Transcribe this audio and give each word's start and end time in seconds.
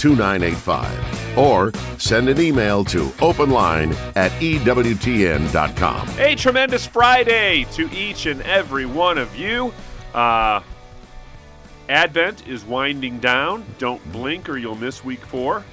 2985 0.00 1.38
or 1.38 1.72
send 1.98 2.28
an 2.30 2.40
email 2.40 2.82
to 2.86 3.04
openline 3.18 3.94
at 4.16 4.32
EWTN.com. 4.40 6.08
A 6.18 6.34
tremendous 6.34 6.86
Friday 6.86 7.66
to 7.72 7.90
each 7.92 8.24
and 8.24 8.40
every 8.42 8.86
one 8.86 9.18
of 9.18 9.36
you. 9.36 9.72
Uh, 10.14 10.62
Advent 11.90 12.48
is 12.48 12.64
winding 12.64 13.18
down. 13.18 13.64
Don't 13.78 14.00
blink 14.10 14.48
or 14.48 14.56
you'll 14.56 14.74
miss 14.74 15.04
week 15.04 15.20
four. 15.20 15.64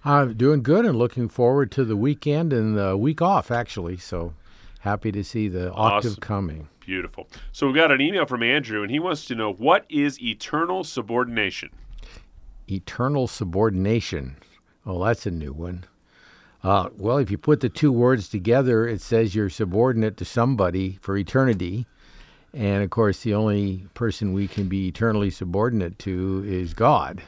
I'm 0.04 0.34
doing 0.34 0.62
good 0.62 0.84
and 0.86 0.96
looking 0.98 1.28
forward 1.28 1.70
to 1.72 1.84
the 1.84 1.96
weekend 1.96 2.52
and 2.52 2.76
the 2.76 2.96
week 2.96 3.20
off, 3.20 3.50
actually. 3.50 3.96
So 3.98 4.34
happy 4.80 5.12
to 5.12 5.22
see 5.22 5.48
the 5.48 5.72
octave 5.72 6.12
Awesome. 6.12 6.20
coming. 6.20 6.68
Beautiful. 6.80 7.28
So 7.52 7.66
we 7.68 7.74
got 7.74 7.92
an 7.92 8.00
email 8.00 8.26
from 8.26 8.42
Andrew, 8.42 8.82
and 8.82 8.90
he 8.90 8.98
wants 8.98 9.24
to 9.26 9.34
know 9.34 9.52
what 9.52 9.84
is 9.88 10.20
eternal 10.22 10.84
subordination? 10.84 11.70
Eternal 12.68 13.26
subordination. 13.26 14.36
Oh, 14.86 15.04
that's 15.04 15.26
a 15.26 15.30
new 15.30 15.52
one. 15.52 15.84
Uh, 16.62 16.90
well, 16.98 17.18
if 17.18 17.30
you 17.30 17.38
put 17.38 17.60
the 17.60 17.68
two 17.68 17.90
words 17.92 18.28
together, 18.28 18.86
it 18.86 19.00
says 19.00 19.34
you're 19.34 19.48
subordinate 19.48 20.16
to 20.18 20.24
somebody 20.24 20.98
for 21.00 21.16
eternity. 21.16 21.86
And 22.52 22.82
of 22.82 22.90
course, 22.90 23.22
the 23.22 23.34
only 23.34 23.86
person 23.94 24.32
we 24.32 24.46
can 24.48 24.68
be 24.68 24.88
eternally 24.88 25.30
subordinate 25.30 25.98
to 26.00 26.44
is 26.46 26.74
God. 26.74 27.22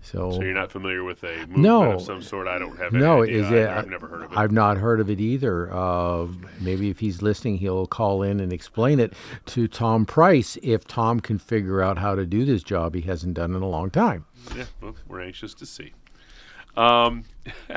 So, 0.00 0.30
So 0.30 0.42
you're 0.42 0.54
not 0.54 0.72
familiar 0.72 1.04
with 1.04 1.22
a 1.24 1.36
movement 1.40 1.58
No. 1.58 1.92
of 1.92 2.00
some 2.02 2.22
sort? 2.22 2.46
I 2.48 2.58
don't 2.58 2.78
have 2.78 2.94
any 2.94 3.02
no, 3.04 3.24
idea. 3.24 3.42
is 3.44 3.50
it? 3.50 3.68
I, 3.68 3.78
I've 3.80 3.88
never 3.90 4.06
heard 4.06 4.22
of 4.22 4.32
it. 4.32 4.38
I've 4.38 4.52
not 4.52 4.78
heard 4.78 5.00
of 5.00 5.10
it 5.10 5.20
either. 5.20 5.70
Uh, 5.70 6.28
maybe 6.60 6.88
if 6.88 7.00
he's 7.00 7.20
listening, 7.20 7.58
he'll 7.58 7.86
call 7.86 8.22
in 8.22 8.40
and 8.40 8.50
explain 8.50 9.00
it 9.00 9.12
to 9.46 9.68
Tom 9.68 10.06
Price 10.06 10.56
if 10.62 10.86
Tom 10.86 11.20
can 11.20 11.36
figure 11.38 11.82
out 11.82 11.98
how 11.98 12.14
to 12.14 12.24
do 12.24 12.46
this 12.46 12.62
job 12.62 12.94
he 12.94 13.02
hasn't 13.02 13.34
done 13.34 13.54
in 13.54 13.60
a 13.60 13.68
long 13.68 13.90
time. 13.90 14.24
Yeah, 14.56 14.64
well, 14.80 14.94
we're 15.08 15.20
anxious 15.20 15.52
to 15.54 15.66
see. 15.66 15.92
Um, 16.76 17.24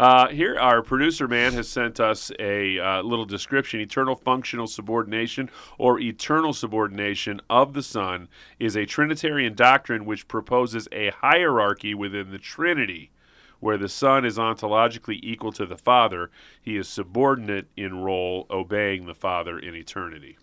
uh, 0.00 0.28
here, 0.28 0.58
our 0.58 0.80
producer 0.80 1.28
man 1.28 1.52
has 1.52 1.68
sent 1.68 2.00
us 2.00 2.32
a 2.38 2.78
uh, 2.78 3.02
little 3.02 3.26
description. 3.26 3.80
Eternal 3.80 4.16
functional 4.16 4.66
subordination 4.66 5.50
or 5.76 6.00
eternal 6.00 6.54
subordination 6.54 7.38
of 7.50 7.74
the 7.74 7.82
Son 7.82 8.26
is 8.58 8.76
a 8.76 8.86
Trinitarian 8.86 9.54
doctrine 9.54 10.06
which 10.06 10.26
proposes 10.26 10.88
a 10.90 11.10
hierarchy 11.10 11.94
within 11.94 12.30
the 12.30 12.38
Trinity. 12.38 13.10
Where 13.58 13.76
the 13.76 13.90
Son 13.90 14.24
is 14.24 14.38
ontologically 14.38 15.20
equal 15.22 15.52
to 15.52 15.66
the 15.66 15.76
Father, 15.76 16.30
he 16.62 16.78
is 16.78 16.88
subordinate 16.88 17.68
in 17.76 18.00
role, 18.00 18.46
obeying 18.48 19.04
the 19.04 19.14
Father 19.14 19.58
in 19.58 19.74
eternity. 19.74 20.38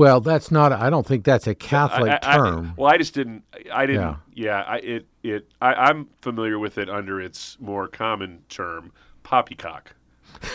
Well, 0.00 0.20
that's 0.20 0.50
not. 0.50 0.72
I 0.72 0.88
don't 0.88 1.06
think 1.06 1.24
that's 1.24 1.46
a 1.46 1.54
Catholic 1.54 2.10
I- 2.10 2.18
I- 2.22 2.34
I- 2.34 2.36
term. 2.36 2.72
well, 2.76 2.90
I 2.92 2.96
just 2.96 3.12
didn't. 3.14 3.44
I 3.72 3.84
didn't. 3.86 4.02
Yeah. 4.02 4.16
Yeah, 4.34 4.64
I, 4.66 4.76
it 4.78 5.06
it. 5.22 5.48
I, 5.60 5.74
I'm 5.74 6.08
familiar 6.22 6.58
with 6.58 6.78
it 6.78 6.88
under 6.88 7.20
its 7.20 7.58
more 7.60 7.86
common 7.86 8.42
term, 8.48 8.92
poppycock. 9.22 9.94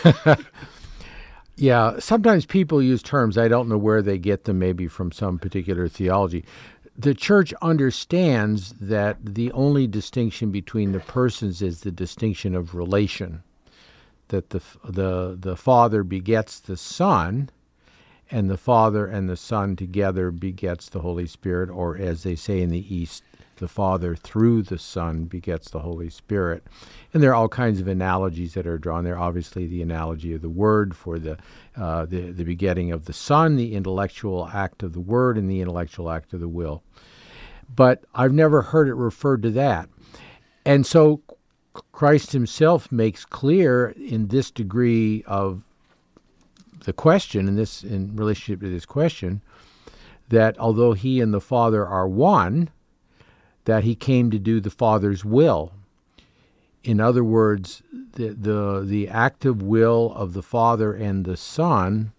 Yeah, 1.58 1.98
sometimes 2.00 2.44
people 2.44 2.82
use 2.82 3.02
terms. 3.02 3.38
I 3.38 3.48
don't 3.48 3.68
know 3.68 3.78
where 3.78 4.02
they 4.02 4.18
get 4.18 4.44
them, 4.44 4.58
maybe 4.58 4.88
from 4.88 5.10
some 5.10 5.38
particular 5.38 5.88
theology. 5.88 6.44
The 6.98 7.14
church 7.14 7.54
understands 7.62 8.74
that 8.78 9.16
the 9.24 9.50
only 9.52 9.86
distinction 9.86 10.50
between 10.50 10.92
the 10.92 11.00
persons 11.00 11.62
is 11.62 11.80
the 11.80 11.90
distinction 11.90 12.54
of 12.54 12.74
relation. 12.74 13.42
That 14.28 14.50
the 14.50 14.60
the 14.86 15.36
the 15.40 15.56
Father 15.56 16.02
begets 16.02 16.60
the 16.60 16.76
Son, 16.76 17.48
and 18.30 18.50
the 18.50 18.56
Father 18.56 19.06
and 19.06 19.28
the 19.28 19.36
Son 19.36 19.76
together 19.76 20.30
begets 20.30 20.88
the 20.88 21.00
Holy 21.00 21.26
Spirit, 21.26 21.70
or 21.70 21.96
as 21.96 22.22
they 22.22 22.34
say 22.34 22.60
in 22.60 22.70
the 22.70 22.94
East, 22.94 23.22
the 23.56 23.68
Father 23.68 24.14
through 24.14 24.62
the 24.62 24.78
Son 24.78 25.24
begets 25.24 25.70
the 25.70 25.80
Holy 25.80 26.10
Spirit. 26.10 26.66
And 27.14 27.22
there 27.22 27.30
are 27.30 27.34
all 27.34 27.48
kinds 27.48 27.80
of 27.80 27.88
analogies 27.88 28.54
that 28.54 28.66
are 28.66 28.78
drawn 28.78 29.04
there. 29.04 29.18
Obviously, 29.18 29.66
the 29.66 29.82
analogy 29.82 30.34
of 30.34 30.42
the 30.42 30.50
Word 30.50 30.94
for 30.94 31.18
the, 31.18 31.38
uh, 31.76 32.04
the, 32.04 32.32
the 32.32 32.44
begetting 32.44 32.92
of 32.92 33.06
the 33.06 33.12
Son, 33.12 33.56
the 33.56 33.74
intellectual 33.74 34.48
act 34.52 34.82
of 34.82 34.92
the 34.92 35.00
Word, 35.00 35.38
and 35.38 35.50
the 35.50 35.60
intellectual 35.60 36.10
act 36.10 36.32
of 36.32 36.40
the 36.40 36.48
will. 36.48 36.82
But 37.74 38.04
I've 38.14 38.34
never 38.34 38.62
heard 38.62 38.88
it 38.88 38.94
referred 38.94 39.42
to 39.42 39.50
that. 39.52 39.88
And 40.64 40.84
so 40.84 41.22
Christ 41.92 42.32
himself 42.32 42.92
makes 42.92 43.24
clear 43.24 43.94
in 43.96 44.28
this 44.28 44.50
degree 44.50 45.24
of 45.26 45.62
the 46.86 46.92
question, 46.92 47.48
in 47.48 47.56
this 47.56 47.82
in 47.82 48.14
relationship 48.14 48.60
to 48.60 48.70
this 48.70 48.86
question, 48.86 49.42
that 50.28 50.56
although 50.56 50.92
he 50.92 51.20
and 51.20 51.34
the 51.34 51.40
Father 51.40 51.84
are 51.84 52.06
one, 52.06 52.70
that 53.64 53.82
he 53.82 53.96
came 53.96 54.30
to 54.30 54.38
do 54.38 54.60
the 54.60 54.70
Father's 54.70 55.24
will. 55.24 55.72
In 56.84 57.00
other 57.00 57.24
words, 57.24 57.82
the, 58.12 58.28
the, 58.28 58.84
the 58.86 59.08
active 59.08 59.60
will 59.60 60.12
of 60.14 60.32
the 60.32 60.44
Father 60.44 60.94
and 60.94 61.24
the 61.24 61.36
Son 61.36 62.12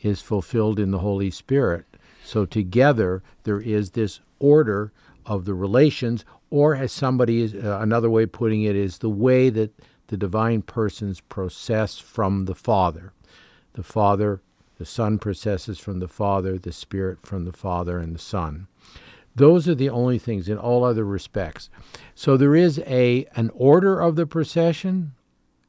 is 0.00 0.22
fulfilled 0.22 0.80
in 0.80 0.90
the 0.90 1.00
Holy 1.00 1.30
Spirit. 1.30 1.84
So 2.24 2.46
together 2.46 3.22
there 3.44 3.60
is 3.60 3.90
this 3.90 4.20
order 4.38 4.90
of 5.26 5.44
the 5.44 5.52
relations, 5.52 6.24
or 6.48 6.74
as 6.74 6.92
somebody 6.92 7.42
is, 7.42 7.54
uh, 7.54 7.78
another 7.82 8.08
way 8.08 8.22
of 8.22 8.32
putting 8.32 8.62
it 8.62 8.74
is 8.74 8.98
the 8.98 9.10
way 9.10 9.50
that 9.50 9.70
the 10.06 10.16
divine 10.16 10.62
persons 10.62 11.20
process 11.20 11.98
from 11.98 12.46
the 12.46 12.54
Father. 12.54 13.12
The 13.78 13.84
Father 13.84 14.40
The 14.78 14.84
Son 14.84 15.20
processes 15.20 15.78
from 15.78 16.00
the 16.00 16.08
Father, 16.08 16.58
the 16.58 16.72
Spirit 16.72 17.24
from 17.24 17.44
the 17.44 17.52
Father 17.52 18.00
and 18.00 18.12
the 18.12 18.18
Son. 18.18 18.66
Those 19.36 19.68
are 19.68 19.74
the 19.76 19.88
only 19.88 20.18
things 20.18 20.48
in 20.48 20.58
all 20.58 20.82
other 20.82 21.04
respects. 21.04 21.70
So 22.12 22.36
there 22.36 22.56
is 22.56 22.80
a 22.80 23.24
an 23.36 23.52
order 23.54 24.00
of 24.00 24.16
the 24.16 24.26
procession, 24.26 25.12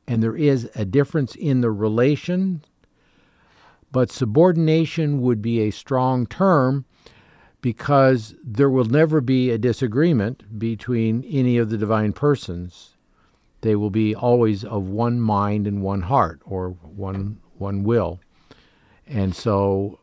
and 0.08 0.24
there 0.24 0.36
is 0.36 0.72
a 0.74 0.86
difference 0.86 1.36
in 1.36 1.62
the 1.62 1.70
relation, 1.70 2.64
but 3.92 4.10
subordination 4.10 5.22
would 5.22 5.40
be 5.40 5.62
a 5.62 5.70
strong 5.70 6.26
term 6.26 6.86
because 7.62 8.34
there 8.44 8.72
will 8.72 8.86
never 8.86 9.22
be 9.22 9.52
a 9.52 9.60
disagreement 9.60 10.58
between 10.58 11.24
any 11.26 11.60
of 11.60 11.70
the 11.70 11.78
divine 11.78 12.14
persons. 12.14 12.96
They 13.62 13.76
will 13.76 13.92
be 13.92 14.16
always 14.16 14.64
of 14.64 14.90
one 14.90 15.20
mind 15.20 15.68
and 15.68 15.84
one 15.84 16.02
heart, 16.02 16.42
or 16.44 16.70
one 16.70 17.38
one 17.60 17.84
will. 17.84 18.20
And 19.08 19.36
so 19.36 20.00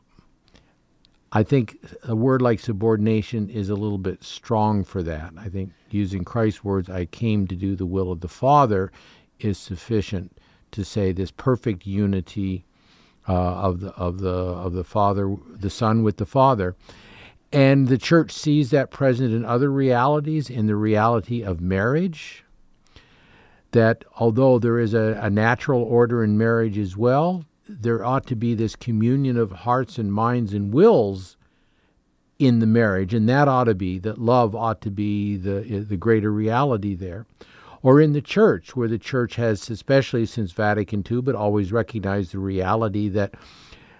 I 1.32 1.43
think 1.43 1.79
a 2.03 2.17
word 2.17 2.41
like 2.41 2.61
subordination 2.61 3.50
is 3.50 3.69
a 3.69 3.75
little 3.75 3.99
bit 3.99 4.25
strong 4.25 4.85
for 4.85 5.03
that. 5.03 5.32
I 5.38 5.49
think 5.49 5.73
using 5.91 6.25
Christ's 6.25 6.64
words, 6.64 6.88
I 6.88 7.05
came 7.05 7.47
to 7.49 7.55
do 7.55 7.76
the 7.76 7.87
will 7.87 8.11
of 8.11 8.20
the 8.20 8.29
Father, 8.29 8.91
is 9.38 9.58
sufficient 9.58 10.38
to 10.73 10.85
say 10.85 11.12
this 11.12 11.31
perfect 11.31 11.87
unity 11.87 12.64
uh, 13.29 13.32
of 13.32 13.81
the 13.81 13.91
of 13.97 14.20
the 14.20 14.31
of 14.31 14.73
the 14.73 14.85
Father, 14.85 15.37
the 15.50 15.70
Son 15.70 16.02
with 16.02 16.17
the 16.17 16.26
Father. 16.26 16.75
And 17.52 17.88
the 17.88 17.99
church 17.99 18.32
sees 18.32 18.70
that 18.70 18.91
present 18.91 19.32
in 19.32 19.44
other 19.44 19.70
realities, 19.70 20.50
in 20.50 20.67
the 20.67 20.76
reality 20.76 21.43
of 21.43 21.61
marriage. 21.61 22.45
That 23.76 24.06
although 24.17 24.58
there 24.58 24.78
is 24.78 24.94
a, 24.94 25.20
a 25.20 25.28
natural 25.28 25.82
order 25.82 26.25
in 26.25 26.38
marriage 26.38 26.78
as 26.78 26.96
well, 26.96 27.44
there 27.69 28.02
ought 28.02 28.26
to 28.28 28.34
be 28.34 28.55
this 28.55 28.75
communion 28.75 29.37
of 29.37 29.52
hearts 29.52 29.99
and 29.99 30.11
minds 30.11 30.55
and 30.55 30.73
wills 30.73 31.37
in 32.38 32.61
the 32.61 32.67
marriage, 32.67 33.12
and 33.12 33.28
that 33.28 33.49
ought 33.49 33.64
to 33.64 33.75
be 33.75 33.99
that 33.99 34.17
love 34.17 34.55
ought 34.55 34.81
to 34.81 34.90
be 34.90 35.37
the 35.37 35.84
the 35.87 35.96
greater 35.99 36.32
reality 36.32 36.94
there, 36.94 37.26
or 37.82 38.00
in 38.00 38.14
the 38.14 38.23
church, 38.23 38.75
where 38.75 38.88
the 38.88 38.99
church 38.99 39.37
has, 39.37 39.69
especially 39.69 40.25
since 40.25 40.52
Vatican 40.52 41.05
II, 41.11 41.20
but 41.20 41.34
always 41.34 41.70
recognized 41.70 42.32
the 42.32 42.38
reality 42.38 43.11
that 43.11 43.34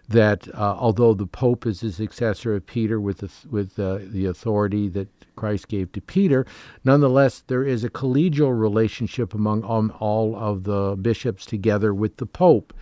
that 0.09 0.49
uh, 0.55 0.77
although 0.79 1.15
the 1.15 1.27
Pope 1.27 1.67
is 1.67 1.81
the 1.81 1.93
successor 1.93 2.55
of 2.55 2.67
Peter 2.67 3.01
with 3.01 3.19
the, 3.19 3.31
with 3.51 3.79
uh, 3.79 3.99
the 4.03 4.27
authority 4.27 4.89
that 4.89 5.09
Christ 5.35 5.69
gave 5.69 5.93
to 5.93 6.01
Peter, 6.01 6.47
nonetheless 6.85 7.43
there 7.47 7.65
is 7.65 7.85
a 7.85 7.91
collegial 7.91 8.59
relationship 8.59 9.35
among 9.35 9.65
um, 9.65 9.93
all 9.99 10.37
of 10.37 10.65
the 10.65 10.97
bishops 11.01 11.45
together 11.45 11.93
with 11.93 12.17
the 12.19 12.27
Pope 12.27 12.73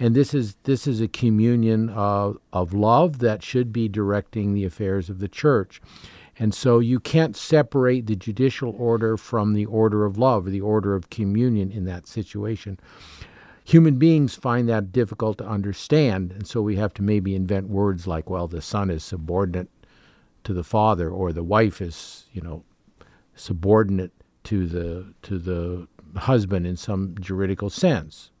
and 0.00 0.16
this 0.16 0.32
is 0.32 0.56
this 0.64 0.86
is 0.86 1.02
a 1.02 1.08
communion 1.08 1.90
of, 1.90 2.38
of 2.54 2.72
love 2.72 3.18
that 3.18 3.42
should 3.42 3.70
be 3.70 3.86
directing 3.86 4.54
the 4.54 4.64
affairs 4.64 5.10
of 5.10 5.18
the 5.18 5.28
church. 5.28 5.82
And 6.38 6.54
so 6.54 6.78
you 6.78 6.98
can't 6.98 7.36
separate 7.36 8.06
the 8.06 8.16
judicial 8.16 8.74
order 8.78 9.18
from 9.18 9.52
the 9.52 9.66
order 9.66 10.06
of 10.06 10.16
love 10.16 10.46
or 10.46 10.50
the 10.50 10.62
order 10.62 10.94
of 10.94 11.10
communion 11.10 11.70
in 11.70 11.84
that 11.84 12.06
situation. 12.06 12.80
Human 13.70 13.98
beings 13.98 14.34
find 14.34 14.68
that 14.68 14.90
difficult 14.90 15.38
to 15.38 15.46
understand, 15.46 16.32
and 16.32 16.44
so 16.44 16.60
we 16.60 16.74
have 16.74 16.92
to 16.94 17.02
maybe 17.02 17.36
invent 17.36 17.68
words 17.68 18.04
like, 18.04 18.28
well, 18.28 18.48
the 18.48 18.60
son 18.60 18.90
is 18.90 19.04
subordinate 19.04 19.68
to 20.42 20.52
the 20.52 20.64
father, 20.64 21.08
or 21.08 21.32
the 21.32 21.44
wife 21.44 21.80
is, 21.80 22.26
you 22.32 22.40
know, 22.40 22.64
subordinate 23.36 24.10
to 24.42 24.66
the 24.66 25.14
to 25.22 25.38
the 25.38 25.86
husband 26.18 26.66
in 26.66 26.76
some 26.76 27.14
juridical 27.20 27.70
sense. 27.70 28.32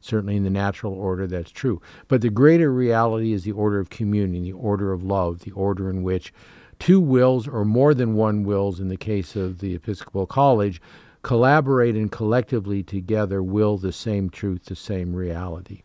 Certainly 0.00 0.36
in 0.36 0.44
the 0.44 0.48
natural 0.50 0.94
order, 0.94 1.26
that's 1.26 1.50
true. 1.50 1.82
But 2.08 2.22
the 2.22 2.30
greater 2.30 2.72
reality 2.72 3.34
is 3.34 3.44
the 3.44 3.52
order 3.52 3.80
of 3.80 3.90
communion, 3.90 4.44
the 4.44 4.52
order 4.52 4.94
of 4.94 5.02
love, 5.02 5.40
the 5.40 5.50
order 5.50 5.90
in 5.90 6.02
which 6.02 6.32
two 6.78 7.00
wills 7.00 7.46
or 7.46 7.66
more 7.66 7.92
than 7.92 8.14
one 8.14 8.44
wills, 8.44 8.80
in 8.80 8.88
the 8.88 8.96
case 8.96 9.36
of 9.36 9.58
the 9.58 9.74
Episcopal 9.74 10.26
College, 10.26 10.80
collaborate 11.22 11.94
and 11.94 12.10
collectively 12.10 12.82
together 12.82 13.42
will 13.42 13.76
the 13.76 13.92
same 13.92 14.30
truth, 14.30 14.64
the 14.66 14.76
same 14.76 15.14
reality. 15.14 15.82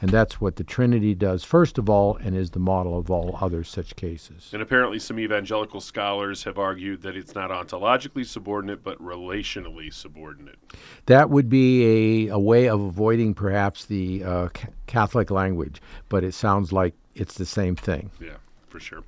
And 0.00 0.10
that's 0.10 0.38
what 0.38 0.56
the 0.56 0.64
Trinity 0.64 1.14
does, 1.14 1.44
first 1.44 1.78
of 1.78 1.88
all, 1.88 2.16
and 2.16 2.36
is 2.36 2.50
the 2.50 2.58
model 2.58 2.98
of 2.98 3.10
all 3.10 3.38
other 3.40 3.64
such 3.64 3.96
cases. 3.96 4.50
And 4.52 4.60
apparently, 4.60 4.98
some 4.98 5.18
evangelical 5.18 5.80
scholars 5.80 6.44
have 6.44 6.58
argued 6.58 7.00
that 7.02 7.16
it's 7.16 7.34
not 7.34 7.50
ontologically 7.50 8.26
subordinate, 8.26 8.84
but 8.84 9.02
relationally 9.02 9.90
subordinate. 9.90 10.58
That 11.06 11.30
would 11.30 11.48
be 11.48 12.26
a, 12.26 12.34
a 12.34 12.38
way 12.38 12.68
of 12.68 12.82
avoiding 12.82 13.32
perhaps 13.32 13.86
the 13.86 14.24
uh, 14.24 14.48
Catholic 14.86 15.30
language, 15.30 15.80
but 16.10 16.22
it 16.22 16.34
sounds 16.34 16.70
like 16.70 16.92
it's 17.14 17.38
the 17.38 17.46
same 17.46 17.74
thing. 17.74 18.10
Yeah, 18.20 18.36
for 18.68 18.80
sure. 18.80 19.04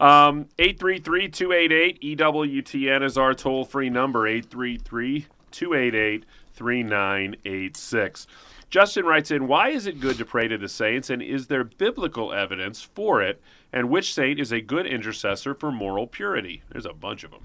Um, 0.00 0.48
833 0.58 1.28
288 1.28 2.18
EWTN 2.18 3.02
is 3.04 3.18
our 3.18 3.34
toll 3.34 3.66
free 3.66 3.90
number, 3.90 4.26
833 4.26 5.26
288 5.50 6.24
3986. 6.54 8.26
Justin 8.70 9.04
writes 9.04 9.30
in, 9.30 9.46
Why 9.46 9.68
is 9.68 9.86
it 9.86 10.00
good 10.00 10.16
to 10.16 10.24
pray 10.24 10.48
to 10.48 10.56
the 10.56 10.68
saints, 10.68 11.10
and 11.10 11.20
is 11.20 11.48
there 11.48 11.64
biblical 11.64 12.32
evidence 12.32 12.80
for 12.82 13.20
it? 13.20 13.42
And 13.72 13.90
which 13.90 14.14
saint 14.14 14.40
is 14.40 14.52
a 14.52 14.60
good 14.60 14.86
intercessor 14.86 15.54
for 15.54 15.70
moral 15.70 16.06
purity? 16.06 16.62
There's 16.70 16.86
a 16.86 16.94
bunch 16.94 17.22
of 17.22 17.32
them. 17.32 17.42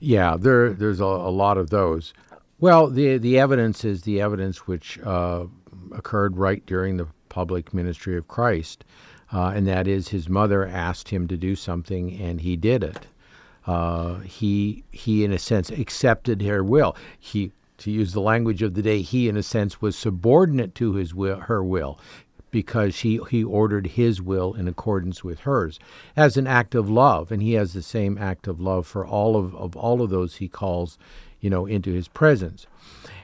Yeah, 0.00 0.36
there, 0.36 0.72
there's 0.72 1.00
a, 1.00 1.04
a 1.04 1.30
lot 1.30 1.56
of 1.56 1.70
those. 1.70 2.14
Well, 2.58 2.88
the, 2.88 3.18
the 3.18 3.38
evidence 3.38 3.84
is 3.84 4.02
the 4.02 4.20
evidence 4.20 4.66
which 4.66 4.98
uh, 5.00 5.44
occurred 5.92 6.36
right 6.36 6.64
during 6.66 6.96
the 6.96 7.06
public 7.28 7.72
ministry 7.74 8.16
of 8.16 8.26
Christ, 8.28 8.84
uh, 9.34 9.52
and 9.54 9.66
that 9.66 9.88
is 9.88 10.08
his 10.08 10.28
mother 10.28 10.66
asked 10.66 11.08
him 11.08 11.26
to 11.28 11.36
do 11.36 11.56
something, 11.56 12.18
and 12.20 12.40
he 12.40 12.56
did 12.56 12.84
it. 12.84 13.08
Uh, 13.66 14.20
he 14.20 14.84
he 14.90 15.24
in 15.24 15.32
a 15.32 15.38
sense 15.38 15.70
accepted 15.70 16.42
her 16.42 16.62
will. 16.62 16.94
He 17.18 17.52
to 17.78 17.90
use 17.90 18.12
the 18.12 18.20
language 18.20 18.62
of 18.62 18.74
the 18.74 18.82
day, 18.82 19.02
he, 19.02 19.28
in 19.28 19.36
a 19.36 19.42
sense, 19.42 19.82
was 19.82 19.96
subordinate 19.96 20.74
to 20.76 20.94
his 20.94 21.14
will, 21.14 21.40
her 21.40 21.62
will, 21.62 21.98
because 22.50 23.00
he, 23.00 23.20
he 23.30 23.42
ordered 23.42 23.88
his 23.88 24.22
will 24.22 24.54
in 24.54 24.68
accordance 24.68 25.24
with 25.24 25.40
hers 25.40 25.78
as 26.16 26.36
an 26.36 26.46
act 26.46 26.74
of 26.74 26.88
love. 26.88 27.32
And 27.32 27.42
he 27.42 27.54
has 27.54 27.72
the 27.72 27.82
same 27.82 28.16
act 28.16 28.46
of 28.46 28.60
love 28.60 28.86
for 28.86 29.04
all 29.04 29.36
of, 29.36 29.54
of 29.56 29.76
all 29.76 30.02
of 30.02 30.10
those 30.10 30.36
he 30.36 30.48
calls, 30.48 30.96
you 31.44 31.50
know, 31.50 31.66
into 31.66 31.92
his 31.92 32.08
presence. 32.08 32.66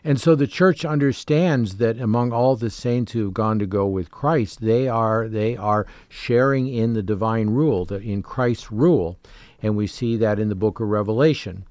And 0.05 0.21
so 0.21 0.35
the 0.35 0.47
church 0.47 0.85
understands 0.85 1.77
that 1.77 1.99
among 1.99 2.35
all 2.35 2.55
the 2.55 2.69
saints 2.69 3.13
who 3.13 3.25
have 3.25 3.33
gone 3.33 3.59
to 3.61 3.67
go 3.67 3.87
with 3.87 4.11
Christ, 4.11 4.61
they 4.61 4.87
are 4.89 5.27
they 5.27 5.57
are 5.57 5.87
sharing 6.11 6.69
in 6.69 6.93
the 6.93 7.03
divine 7.03 7.49
rule, 7.49 7.87
the, 7.87 7.97
in 7.97 8.23
Christ's 8.23 8.71
rule. 8.71 9.19
And 9.63 9.75
we 9.75 9.87
see 9.87 10.19
that 10.19 10.39
in 10.39 10.51
the 10.51 10.55
book 10.55 10.81
of 10.81 10.89
Revelation 10.89 11.65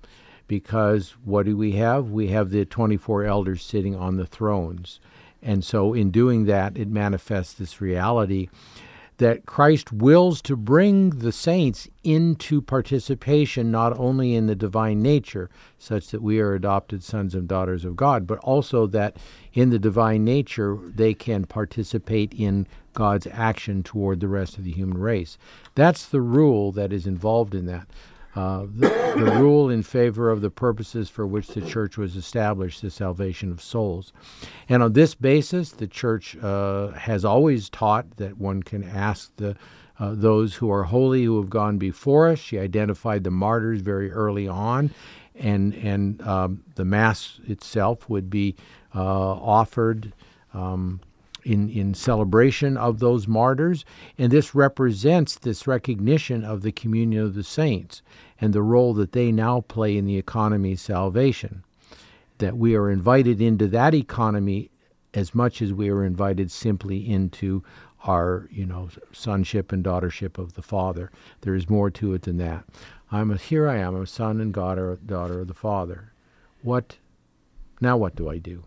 because 0.47 1.11
what 1.23 1.45
do 1.45 1.55
we 1.55 1.73
have? 1.73 2.09
We 2.09 2.29
have 2.29 2.49
the 2.49 2.65
24 2.65 3.25
elders 3.25 3.63
sitting 3.63 3.95
on 3.95 4.17
the 4.17 4.25
thrones. 4.25 4.99
And 5.43 5.63
so, 5.63 5.93
in 5.93 6.09
doing 6.09 6.45
that, 6.45 6.77
it 6.77 6.87
manifests 6.87 7.53
this 7.53 7.79
reality 7.79 8.49
that 9.19 9.45
Christ 9.45 9.91
wills 9.91 10.41
to 10.41 10.55
bring 10.55 11.09
the 11.09 11.33
saints 11.33 11.89
into 12.05 12.61
participation 12.61 13.69
not 13.69 13.97
only 13.99 14.33
in 14.33 14.47
the 14.47 14.55
divine 14.55 15.01
nature, 15.01 15.49
such 15.77 16.07
that 16.07 16.21
we 16.21 16.39
are 16.39 16.55
adopted 16.55 17.03
sons 17.03 17.35
and 17.35 17.47
daughters 17.47 17.83
of 17.83 17.97
God, 17.97 18.25
but 18.25 18.39
also 18.39 18.87
that 18.87 19.17
in 19.53 19.69
the 19.69 19.79
divine 19.79 20.23
nature 20.23 20.77
they 20.83 21.13
can 21.13 21.43
participate 21.43 22.33
in 22.33 22.65
God's 22.93 23.27
action 23.27 23.83
toward 23.83 24.21
the 24.21 24.29
rest 24.29 24.57
of 24.57 24.63
the 24.63 24.71
human 24.71 24.97
race. 24.97 25.37
That's 25.75 26.05
the 26.05 26.21
rule 26.21 26.71
that 26.71 26.93
is 26.93 27.05
involved 27.05 27.53
in 27.53 27.65
that. 27.65 27.87
Uh, 28.39 28.67
the, 28.73 28.87
the, 29.17 29.31
rule 29.37 29.69
in 29.69 29.83
favor 29.83 30.31
of 30.31 30.39
the 30.39 30.49
purposes 30.49 31.09
for 31.09 31.27
which 31.27 31.47
the 31.47 31.61
church 31.61 31.97
was 31.97 32.15
established, 32.15 32.81
the 32.81 32.89
salvation 32.89 33.51
of 33.51 33.61
souls. 33.61 34.13
And 34.69 34.81
on 34.81 34.93
this 34.93 35.13
basis, 35.13 35.71
the 35.71 35.87
church 35.87 36.37
uh, 36.37 36.91
has 36.91 37.25
always 37.25 37.69
taught 37.69 38.15
that 38.15 38.37
one 38.37 38.63
can 38.63 38.81
ask 38.81 39.35
the 39.35 39.57
uh, 39.99 40.13
those 40.15 40.55
who 40.55 40.71
are 40.71 40.83
holy 40.83 41.25
who 41.25 41.35
have 41.41 41.49
gone 41.49 41.77
before 41.77 42.29
us. 42.29 42.39
She 42.39 42.57
identified 42.57 43.25
the 43.25 43.31
martyrs 43.31 43.81
very 43.81 44.09
early 44.09 44.47
on, 44.47 44.91
and 45.35 45.73
and 45.73 46.21
um, 46.21 46.63
the 46.75 46.85
mass 46.85 47.41
itself 47.45 48.09
would 48.09 48.29
be 48.29 48.55
uh, 48.95 49.01
offered. 49.01 50.13
Um, 50.53 51.01
in, 51.45 51.69
in 51.69 51.93
celebration 51.93 52.75
of 52.75 52.99
those 52.99 53.25
martyrs, 53.25 53.85
and 54.17 54.29
this 54.29 54.53
represents 54.53 55.37
this 55.37 55.65
recognition 55.65 56.43
of 56.43 56.63
the 56.63 56.71
communion 56.71 57.23
of 57.23 57.33
the 57.33 57.45
saints 57.45 58.01
and 58.41 58.53
the 58.53 58.61
role 58.61 58.93
that 58.93 59.11
they 59.11 59.31
now 59.31 59.61
play 59.61 59.97
in 59.97 60.05
the 60.05 60.17
economy's 60.17 60.81
salvation. 60.81 61.63
That 62.37 62.57
we 62.57 62.75
are 62.75 62.89
invited 62.89 63.41
into 63.41 63.67
that 63.67 63.93
economy 63.93 64.71
as 65.13 65.35
much 65.35 65.61
as 65.61 65.73
we 65.73 65.89
are 65.89 66.05
invited 66.05 66.51
simply 66.51 67.09
into 67.09 67.63
our, 68.05 68.47
you 68.51 68.65
know, 68.65 68.89
sonship 69.11 69.71
and 69.71 69.83
daughtership 69.83 70.37
of 70.37 70.53
the 70.53 70.61
Father. 70.61 71.11
There 71.41 71.55
is 71.55 71.69
more 71.69 71.89
to 71.91 72.13
it 72.13 72.21
than 72.21 72.37
that. 72.37 72.63
I'm 73.11 73.31
a, 73.31 73.37
here 73.37 73.67
I 73.67 73.77
am, 73.77 73.95
a 73.95 74.05
son 74.05 74.39
and 74.39 74.53
daughter, 74.53 74.97
daughter 75.05 75.41
of 75.41 75.47
the 75.47 75.53
Father. 75.53 76.13
What 76.61 76.97
now? 77.81 77.97
What 77.97 78.15
do 78.15 78.29
I 78.29 78.37
do? 78.37 78.63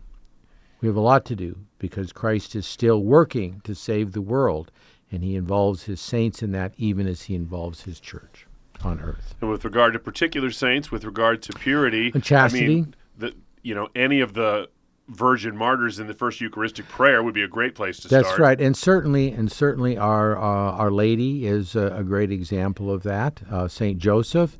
We 0.81 0.89
have 0.89 0.97
a 0.97 1.01
lot 1.01 1.25
to 1.27 1.37
do 1.37 1.57
because 1.79 2.13
Christ 2.13 2.55
is 2.57 2.67
still 2.67 3.03
working 3.03 3.61
to 3.65 3.75
save 3.75 4.13
the 4.13 4.21
world, 4.21 4.71
and 5.11 5.23
he 5.23 5.37
involves 5.37 5.85
his 5.85 6.01
saints 6.01 6.43
in 6.43 6.51
that 6.53 6.75
even 6.77 7.07
as 7.07 7.23
he 7.23 7.35
involves 7.35 7.83
his 7.83 8.01
church 8.01 8.47
on 8.85 9.01
earth. 9.01 9.35
And 9.41 9.51
with 9.51 9.65
regard 9.65 9.93
to 9.95 9.99
particular 9.99 10.51
saints, 10.51 10.91
with 10.91 11.05
regard 11.05 11.43
to 11.43 11.53
purity, 11.53 12.11
And 12.15 12.23
chastity. 12.23 12.65
I 12.65 12.69
mean, 12.69 12.95
the, 13.19 13.35
you 13.63 13.75
know, 13.75 13.89
any 13.95 14.21
of 14.21 14.35
the 14.35 14.69
virgin 15.09 15.57
martyrs 15.57 15.99
in 15.99 16.07
the 16.07 16.15
first 16.15 16.41
Eucharistic 16.41 16.89
prayer 16.89 17.23
would 17.23 17.35
be 17.35 17.43
a 17.43 17.49
great 17.49 17.75
place 17.75 17.99
to 17.99 18.09
That's 18.09 18.27
start. 18.29 18.39
That's 18.39 18.41
right, 18.41 18.61
and 18.61 18.77
certainly, 18.77 19.31
and 19.33 19.51
certainly, 19.51 19.99
our 19.99 20.39
uh, 20.39 20.43
Our 20.43 20.91
Lady 20.91 21.47
is 21.47 21.75
a, 21.75 21.97
a 21.97 22.05
great 22.05 22.31
example 22.31 22.91
of 22.91 23.03
that. 23.03 23.43
Uh, 23.51 23.69
Saint 23.69 23.99
Joseph, 23.99 24.57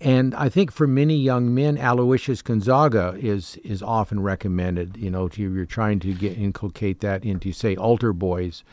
and 0.00 0.34
I 0.34 0.48
think 0.48 0.72
for 0.72 0.86
many 0.86 1.16
young 1.16 1.54
men, 1.54 1.78
Aloysius 1.78 2.42
Gonzaga 2.42 3.16
is 3.18 3.56
is 3.64 3.82
often 3.82 4.20
recommended. 4.20 4.96
You 4.96 5.10
know, 5.10 5.28
to, 5.28 5.40
you're 5.40 5.64
trying 5.64 6.00
to 6.00 6.12
get 6.12 6.36
inculcate 6.36 7.00
that 7.00 7.24
into 7.24 7.52
say 7.52 7.76
altar 7.76 8.12
boys. 8.12 8.64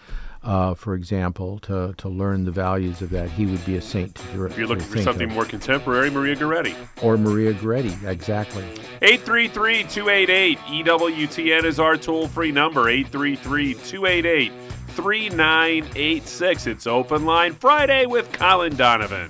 Uh, 0.44 0.74
for 0.74 0.96
example, 0.96 1.60
to, 1.60 1.94
to 1.98 2.10
learn 2.10 2.46
the 2.46 2.52
values 2.52 3.02
of 3.04 3.12
that, 3.12 3.30
he 3.30 3.46
would 3.46 3.64
be 3.64 3.76
a 3.78 3.82
saint. 3.82 4.16
To, 4.16 4.46
If 4.46 4.58
you're 4.58 4.66
looking 4.68 4.84
for 4.84 5.00
something 5.02 5.30
more 5.30 5.46
contemporary, 5.46 6.10
Maria 6.10 6.36
Goretti. 6.36 6.76
or 7.04 7.16
Maria 7.16 7.54
Goretti, 7.54 8.04
exactly. 8.08 8.64
833 9.04 9.84
288 9.84 10.58
EWTN 10.58 11.64
is 11.64 11.80
our 11.80 11.96
toll 11.96 12.28
free 12.28 12.52
number 12.52 12.90
833 12.90 13.76
288 13.76 14.52
3986. 14.88 16.68
It's 16.68 16.88
Open 16.88 17.26
Line 17.26 17.54
Friday 17.54 18.08
with 18.08 18.32
Colin 18.32 18.76
Donovan. 18.76 19.30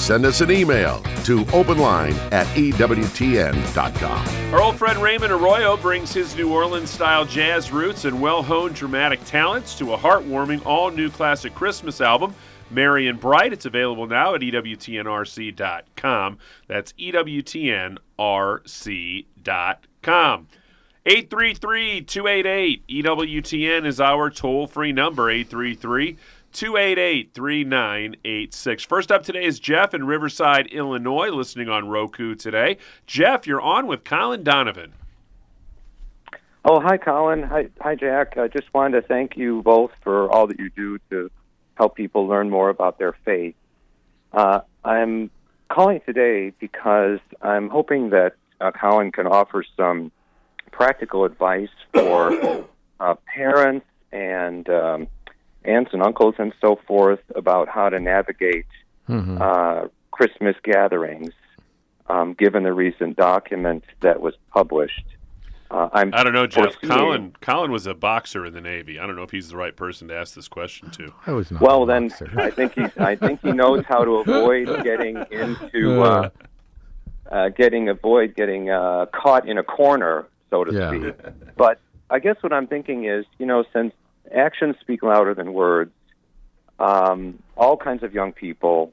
send 0.00 0.24
us 0.24 0.40
an 0.40 0.50
email 0.50 1.00
to 1.24 1.44
openline 1.46 2.14
at 2.32 2.46
EWTN.com. 2.56 4.26
Our 4.54 4.62
old 4.62 4.76
friend 4.76 5.00
Raymond 5.00 5.32
Arroyo 5.32 5.76
brings 5.76 6.12
his 6.12 6.34
New 6.34 6.52
Orleans 6.52 6.90
style 6.90 7.24
jazz 7.24 7.70
roots 7.70 8.04
and 8.06 8.20
well 8.20 8.42
honed 8.42 8.74
dramatic 8.74 9.22
talents 9.24 9.76
to 9.78 9.92
a 9.92 9.98
heartwarming 9.98 10.64
all 10.64 10.90
new 10.90 11.10
classic 11.10 11.54
Christmas 11.54 12.00
album. 12.00 12.34
Merry 12.70 13.08
and 13.08 13.20
Bright. 13.20 13.52
It's 13.52 13.66
available 13.66 14.06
now 14.06 14.34
at 14.34 14.40
EWTNRC.com. 14.40 16.38
That's 16.66 16.92
EWTNRC.com. 16.94 17.98
833 21.06 22.02
288 22.02 22.86
EWTN 22.86 23.86
is 23.86 24.00
our 24.00 24.28
toll 24.30 24.66
free 24.66 24.92
number. 24.92 25.30
833 25.30 26.18
288 26.52 27.32
3986. 27.32 28.84
First 28.84 29.12
up 29.12 29.22
today 29.22 29.44
is 29.44 29.60
Jeff 29.60 29.94
in 29.94 30.06
Riverside, 30.06 30.66
Illinois, 30.68 31.28
listening 31.30 31.68
on 31.68 31.88
Roku 31.88 32.34
today. 32.34 32.78
Jeff, 33.06 33.46
you're 33.46 33.60
on 33.60 33.86
with 33.86 34.04
Colin 34.04 34.42
Donovan. 34.42 34.94
Oh, 36.64 36.80
hi, 36.80 36.98
Colin. 36.98 37.42
Hi, 37.44 37.68
hi, 37.80 37.94
Jack. 37.94 38.36
I 38.36 38.48
just 38.48 38.72
wanted 38.74 39.00
to 39.00 39.06
thank 39.06 39.36
you 39.36 39.62
both 39.62 39.92
for 40.02 40.30
all 40.30 40.46
that 40.48 40.58
you 40.58 40.70
do 40.70 40.98
to 41.10 41.30
help 41.74 41.96
people 41.96 42.26
learn 42.26 42.50
more 42.50 42.68
about 42.68 42.98
their 42.98 43.14
faith. 43.24 43.54
Uh, 44.32 44.60
I'm 44.84 45.30
calling 45.70 46.00
today 46.04 46.52
because 46.58 47.18
I'm 47.40 47.70
hoping 47.70 48.10
that 48.10 48.34
uh, 48.60 48.72
Colin 48.72 49.10
can 49.12 49.26
offer 49.26 49.64
some 49.76 50.12
practical 50.70 51.24
advice 51.24 51.70
for 51.94 52.66
uh, 53.00 53.14
parents 53.34 53.86
and 54.12 54.68
um, 54.68 55.06
aunts 55.64 55.92
and 55.92 56.02
uncles 56.02 56.34
and 56.38 56.52
so 56.60 56.78
forth 56.86 57.20
about 57.34 57.68
how 57.68 57.88
to 57.88 58.00
navigate 58.00 58.66
uh, 59.08 59.88
Christmas 60.12 60.54
gatherings, 60.62 61.32
um, 62.08 62.34
given 62.34 62.62
the 62.62 62.72
recent 62.72 63.16
document 63.16 63.82
that 64.02 64.20
was 64.20 64.34
published. 64.54 65.04
Uh, 65.70 65.88
I'm 65.92 66.12
I 66.14 66.22
don't 66.24 66.32
know, 66.32 66.46
Jeff. 66.46 66.74
foreseeing- 66.74 66.90
Colin 66.92 67.32
Colin 67.40 67.70
was 67.72 67.86
a 67.86 67.94
boxer 67.94 68.44
in 68.46 68.52
the 68.54 68.60
Navy. 68.60 68.98
I 68.98 69.06
don't 69.06 69.14
know 69.16 69.22
if 69.22 69.30
he's 69.30 69.48
the 69.50 69.56
right 69.56 69.74
person 69.76 70.08
to 70.08 70.16
ask 70.16 70.34
this 70.34 70.48
question 70.48 70.90
to. 70.92 71.12
I 71.26 71.32
was 71.32 71.50
not. 71.50 71.60
Well, 71.62 71.84
a 71.84 71.86
then. 71.86 72.10
I 72.36 72.50
think 72.50 72.74
he 72.74 72.86
I 72.98 73.14
think 73.16 73.40
he 73.42 73.52
knows 73.52 73.84
how 73.86 74.04
to 74.04 74.16
avoid 74.16 74.66
getting 74.84 75.16
into 75.30 76.02
uh, 76.02 76.30
uh, 77.30 77.48
getting 77.50 77.88
avoid 77.88 78.34
getting 78.36 78.70
uh, 78.70 79.06
caught 79.06 79.48
in 79.48 79.58
a 79.58 79.62
corner, 79.64 80.26
so 80.50 80.64
to 80.64 80.72
Yeah. 80.72 80.88
speak. 80.90 81.14
But 81.56 81.78
I 82.10 82.18
guess 82.18 82.36
what 82.42 82.52
I'm 82.52 82.66
thinking 82.66 83.04
is, 83.06 83.24
you 83.38 83.46
know, 83.46 83.64
since 83.72 83.92
actions 84.34 84.76
speak 84.80 85.02
louder 85.02 85.34
than 85.34 85.52
words, 85.52 85.92
um, 86.78 87.42
all 87.56 87.76
kinds 87.76 88.02
of 88.02 88.14
young 88.14 88.32
people 88.32 88.92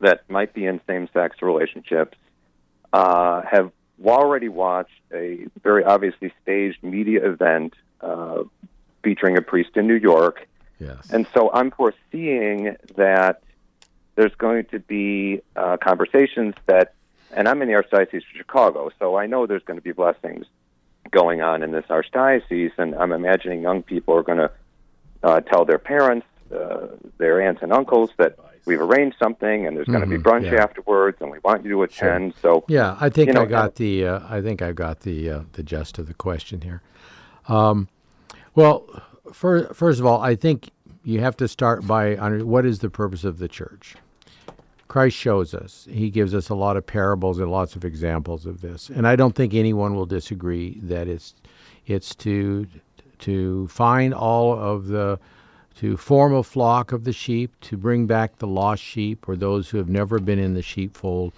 that 0.00 0.28
might 0.28 0.52
be 0.52 0.66
in 0.66 0.80
same-sex 0.86 1.40
relationships 1.42 2.16
uh, 2.92 3.42
have 3.42 3.70
already 4.04 4.48
watched 4.48 5.00
a 5.12 5.46
very 5.62 5.84
obviously 5.84 6.32
staged 6.42 6.82
media 6.82 7.26
event 7.26 7.74
uh, 8.00 8.42
featuring 9.02 9.36
a 9.36 9.42
priest 9.42 9.70
in 9.76 9.86
New 9.86 9.94
York. 9.94 10.46
yes. 10.78 11.10
And 11.10 11.26
so 11.32 11.50
I'm 11.52 11.70
foreseeing 11.70 12.76
that 12.96 13.42
there's 14.16 14.34
going 14.34 14.64
to 14.66 14.78
be 14.78 15.40
uh, 15.54 15.76
conversations 15.76 16.54
that, 16.66 16.94
and 17.32 17.48
I'm 17.48 17.60
in 17.62 17.68
the 17.68 17.74
Archdiocese 17.74 18.16
of 18.16 18.22
Chicago, 18.36 18.90
so 18.98 19.16
I 19.16 19.26
know 19.26 19.46
there's 19.46 19.64
going 19.64 19.78
to 19.78 19.84
be 19.84 19.92
blessings 19.92 20.46
going 21.10 21.42
on 21.42 21.62
in 21.62 21.70
this 21.72 21.84
archdiocese, 21.86 22.72
and 22.78 22.94
I'm 22.94 23.12
imagining 23.12 23.62
young 23.62 23.82
people 23.82 24.14
are 24.14 24.22
going 24.22 24.38
to 24.38 24.50
uh, 25.22 25.40
tell 25.40 25.64
their 25.64 25.78
parents, 25.78 26.26
uh, 26.54 26.86
their 27.18 27.40
aunts 27.40 27.62
and 27.62 27.72
uncles 27.72 28.10
that 28.18 28.36
we've 28.66 28.80
arranged 28.80 29.16
something, 29.18 29.66
and 29.66 29.76
there's 29.76 29.86
going 29.86 30.00
to 30.00 30.06
be 30.06 30.18
Mhm, 30.18 30.22
brunch 30.22 30.50
yeah. 30.52 30.62
afterwards, 30.62 31.18
and 31.20 31.30
we 31.30 31.38
want 31.44 31.64
you 31.64 31.70
to 31.70 31.82
attend. 31.84 32.34
So 32.42 32.64
Yeah, 32.68 32.96
I 33.00 33.08
think 33.08 33.28
you 33.28 33.34
know, 33.34 33.42
I 33.42 33.46
got 33.46 33.76
the 33.76 34.06
uh, 34.06 34.20
I 34.28 34.40
think 34.40 34.60
I 34.62 34.72
got 34.72 35.00
the 35.00 35.30
uh, 35.30 35.40
the 35.52 35.62
gist 35.62 35.98
of 35.98 36.06
the 36.06 36.14
question 36.14 36.60
here. 36.62 36.82
Um, 37.48 37.88
well, 38.54 38.84
fir- 39.32 39.72
first 39.72 40.00
of 40.00 40.06
all, 40.06 40.20
I 40.20 40.34
think 40.34 40.70
you 41.04 41.20
have 41.20 41.36
to 41.36 41.46
start 41.46 41.86
by 41.86 42.16
under, 42.16 42.44
what 42.44 42.66
is 42.66 42.80
the 42.80 42.90
purpose 42.90 43.22
of 43.24 43.38
the 43.38 43.46
church. 43.48 43.94
Christ 44.96 45.18
shows 45.18 45.52
us. 45.52 45.86
He 45.90 46.08
gives 46.08 46.34
us 46.34 46.48
a 46.48 46.54
lot 46.54 46.78
of 46.78 46.86
parables 46.86 47.38
and 47.38 47.50
lots 47.50 47.76
of 47.76 47.84
examples 47.84 48.46
of 48.46 48.62
this, 48.62 48.88
and 48.88 49.06
I 49.06 49.14
don't 49.14 49.34
think 49.34 49.52
anyone 49.52 49.94
will 49.94 50.06
disagree 50.06 50.80
that 50.84 51.06
it's 51.06 51.34
it's 51.86 52.14
to 52.14 52.66
to 53.18 53.68
find 53.68 54.14
all 54.14 54.58
of 54.58 54.86
the 54.86 55.18
to 55.80 55.98
form 55.98 56.32
a 56.32 56.42
flock 56.42 56.92
of 56.92 57.04
the 57.04 57.12
sheep, 57.12 57.52
to 57.60 57.76
bring 57.76 58.06
back 58.06 58.38
the 58.38 58.46
lost 58.46 58.82
sheep 58.82 59.28
or 59.28 59.36
those 59.36 59.68
who 59.68 59.76
have 59.76 59.90
never 59.90 60.18
been 60.18 60.38
in 60.38 60.54
the 60.54 60.62
sheepfold, 60.62 61.34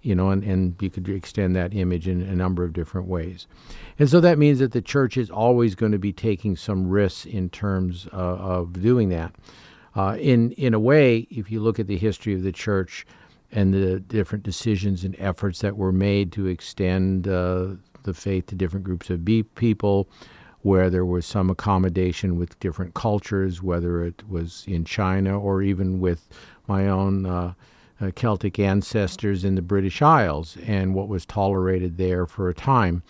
you 0.00 0.14
know, 0.14 0.30
and, 0.30 0.42
and 0.42 0.76
you 0.80 0.88
could 0.88 1.06
extend 1.06 1.54
that 1.54 1.74
image 1.74 2.08
in 2.08 2.22
a 2.22 2.34
number 2.34 2.64
of 2.64 2.72
different 2.72 3.08
ways. 3.08 3.46
And 3.98 4.08
so 4.08 4.20
that 4.20 4.38
means 4.38 4.58
that 4.60 4.72
the 4.72 4.80
church 4.80 5.18
is 5.18 5.28
always 5.28 5.74
going 5.74 5.92
to 5.92 5.98
be 5.98 6.14
taking 6.14 6.56
some 6.56 6.88
risks 6.88 7.26
in 7.26 7.50
terms 7.50 8.08
uh, 8.10 8.16
of 8.16 8.80
doing 8.80 9.10
that. 9.10 9.34
Uh, 9.94 10.16
in 10.18 10.52
in 10.52 10.74
a 10.74 10.80
way, 10.80 11.26
if 11.30 11.50
you 11.50 11.60
look 11.60 11.78
at 11.78 11.86
the 11.86 11.98
history 11.98 12.34
of 12.34 12.42
the 12.42 12.52
church 12.52 13.06
and 13.50 13.74
the 13.74 14.00
different 14.00 14.42
decisions 14.42 15.04
and 15.04 15.14
efforts 15.18 15.60
that 15.60 15.76
were 15.76 15.92
made 15.92 16.32
to 16.32 16.46
extend 16.46 17.28
uh, 17.28 17.68
the 18.04 18.14
faith 18.14 18.46
to 18.46 18.54
different 18.54 18.84
groups 18.84 19.10
of 19.10 19.24
people, 19.54 20.08
where 20.62 20.88
there 20.88 21.04
was 21.04 21.26
some 21.26 21.50
accommodation 21.50 22.36
with 22.38 22.58
different 22.60 22.94
cultures, 22.94 23.62
whether 23.62 24.04
it 24.04 24.26
was 24.28 24.64
in 24.66 24.84
China 24.84 25.38
or 25.38 25.62
even 25.62 26.00
with 26.00 26.28
my 26.66 26.88
own 26.88 27.26
uh, 27.26 27.52
uh, 28.00 28.10
Celtic 28.14 28.58
ancestors 28.58 29.44
in 29.44 29.54
the 29.54 29.62
British 29.62 30.00
Isles 30.00 30.56
and 30.66 30.94
what 30.94 31.08
was 31.08 31.26
tolerated 31.26 31.98
there 31.98 32.26
for 32.26 32.48
a 32.48 32.54
time. 32.54 33.02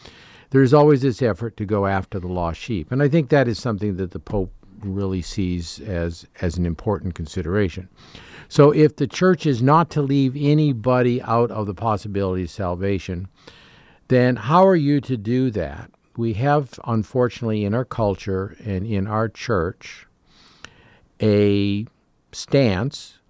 There's 0.51 0.75
always 0.75 1.03
this 1.03 1.23
effort 1.23 1.57
to 1.59 1.65
go 1.65 1.87
after 1.87 2.19
the 2.19 2.29
lost 2.29 2.61
sheep, 2.61 2.91
and 2.91 3.03
I 3.03 3.09
think 3.09 3.31
that 3.31 3.49
is 3.49 3.59
something 3.59 3.97
that 3.97 4.11
the 4.11 4.19
Pope 4.19 4.53
really 4.85 5.23
sees 5.23 5.81
as 5.81 6.27
as 6.41 6.57
an 6.57 6.67
important 6.67 7.15
consideration. 7.15 7.89
So 8.49 8.71
if 8.71 8.97
the 8.97 9.07
church 9.07 9.47
is 9.47 9.63
not 9.63 9.89
to 9.91 10.03
leave 10.03 10.37
anybody 10.37 11.23
out 11.23 11.51
of 11.51 11.67
the 11.67 11.75
possibility 11.75 12.43
of 12.43 12.51
salvation, 12.51 13.29
then 14.09 14.37
how 14.37 14.67
are 14.67 14.77
you 14.77 15.01
to 15.01 15.17
do 15.17 15.51
that? 15.53 15.91
We 16.19 16.35
have, 16.35 16.79
unfortunately, 16.85 17.65
in 17.65 17.73
our 17.73 17.87
culture 17.87 18.55
and 18.63 18.87
in 18.87 19.07
our 19.07 19.31
church, 19.31 20.07
a 21.23 21.87
stance 22.33 23.21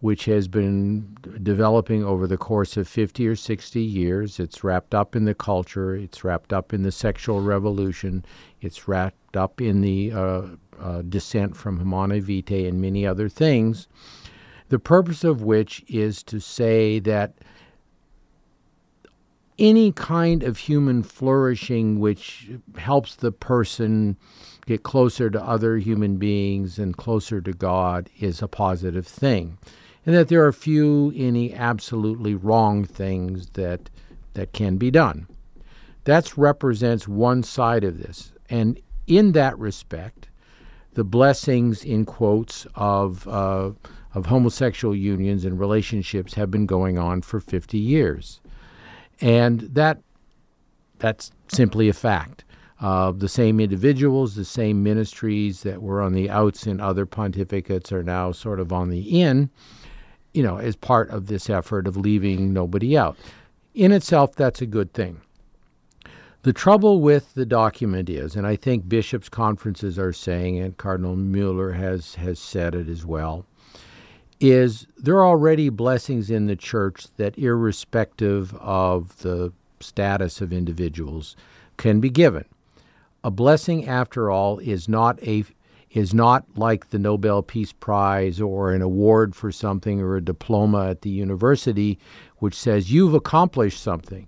which 0.00 0.24
has 0.24 0.48
been 0.48 1.16
developing 1.42 2.02
over 2.02 2.26
the 2.26 2.36
course 2.36 2.76
of 2.76 2.88
50 2.88 3.28
or 3.28 3.36
60 3.36 3.80
years. 3.80 4.40
It's 4.40 4.64
wrapped 4.64 4.96
up 4.96 5.14
in 5.14 5.26
the 5.26 5.34
culture, 5.34 5.94
it's 5.94 6.24
wrapped 6.24 6.52
up 6.52 6.72
in 6.72 6.82
the 6.82 6.90
sexual 6.90 7.40
revolution, 7.40 8.24
it's 8.60 8.88
wrapped 8.88 9.36
up 9.36 9.60
in 9.60 9.80
the 9.80 10.12
uh, 10.12 10.42
uh, 10.80 11.02
dissent 11.02 11.56
from 11.56 11.78
Humanae 11.78 12.20
Vitae 12.20 12.66
and 12.66 12.80
many 12.80 13.06
other 13.06 13.28
things, 13.28 13.88
the 14.68 14.78
purpose 14.78 15.24
of 15.24 15.42
which 15.42 15.84
is 15.88 16.22
to 16.24 16.40
say 16.40 16.98
that 17.00 17.34
any 19.58 19.92
kind 19.92 20.42
of 20.42 20.58
human 20.58 21.02
flourishing 21.02 22.00
which 22.00 22.50
helps 22.78 23.14
the 23.14 23.30
person 23.30 24.16
get 24.66 24.82
closer 24.82 25.28
to 25.28 25.42
other 25.42 25.76
human 25.76 26.16
beings 26.16 26.78
and 26.78 26.96
closer 26.96 27.40
to 27.40 27.52
God 27.52 28.08
is 28.18 28.40
a 28.40 28.48
positive 28.48 29.06
thing 29.06 29.58
and 30.04 30.14
that 30.14 30.28
there 30.28 30.44
are 30.44 30.52
few 30.52 31.12
any 31.14 31.54
absolutely 31.54 32.34
wrong 32.34 32.84
things 32.84 33.50
that 33.50 33.90
that 34.34 34.52
can 34.52 34.76
be 34.78 34.90
done. 34.90 35.26
That 36.04 36.36
represents 36.36 37.06
one 37.06 37.42
side 37.42 37.84
of 37.84 37.98
this, 37.98 38.32
and 38.48 38.80
in 39.06 39.32
that 39.32 39.58
respect, 39.58 40.28
the 40.94 41.04
blessings 41.04 41.84
in 41.84 42.04
quotes 42.04 42.66
of 42.74 43.26
uh, 43.28 43.70
of 44.14 44.26
homosexual 44.26 44.94
unions 44.94 45.44
and 45.44 45.58
relationships 45.58 46.34
have 46.34 46.50
been 46.50 46.66
going 46.66 46.98
on 46.98 47.22
for 47.22 47.40
50 47.40 47.78
years, 47.78 48.40
and 49.20 49.60
that 49.60 49.98
that's 50.98 51.32
simply 51.48 51.88
a 51.88 51.94
fact. 51.94 52.44
Uh, 52.80 53.12
the 53.12 53.28
same 53.28 53.60
individuals, 53.60 54.34
the 54.34 54.44
same 54.44 54.82
ministries 54.82 55.62
that 55.62 55.80
were 55.80 56.02
on 56.02 56.12
the 56.12 56.28
outs 56.28 56.66
in 56.66 56.80
other 56.80 57.06
pontificates 57.06 57.92
are 57.92 58.02
now 58.02 58.32
sort 58.32 58.58
of 58.58 58.72
on 58.72 58.90
the 58.90 59.20
in 59.20 59.50
you 60.32 60.42
know, 60.42 60.58
as 60.58 60.76
part 60.76 61.10
of 61.10 61.26
this 61.26 61.50
effort 61.50 61.86
of 61.86 61.96
leaving 61.96 62.52
nobody 62.52 62.96
out. 62.96 63.16
In 63.74 63.92
itself, 63.92 64.34
that's 64.34 64.60
a 64.60 64.66
good 64.66 64.92
thing. 64.92 65.20
The 66.42 66.52
trouble 66.52 67.00
with 67.00 67.34
the 67.34 67.46
document 67.46 68.10
is, 68.10 68.34
and 68.34 68.48
I 68.48 68.56
think 68.56 68.88
bishops' 68.88 69.28
conferences 69.28 69.96
are 69.96 70.12
saying 70.12 70.56
it, 70.56 70.76
Cardinal 70.76 71.14
Mueller 71.14 71.72
has, 71.72 72.16
has 72.16 72.40
said 72.40 72.74
it 72.74 72.88
as 72.88 73.06
well, 73.06 73.46
is 74.40 74.88
there 74.98 75.18
are 75.18 75.26
already 75.26 75.68
blessings 75.68 76.30
in 76.30 76.46
the 76.46 76.56
church 76.56 77.06
that, 77.16 77.38
irrespective 77.38 78.54
of 78.56 79.18
the 79.18 79.52
status 79.78 80.40
of 80.40 80.52
individuals, 80.52 81.36
can 81.76 82.00
be 82.00 82.10
given. 82.10 82.44
A 83.22 83.30
blessing, 83.30 83.86
after 83.86 84.28
all, 84.28 84.58
is 84.58 84.88
not 84.88 85.22
a 85.22 85.44
is 85.92 86.14
not 86.14 86.46
like 86.56 86.88
the 86.88 86.98
Nobel 86.98 87.42
Peace 87.42 87.72
Prize 87.72 88.40
or 88.40 88.72
an 88.72 88.80
award 88.80 89.36
for 89.36 89.52
something 89.52 90.00
or 90.00 90.16
a 90.16 90.22
diploma 90.22 90.88
at 90.88 91.02
the 91.02 91.10
university 91.10 91.98
which 92.38 92.54
says 92.54 92.90
you've 92.90 93.12
accomplished 93.12 93.80
something. 93.80 94.26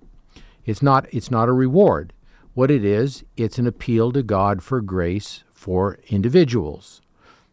It's 0.64 0.82
not 0.82 1.06
it's 1.12 1.30
not 1.30 1.48
a 1.48 1.52
reward. 1.52 2.12
What 2.54 2.70
it 2.70 2.84
is, 2.84 3.24
it's 3.36 3.58
an 3.58 3.66
appeal 3.66 4.12
to 4.12 4.22
God 4.22 4.62
for 4.62 4.80
grace 4.80 5.42
for 5.52 5.98
individuals. 6.08 7.00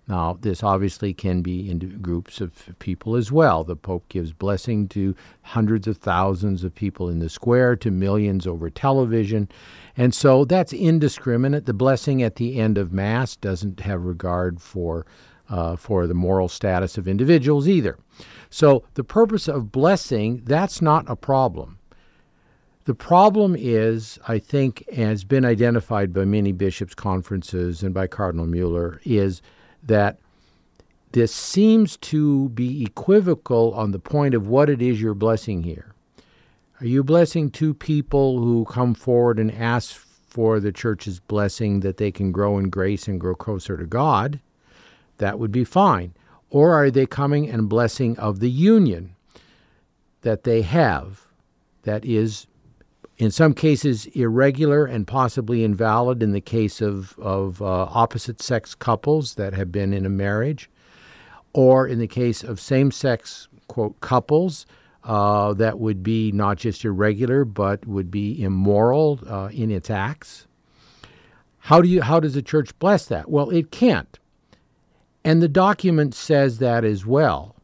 Now, 0.08 0.38
this 0.42 0.62
obviously 0.62 1.14
can 1.14 1.42
be 1.42 1.70
in 1.70 2.02
groups 2.02 2.42
of 2.42 2.78
people 2.80 3.16
as 3.16 3.32
well. 3.32 3.64
The 3.64 3.76
Pope 3.76 4.10
gives 4.10 4.34
blessing 4.34 4.88
to 4.90 5.16
hundreds 5.44 5.88
of 5.88 5.98
thousands 5.98 6.64
of 6.64 6.76
people 6.76 7.08
in 7.08 7.20
the 7.20 7.30
square, 7.30 7.76
to 7.78 7.92
millions 7.92 8.46
over 8.46 8.70
television. 8.70 9.48
And 9.96 10.14
so 10.14 10.44
that's 10.44 10.74
indiscriminate. 10.74 11.66
The 11.66 11.74
blessing 11.74 12.22
at 12.22 12.36
the 12.36 12.60
end 12.60 12.78
of 12.78 12.92
Mass 12.92 13.36
doesn't 13.38 13.80
have 13.80 14.04
regard 14.04 14.60
for, 14.60 15.06
uh, 15.50 15.78
for 15.78 16.08
the 16.08 16.14
moral 16.14 16.50
status 16.50 16.98
of 16.98 17.08
individuals 17.08 17.68
either. 17.68 17.98
So 18.50 18.84
the 18.96 19.06
purpose 19.06 19.48
of 19.48 19.72
blessing, 19.72 20.42
that's 20.44 20.82
not 20.82 21.10
a 21.10 21.16
problem. 21.16 21.78
The 22.86 22.96
problem 22.96 23.56
is, 23.58 24.18
I 24.28 24.40
think, 24.40 24.90
has 24.92 25.24
been 25.24 25.46
identified 25.46 26.14
by 26.14 26.26
many 26.26 26.52
bishops' 26.52 26.96
conferences 26.96 27.84
and 27.84 27.94
by 27.94 28.08
Cardinal 28.08 28.48
Mueller, 28.48 29.00
is 29.04 29.42
that 29.84 30.18
this 31.12 31.34
seems 31.34 31.98
to 31.98 32.50
be 32.50 32.84
equivocal 32.84 33.74
on 33.74 33.92
the 33.92 34.00
point 34.00 34.34
of 34.34 34.48
what 34.48 34.70
it 34.70 34.82
is 34.82 35.02
you're 35.02 35.14
blessing 35.14 35.64
here. 35.64 35.94
Are 36.80 36.88
you 36.88 37.04
blessing 37.04 37.52
two 37.52 37.76
people 37.76 38.40
who 38.40 38.66
come 38.66 38.96
forward 38.96 39.38
and 39.38 39.52
ask 39.52 39.96
for 39.96 40.60
the 40.60 40.72
church's 40.72 41.20
blessing 41.20 41.82
that 41.82 41.98
they 41.98 42.12
can 42.12 42.32
grow 42.32 42.58
in 42.58 42.70
grace 42.70 43.08
and 43.08 43.20
grow 43.20 43.36
closer 43.36 43.78
to 43.78 43.86
God? 43.86 44.40
That 45.18 45.38
would 45.38 45.52
be 45.52 45.66
fine. 45.66 46.14
Or 46.50 46.74
are 46.74 46.90
they 46.90 47.06
coming 47.06 47.50
and 47.50 47.70
blessing 47.70 48.18
of 48.18 48.40
the 48.40 48.50
union 48.50 49.16
that 50.22 50.44
they 50.44 50.64
have 50.64 51.28
that 51.84 52.04
is 52.06 52.48
in 53.22 53.30
some 53.30 53.54
cases 53.54 54.08
irregular 54.08 54.84
and 54.84 55.06
possibly 55.06 55.64
invalid 55.64 56.24
in 56.24 56.32
the 56.32 56.42
case 56.42 56.82
of, 56.82 57.16
of 57.20 57.62
uh, 57.62 57.84
opposite 57.92 58.42
sex 58.42 58.74
couples 58.74 59.36
that 59.36 59.54
have 59.54 59.72
been 59.72 59.94
in 59.94 60.08
a 60.08 60.10
marriage, 60.10 60.72
or 61.54 61.88
in 61.88 62.00
the 62.00 62.08
case 62.08 62.44
of 62.44 62.60
same 62.60 62.90
sex, 62.90 63.48
quote, 63.68 64.00
couples 64.02 64.66
uh, 65.04 65.54
that 65.54 65.78
would 65.78 66.02
be 66.02 66.32
not 66.32 66.58
just 66.58 66.84
irregular 66.84 67.46
but 67.46 67.86
would 67.86 68.10
be 68.10 68.42
immoral 68.42 69.20
uh, 69.28 69.50
in 69.54 69.70
its 69.70 69.92
acts. 69.92 70.48
How, 71.60 71.80
do 71.80 71.88
you, 71.88 72.02
how 72.02 72.20
does 72.20 72.34
the 72.34 72.42
church 72.42 72.78
bless 72.80 73.06
that? 73.06 73.30
Well, 73.30 73.52
it 73.52 73.70
can't. 73.70 74.18
And 75.24 75.44
the 75.44 75.48
document 75.48 76.16
says 76.16 76.58
that 76.58 76.84
as 76.84 77.06
well 77.06 77.56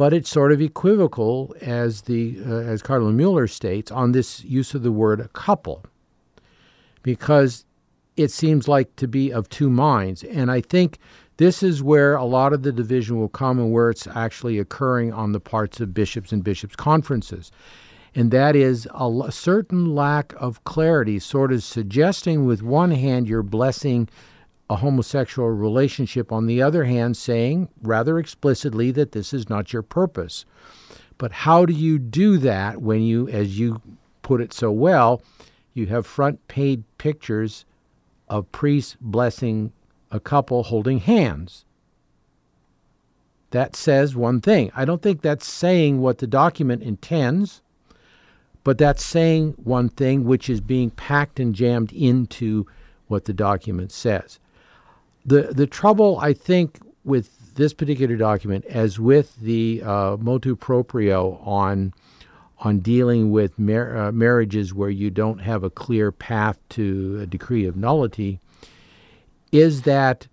but 0.00 0.14
it's 0.14 0.30
sort 0.30 0.50
of 0.50 0.62
equivocal, 0.62 1.54
as 1.60 2.00
the 2.02 2.38
uh, 2.46 2.72
as 2.72 2.80
Cardinal 2.80 3.12
Mueller 3.12 3.46
states, 3.46 3.90
on 3.90 4.12
this 4.12 4.42
use 4.42 4.72
of 4.72 4.82
the 4.82 4.90
word 4.90 5.20
a 5.20 5.28
couple, 5.28 5.84
because 7.02 7.66
it 8.16 8.30
seems 8.30 8.66
like 8.66 8.96
to 8.96 9.06
be 9.06 9.30
of 9.30 9.46
two 9.50 9.68
minds, 9.68 10.24
and 10.24 10.50
I 10.50 10.62
think 10.62 10.98
this 11.36 11.62
is 11.62 11.82
where 11.82 12.14
a 12.14 12.24
lot 12.24 12.54
of 12.54 12.62
the 12.62 12.72
division 12.72 13.18
will 13.20 13.28
come, 13.28 13.58
and 13.58 13.72
where 13.72 13.90
it's 13.90 14.06
actually 14.06 14.58
occurring 14.58 15.12
on 15.12 15.32
the 15.32 15.38
parts 15.38 15.80
of 15.80 15.92
bishops 15.92 16.32
and 16.32 16.42
bishops' 16.42 16.76
conferences. 16.76 17.52
And 18.14 18.30
that 18.30 18.56
is 18.56 18.88
a 18.94 19.30
certain 19.30 19.94
lack 19.94 20.32
of 20.38 20.64
clarity, 20.64 21.18
sort 21.18 21.52
of 21.52 21.62
suggesting, 21.62 22.46
with 22.46 22.62
one 22.62 22.92
hand, 22.92 23.28
you're 23.28 23.42
blessing 23.42 24.08
a 24.70 24.76
homosexual 24.76 25.50
relationship, 25.50 26.30
on 26.30 26.46
the 26.46 26.62
other 26.62 26.84
hand, 26.84 27.16
saying 27.16 27.68
rather 27.82 28.20
explicitly 28.20 28.92
that 28.92 29.10
this 29.10 29.34
is 29.34 29.50
not 29.50 29.72
your 29.72 29.82
purpose. 29.82 30.44
But 31.18 31.32
how 31.32 31.66
do 31.66 31.72
you 31.72 31.98
do 31.98 32.38
that 32.38 32.80
when 32.80 33.02
you, 33.02 33.28
as 33.28 33.58
you 33.58 33.82
put 34.22 34.40
it 34.40 34.52
so 34.52 34.70
well, 34.70 35.22
you 35.74 35.86
have 35.86 36.06
front 36.06 36.46
page 36.46 36.84
pictures 36.98 37.64
of 38.28 38.50
priests 38.52 38.96
blessing 39.00 39.72
a 40.12 40.20
couple 40.20 40.62
holding 40.62 41.00
hands? 41.00 41.64
That 43.50 43.74
says 43.74 44.14
one 44.14 44.40
thing. 44.40 44.70
I 44.76 44.84
don't 44.84 45.02
think 45.02 45.20
that's 45.20 45.48
saying 45.48 46.00
what 46.00 46.18
the 46.18 46.28
document 46.28 46.84
intends, 46.84 47.60
but 48.62 48.78
that's 48.78 49.04
saying 49.04 49.56
one 49.64 49.88
thing 49.88 50.22
which 50.22 50.48
is 50.48 50.60
being 50.60 50.90
packed 50.90 51.40
and 51.40 51.56
jammed 51.56 51.92
into 51.92 52.66
what 53.08 53.24
the 53.24 53.32
document 53.32 53.90
says 53.90 54.38
the 55.24 55.42
the 55.52 55.66
trouble 55.66 56.18
I 56.20 56.32
think 56.32 56.78
with 57.04 57.54
this 57.54 57.72
particular 57.72 58.16
document, 58.16 58.64
as 58.66 58.98
with 58.98 59.36
the 59.36 59.82
uh, 59.84 60.16
motu 60.18 60.56
proprio 60.56 61.40
on 61.44 61.92
on 62.58 62.78
dealing 62.80 63.30
with 63.30 63.58
mar- 63.58 63.96
uh, 63.96 64.12
marriages 64.12 64.74
where 64.74 64.90
you 64.90 65.10
don't 65.10 65.38
have 65.38 65.64
a 65.64 65.70
clear 65.70 66.12
path 66.12 66.58
to 66.70 67.20
a 67.22 67.26
decree 67.26 67.64
of 67.64 67.76
nullity, 67.76 68.38
is 69.50 69.82
that 69.82 70.28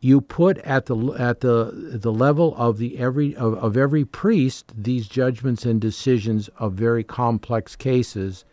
you 0.00 0.20
put 0.20 0.58
at 0.58 0.86
the 0.86 0.96
at 1.18 1.40
the 1.40 1.70
the 1.74 2.12
level 2.12 2.54
of 2.56 2.78
the 2.78 2.98
every 2.98 3.36
of, 3.36 3.54
of 3.54 3.76
every 3.76 4.04
priest 4.04 4.72
these 4.76 5.06
judgments 5.06 5.64
and 5.64 5.80
decisions 5.80 6.48
of 6.58 6.72
very 6.72 7.04
complex 7.04 7.76
cases, 7.76 8.44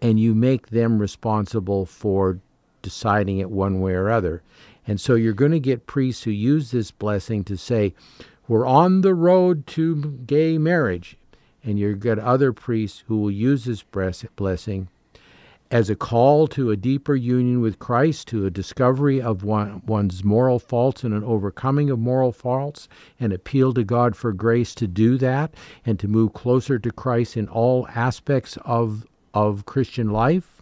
and 0.00 0.20
you 0.20 0.34
make 0.34 0.68
them 0.68 0.98
responsible 0.98 1.84
for 1.86 2.38
deciding 2.86 3.38
it 3.38 3.50
one 3.50 3.80
way 3.80 3.94
or 3.94 4.08
other. 4.08 4.42
And 4.86 5.00
so 5.00 5.16
you're 5.16 5.32
going 5.32 5.50
to 5.50 5.58
get 5.58 5.88
priests 5.88 6.22
who 6.22 6.30
use 6.30 6.70
this 6.70 6.92
blessing 6.92 7.42
to 7.44 7.56
say, 7.56 7.94
we're 8.46 8.64
on 8.64 9.00
the 9.00 9.12
road 9.12 9.66
to 9.68 10.20
gay 10.24 10.56
marriage. 10.56 11.16
And 11.64 11.80
you've 11.80 11.98
got 11.98 12.20
other 12.20 12.52
priests 12.52 13.02
who 13.08 13.18
will 13.18 13.32
use 13.32 13.64
this 13.64 13.82
blessing 13.82 14.86
as 15.68 15.90
a 15.90 15.96
call 15.96 16.46
to 16.46 16.70
a 16.70 16.76
deeper 16.76 17.16
union 17.16 17.60
with 17.60 17.80
Christ, 17.80 18.28
to 18.28 18.46
a 18.46 18.50
discovery 18.52 19.20
of 19.20 19.42
one, 19.42 19.82
one's 19.84 20.22
moral 20.22 20.60
faults 20.60 21.02
and 21.02 21.12
an 21.12 21.24
overcoming 21.24 21.90
of 21.90 21.98
moral 21.98 22.30
faults, 22.30 22.88
and 23.18 23.32
appeal 23.32 23.74
to 23.74 23.82
God 23.82 24.14
for 24.14 24.32
grace 24.32 24.76
to 24.76 24.86
do 24.86 25.18
that 25.18 25.52
and 25.84 25.98
to 25.98 26.06
move 26.06 26.34
closer 26.34 26.78
to 26.78 26.92
Christ 26.92 27.36
in 27.36 27.48
all 27.48 27.88
aspects 27.88 28.56
of, 28.64 29.04
of 29.34 29.66
Christian 29.66 30.10
life. 30.10 30.55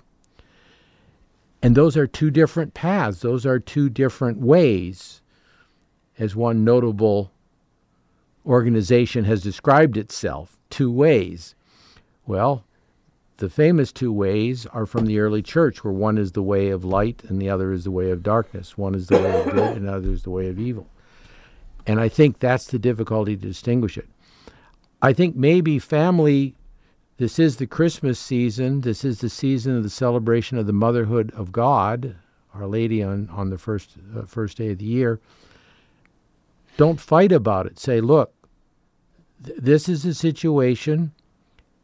And 1.65 1.75
those 1.75 1.97
are 1.97 2.07
two 2.07 2.31
different 2.31 2.75
paths, 2.75 3.21
those 3.21 3.47
are 3.47 3.59
two 3.59 3.89
different 3.89 4.39
ways, 4.39 5.23
as 6.19 6.37
one 6.37 6.63
notable 6.63 7.33
organization 8.45 9.25
has 9.25 9.43
described 9.43 9.97
itself 9.97 10.59
two 10.69 10.93
ways. 10.93 11.55
Well, 12.27 12.65
the 13.39 13.49
famous 13.49 13.93
two 13.93 14.13
ways 14.13 14.67
are 14.67 14.85
from 14.85 15.07
the 15.07 15.19
early 15.19 15.41
church, 15.41 15.83
where 15.83 15.93
one 15.95 16.19
is 16.19 16.33
the 16.33 16.43
way 16.43 16.69
of 16.69 16.85
light 16.85 17.23
and 17.31 17.41
the 17.41 17.49
other 17.49 17.73
is 17.73 17.85
the 17.85 17.91
way 17.91 18.11
of 18.11 18.23
darkness. 18.23 18.77
One 18.77 18.95
is 18.95 19.07
the 19.07 19.23
way 19.23 19.41
of 19.41 19.51
good 19.51 19.77
and 19.79 19.89
the 19.89 19.95
other 19.95 20.11
is 20.11 20.25
the 20.25 20.31
way 20.31 20.49
of 20.49 20.59
evil. 20.59 20.87
And 21.87 21.99
I 21.99 22.11
think 22.11 22.41
that's 22.41 22.67
the 22.67 22.79
difficulty 22.79 23.39
to 23.39 23.47
distinguish 23.47 23.97
it. 23.97 24.09
I 25.01 25.15
think 25.15 25.35
maybe 25.35 25.79
family, 25.79 26.57
this 27.17 27.39
is 27.39 27.57
the 27.57 27.67
Christmas 27.67 28.19
season, 28.19 28.81
this 28.81 29.05
is 29.05 29.21
the 29.21 29.29
season 29.29 29.77
of 29.77 29.83
the 29.83 29.91
celebration 29.91 30.59
of 30.59 30.67
the 30.67 30.73
motherhood 30.73 31.33
of 31.37 31.53
God, 31.53 32.17
Our 32.55 32.67
Lady 32.67 33.03
on, 33.03 33.29
on 33.31 33.51
the 33.51 33.59
first, 33.59 33.97
uh, 34.17 34.23
first 34.23 34.59
day 34.59 34.71
of 34.71 34.79
the 34.79 34.85
year. 34.85 35.21
Don't 36.77 37.01
fight 37.01 37.31
about 37.31 37.67
it. 37.67 37.79
Say, 37.79 38.01
look, 38.01 38.35
th- 39.45 39.59
this 39.59 39.89
is 39.89 40.05
a 40.05 40.15
situation 40.15 41.13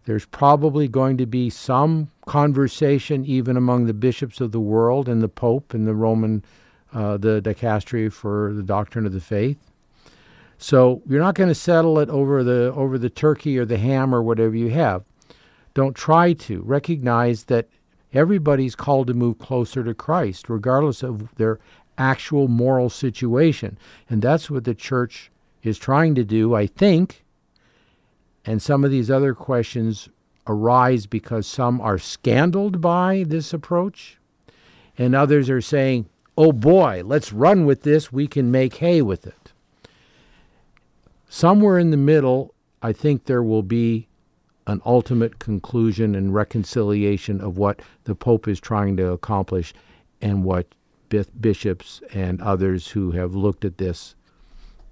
there's 0.04 0.26
probably 0.26 0.88
going 0.88 1.18
to 1.18 1.26
be 1.26 1.50
some 1.50 2.10
conversation 2.26 3.24
even 3.24 3.56
among 3.56 3.86
the 3.86 3.94
bishops 3.94 4.40
of 4.40 4.50
the 4.50 4.60
world 4.60 5.08
and 5.08 5.22
the 5.22 5.28
Pope 5.28 5.74
and 5.74 5.86
the 5.86 5.94
Roman, 5.94 6.44
uh, 6.92 7.16
the 7.16 7.40
dicastery 7.40 8.12
for 8.12 8.52
the 8.52 8.62
doctrine 8.62 9.06
of 9.06 9.12
the 9.12 9.20
faith. 9.20 9.58
So 10.58 11.02
you're 11.08 11.20
not 11.20 11.34
going 11.36 11.48
to 11.48 11.54
settle 11.54 11.98
it 12.00 12.08
over 12.08 12.42
the 12.42 12.72
over 12.74 12.98
the 12.98 13.08
turkey 13.08 13.58
or 13.58 13.64
the 13.64 13.78
ham 13.78 14.14
or 14.14 14.22
whatever 14.22 14.56
you 14.56 14.70
have. 14.70 15.04
Don't 15.74 15.96
try 15.96 16.32
to. 16.32 16.62
Recognize 16.62 17.44
that 17.44 17.68
everybody's 18.12 18.74
called 18.74 19.06
to 19.06 19.14
move 19.14 19.38
closer 19.38 19.84
to 19.84 19.94
Christ, 19.94 20.48
regardless 20.48 21.02
of 21.02 21.34
their 21.36 21.58
actual 21.98 22.48
moral 22.48 22.90
situation, 22.90 23.78
and 24.08 24.22
that's 24.22 24.50
what 24.50 24.64
the 24.64 24.74
church 24.74 25.30
is 25.62 25.78
trying 25.78 26.14
to 26.14 26.24
do. 26.24 26.54
I 26.54 26.66
think 26.66 27.24
and 28.44 28.62
some 28.62 28.84
of 28.84 28.90
these 28.90 29.10
other 29.10 29.34
questions 29.34 30.08
arise 30.46 31.06
because 31.06 31.46
some 31.46 31.80
are 31.80 31.98
scandaled 31.98 32.80
by 32.80 33.24
this 33.26 33.52
approach, 33.52 34.18
and 34.96 35.14
others 35.14 35.50
are 35.50 35.60
saying, 35.60 36.08
oh 36.36 36.52
boy, 36.52 37.02
let's 37.04 37.32
run 37.32 37.66
with 37.66 37.82
this, 37.82 38.12
we 38.12 38.26
can 38.26 38.50
make 38.50 38.76
hay 38.76 39.02
with 39.02 39.26
it. 39.26 39.52
Somewhere 41.28 41.78
in 41.78 41.90
the 41.90 41.96
middle, 41.96 42.54
I 42.82 42.92
think 42.92 43.24
there 43.24 43.42
will 43.42 43.62
be 43.62 44.08
an 44.66 44.80
ultimate 44.84 45.38
conclusion 45.38 46.14
and 46.14 46.34
reconciliation 46.34 47.40
of 47.40 47.56
what 47.58 47.80
the 48.04 48.14
Pope 48.14 48.46
is 48.46 48.60
trying 48.60 48.96
to 48.96 49.10
accomplish 49.10 49.72
and 50.20 50.44
what 50.44 50.74
bishops 51.40 52.00
and 52.12 52.40
others 52.40 52.88
who 52.88 53.10
have 53.10 53.34
looked 53.34 53.64
at 53.64 53.78
this 53.78 54.14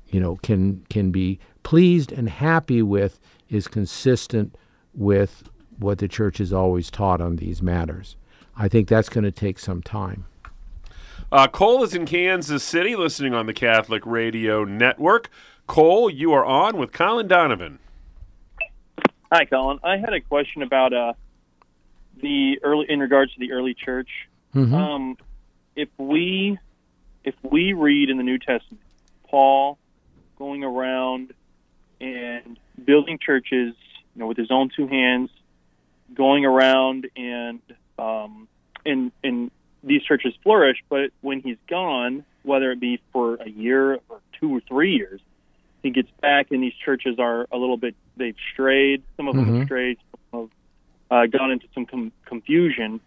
you 0.08 0.18
know 0.18 0.36
can 0.42 0.84
can 0.90 1.10
be 1.10 1.38
pleased 1.62 2.10
and 2.12 2.28
happy 2.28 2.82
with 2.82 3.20
is 3.48 3.68
consistent 3.68 4.56
with 4.94 5.44
what 5.78 5.98
the 5.98 6.08
church 6.08 6.38
has 6.38 6.52
always 6.52 6.90
taught 6.90 7.20
on 7.20 7.36
these 7.36 7.62
matters. 7.62 8.16
I 8.56 8.68
think 8.68 8.88
that's 8.88 9.08
going 9.08 9.24
to 9.24 9.30
take 9.30 9.58
some 9.58 9.82
time. 9.82 10.26
Uh, 11.30 11.46
Cole 11.46 11.84
is 11.84 11.94
in 11.94 12.06
Kansas 12.06 12.64
City 12.64 12.96
listening 12.96 13.34
on 13.34 13.46
the 13.46 13.52
Catholic 13.52 14.04
Radio 14.04 14.64
Network. 14.64 15.30
Cole, 15.66 16.10
you 16.10 16.32
are 16.32 16.44
on 16.44 16.78
with 16.78 16.92
Colin 16.92 17.28
Donovan. 17.28 17.78
Hi, 19.30 19.44
Colin. 19.44 19.78
I 19.82 19.98
had 19.98 20.14
a 20.14 20.20
question 20.20 20.62
about 20.62 20.94
uh, 20.94 21.12
the 22.20 22.60
early 22.62 22.86
in 22.88 22.98
regards 22.98 23.32
to 23.34 23.40
the 23.40 23.52
early 23.52 23.74
church. 23.74 24.08
Mm-hmm. 24.54 24.74
Um, 24.74 25.16
if 25.76 25.88
we 25.98 26.58
if 27.24 27.34
we 27.42 27.74
read 27.74 28.08
in 28.08 28.16
the 28.16 28.22
New 28.22 28.38
Testament, 28.38 28.82
Paul 29.28 29.78
going 30.38 30.64
around 30.64 31.34
and 32.00 32.58
building 32.82 33.18
churches, 33.18 33.74
you 34.14 34.20
know, 34.20 34.26
with 34.28 34.38
his 34.38 34.50
own 34.50 34.70
two 34.74 34.86
hands, 34.86 35.30
going 36.14 36.46
around 36.46 37.08
and 37.14 37.60
um, 37.98 38.48
and 38.86 39.12
and 39.22 39.50
these 39.84 40.02
churches 40.04 40.32
flourish. 40.42 40.82
But 40.88 41.10
when 41.20 41.40
he's 41.40 41.58
gone, 41.68 42.24
whether 42.44 42.72
it 42.72 42.80
be 42.80 43.00
for 43.12 43.34
a 43.34 43.48
year 43.48 44.00
or 44.08 44.20
two 44.40 44.56
or 44.56 44.60
three 44.60 44.94
years, 44.94 45.20
he 45.82 45.90
gets 45.90 46.10
back, 46.20 46.50
and 46.50 46.62
these 46.62 46.74
churches 46.84 47.18
are 47.18 47.46
a 47.52 47.56
little 47.56 47.76
bit 47.76 47.94
they've 48.16 48.36
strayed. 48.52 49.02
Some 49.16 49.28
of 49.28 49.36
them 49.36 49.46
Mhm. 49.46 49.58
have 49.58 49.66
strayed. 49.66 49.98
Some 50.30 50.40
have 50.40 50.50
uh, 51.10 51.26
gone 51.26 51.50
into 51.52 51.66
some 51.74 51.86
com- 51.86 52.12
confusion. 52.26 53.00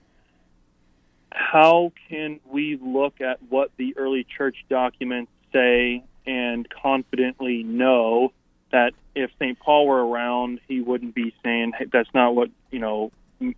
How 1.31 1.91
can 2.09 2.39
we 2.49 2.77
look 2.81 3.21
at 3.21 3.41
what 3.49 3.71
the 3.77 3.95
early 3.97 4.23
church 4.25 4.65
documents 4.69 5.31
say 5.53 6.03
and 6.25 6.67
confidently 6.69 7.63
know 7.63 8.31
that 8.71 8.93
if 9.15 9.31
St. 9.39 9.57
Paul 9.59 9.87
were 9.87 10.05
around, 10.05 10.59
he 10.67 10.81
wouldn't 10.81 11.13
be 11.15 11.33
saying 11.43 11.73
hey, 11.77 11.85
that's 11.91 12.09
not 12.13 12.35
what 12.35 12.49
you 12.71 12.79
know 12.79 13.11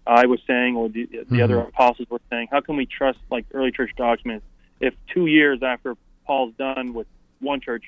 I 0.08 0.26
was 0.28 0.40
saying 0.48 0.76
or 0.76 0.88
the, 0.90 1.08
the 1.30 1.42
other 1.42 1.58
Mhm. 1.58 1.68
apostles 1.70 2.10
were 2.10 2.22
saying. 2.30 2.48
How 2.52 2.62
can 2.62 2.76
we 2.78 2.86
trust 2.86 3.20
like 3.30 3.46
early 3.54 3.72
church 3.72 3.92
documents 3.98 4.46
if 4.80 4.94
two 5.14 5.26
years 5.28 5.62
after 5.62 5.96
Paul's 6.26 6.54
done 6.56 6.94
with 6.94 7.08
one 7.40 7.60
church, 7.60 7.84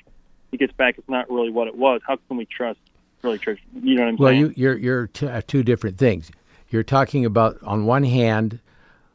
he 0.58 0.66
gets 0.66 0.76
back, 0.76 0.96
it's 0.98 1.08
not 1.08 1.30
really 1.30 1.50
what 1.50 1.68
it 1.68 1.76
was? 1.76 2.00
How 2.06 2.16
can 2.28 2.36
we 2.36 2.46
trust 2.46 2.78
early 3.22 3.38
church? 3.38 3.60
You 3.74 3.94
know 3.94 4.02
what 4.02 4.08
I'm 4.08 4.16
Well, 4.16 4.30
saying? 4.32 4.42
Well, 4.42 4.52
you, 4.56 4.62
you're 4.62 4.78
you're 4.78 5.06
t- 5.08 5.26
uh, 5.26 5.42
two 5.46 5.62
different 5.62 5.98
things. 5.98 6.30
You're 6.70 6.82
talking 6.82 7.24
about 7.24 7.58
on 7.62 7.86
one 7.86 8.04
hand 8.04 8.60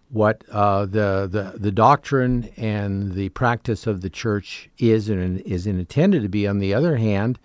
what 0.10 0.43
uh, 0.51 0.86
the 0.86 1.27
the 1.32 1.58
the 1.58 1.71
doctrine 1.71 2.49
and 2.58 3.13
the 3.13 3.30
practice 3.30 3.88
of 3.88 4.01
the 4.01 4.10
church 4.10 4.69
is 4.77 5.10
and 5.10 5.39
is 5.41 5.65
intended 5.65 6.21
to 6.23 6.30
be. 6.30 6.47
On 6.47 6.60
the 6.60 6.73
other 6.73 6.97
hand, 6.97 7.39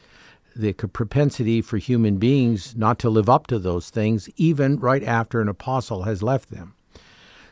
the 0.54 0.72
propensity 0.72 1.62
for 1.62 1.78
human 1.78 2.18
beings 2.18 2.76
not 2.76 2.98
to 2.98 3.11
live 3.11 3.28
up 3.28 3.46
to 3.46 3.59
those 3.59 3.90
things, 3.90 4.28
even 4.37 4.78
right 4.78 5.02
after 5.02 5.40
an 5.40 5.48
apostle 5.48 6.02
has 6.02 6.22
left 6.22 6.50
them. 6.50 6.74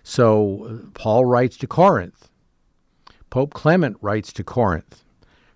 So 0.02 0.66
uh, 0.84 0.90
Paul 0.94 1.24
writes 1.24 1.56
to 1.58 1.66
Corinth. 1.66 2.28
Pope 3.30 3.54
Clement 3.54 3.96
writes 4.00 4.32
to 4.34 4.44
Corinth. 4.44 5.03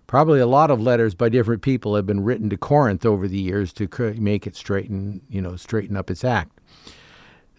Probably 0.09 0.39
a 0.39 0.47
lot 0.47 0.71
of 0.71 0.81
letters 0.81 1.13
by 1.13 1.29
different 1.29 1.61
people 1.61 1.95
have 1.95 2.07
been 2.07 2.23
written 2.23 2.49
to 2.49 2.57
Corinth 2.57 3.05
over 3.05 3.27
the 3.27 3.37
years 3.37 3.71
to 3.73 3.87
make 4.17 4.47
it 4.47 4.55
straighten, 4.55 5.21
you 5.29 5.39
know, 5.39 5.55
straighten 5.55 5.95
up 5.95 6.09
its 6.09 6.23
act. 6.23 6.59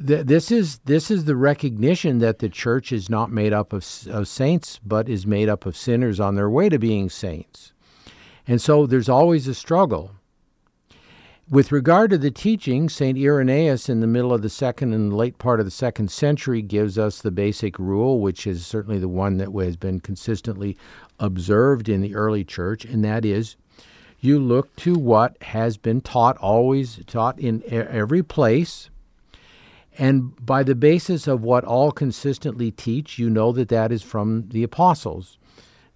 Th- 0.05 0.27
This 0.27 0.51
is 0.51 0.79
this 0.79 1.13
is 1.13 1.27
the 1.27 1.37
recognition 1.37 2.19
that 2.19 2.41
the 2.41 2.49
church 2.49 2.91
is 2.91 3.09
not 3.09 3.31
made 3.31 3.53
up 3.53 3.73
of, 3.73 3.87
of 4.11 4.27
saints, 4.27 4.81
but 4.85 5.09
is 5.09 5.29
made 5.29 5.49
up 5.49 5.65
of 5.65 5.77
sinners 5.77 6.19
on 6.19 6.35
their 6.35 6.51
way 6.51 6.69
to 6.71 6.77
being 6.81 7.09
saints, 7.09 7.73
and 8.49 8.61
so 8.61 8.85
there's 8.85 9.09
always 9.09 9.47
a 9.47 9.55
struggle. 9.55 10.11
With 11.49 11.73
regard 11.73 12.11
to 12.11 12.19
the 12.19 12.31
teaching, 12.31 12.89
St. 12.89 13.19
Irenaeus 13.19 13.89
in 13.89 13.99
the 13.99 14.07
middle 14.07 14.33
of 14.33 14.43
the 14.43 14.49
second 14.49 14.93
and 14.93 15.13
late 15.13 15.39
part 15.39 15.59
of 15.59 15.67
the 15.67 15.71
second 15.73 16.13
century 16.13 16.63
gives 16.63 16.97
us 16.97 17.21
the 17.21 17.33
basic 17.33 17.77
rule, 17.77 18.21
which 18.21 18.47
is 18.47 18.65
certainly 18.65 19.01
the 19.01 19.09
one 19.09 19.39
that 19.39 19.51
has 19.53 19.77
been 19.77 19.99
consistently 19.99 20.77
observed 21.21 21.89
in 21.89 22.01
the 22.01 22.17
early 22.17 22.45
church, 22.45 22.85
and 22.85 23.05
that 23.05 23.25
is 23.25 23.57
you 24.19 24.39
look 24.39 24.75
to 24.77 24.95
what 24.95 25.41
has 25.43 25.77
been 25.77 26.01
taught, 26.01 26.37
always 26.39 27.01
taught 27.07 27.39
in 27.39 27.63
every 27.71 28.23
place. 28.23 28.91
And 29.99 30.35
by 30.45 30.63
the 30.63 30.75
basis 30.75 31.27
of 31.27 31.43
what 31.43 31.65
all 31.65 31.91
consistently 31.91 32.71
teach, 32.71 33.19
you 33.19 33.31
know 33.31 33.53
that 33.53 33.69
that 33.69 33.93
is 33.93 34.03
from 34.03 34.49
the 34.49 34.63
apostles. 34.63 35.39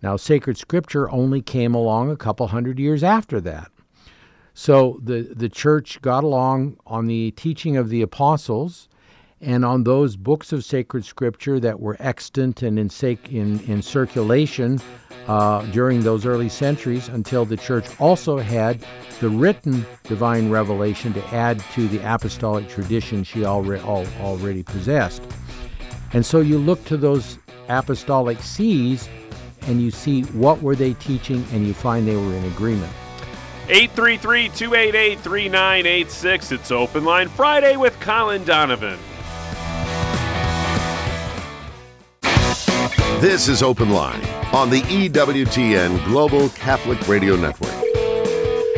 Now, 0.02 0.16
sacred 0.16 0.58
scripture 0.58 1.10
only 1.10 1.40
came 1.40 1.74
along 1.74 2.10
a 2.10 2.16
couple 2.16 2.46
hundred 2.48 2.78
years 2.78 3.02
after 3.02 3.40
that. 3.42 3.70
So 4.54 5.00
the, 5.02 5.22
the 5.34 5.48
church 5.48 6.00
got 6.00 6.24
along 6.24 6.78
on 6.86 7.06
the 7.06 7.32
teaching 7.32 7.76
of 7.76 7.88
the 7.88 8.02
apostles 8.02 8.88
and 9.44 9.64
on 9.64 9.84
those 9.84 10.16
books 10.16 10.52
of 10.52 10.64
sacred 10.64 11.04
scripture 11.04 11.60
that 11.60 11.78
were 11.78 11.96
extant 12.00 12.62
and 12.62 12.78
in, 12.78 12.88
sac- 12.88 13.30
in, 13.30 13.60
in 13.60 13.82
circulation 13.82 14.80
uh, 15.28 15.62
during 15.66 16.00
those 16.00 16.24
early 16.24 16.48
centuries 16.48 17.08
until 17.08 17.44
the 17.44 17.56
church 17.56 17.84
also 18.00 18.38
had 18.38 18.84
the 19.20 19.28
written 19.28 19.84
divine 20.04 20.50
revelation 20.50 21.12
to 21.12 21.24
add 21.26 21.60
to 21.72 21.86
the 21.88 21.98
apostolic 21.98 22.68
tradition 22.68 23.22
she 23.22 23.44
already, 23.44 23.82
al- 23.82 24.06
already 24.20 24.62
possessed. 24.62 25.22
And 26.12 26.24
so 26.24 26.40
you 26.40 26.58
look 26.58 26.82
to 26.86 26.96
those 26.96 27.38
apostolic 27.68 28.40
sees 28.40 29.08
and 29.62 29.80
you 29.80 29.90
see 29.90 30.22
what 30.22 30.62
were 30.62 30.76
they 30.76 30.94
teaching 30.94 31.44
and 31.52 31.66
you 31.66 31.74
find 31.74 32.06
they 32.06 32.16
were 32.16 32.34
in 32.34 32.44
agreement. 32.44 32.92
833 33.68 34.48
288 34.50 35.20
3986. 35.20 36.52
It's 36.52 36.70
Open 36.70 37.04
Line 37.04 37.28
Friday 37.28 37.76
with 37.76 37.98
Colin 38.00 38.44
Donovan. 38.44 38.98
This 43.20 43.48
is 43.48 43.62
Open 43.62 43.90
Line 43.90 44.22
on 44.52 44.68
the 44.68 44.82
EWTN 44.82 46.04
Global 46.04 46.48
Catholic 46.50 47.08
Radio 47.08 47.36
Network. 47.36 47.72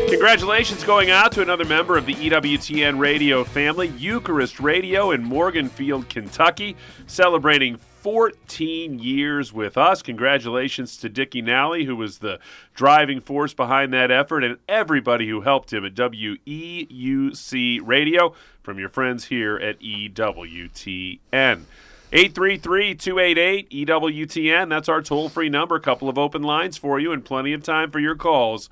Congratulations 0.08 0.84
going 0.84 1.10
out 1.10 1.32
to 1.32 1.42
another 1.42 1.64
member 1.64 1.96
of 1.96 2.06
the 2.06 2.14
EWTN 2.14 2.98
radio 2.98 3.42
family, 3.42 3.88
Eucharist 3.96 4.60
Radio 4.60 5.10
in 5.10 5.24
Morganfield, 5.24 6.08
Kentucky, 6.08 6.76
celebrating 7.06 7.78
14 8.02 9.00
years 9.00 9.52
with 9.52 9.76
us. 9.76 10.00
Congratulations 10.02 10.96
to 10.98 11.08
Dickie 11.08 11.42
Nally, 11.42 11.84
who 11.84 11.96
was 11.96 12.18
the 12.18 12.38
driving 12.74 13.20
force 13.20 13.52
behind 13.52 13.92
that 13.94 14.12
effort, 14.12 14.44
and 14.44 14.58
everybody 14.68 15.28
who 15.28 15.40
helped 15.40 15.72
him 15.72 15.84
at 15.84 15.94
WEUC 15.94 17.80
Radio 17.84 18.34
from 18.62 18.78
your 18.78 18.90
friends 18.90 19.24
here 19.24 19.56
at 19.56 19.80
EWTN. 19.80 21.62
833 22.12 22.94
288 22.94 23.70
EWTN. 23.70 24.68
That's 24.68 24.88
our 24.88 25.02
toll 25.02 25.28
free 25.28 25.48
number. 25.48 25.74
A 25.74 25.80
couple 25.80 26.08
of 26.08 26.16
open 26.16 26.42
lines 26.42 26.76
for 26.76 27.00
you 27.00 27.12
and 27.12 27.24
plenty 27.24 27.52
of 27.52 27.62
time 27.62 27.90
for 27.90 27.98
your 27.98 28.14
calls 28.14 28.70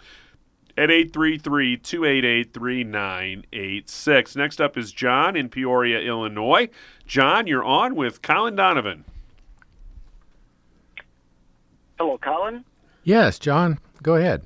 at 0.77 0.91
833 0.91 1.77
288 1.79 2.53
3986. 2.53 4.37
Next 4.37 4.61
up 4.61 4.77
is 4.77 4.93
John 4.93 5.37
in 5.37 5.49
Peoria, 5.49 6.01
Illinois. 6.01 6.69
John, 7.07 7.47
you're 7.47 7.65
on 7.65 7.95
with 7.95 8.23
Colin 8.23 8.57
Donovan. 8.57 9.05
Hello, 11.99 12.19
Colin. 12.19 12.65
Yes, 13.05 13.39
John, 13.39 13.79
go 14.03 14.15
ahead. 14.15 14.43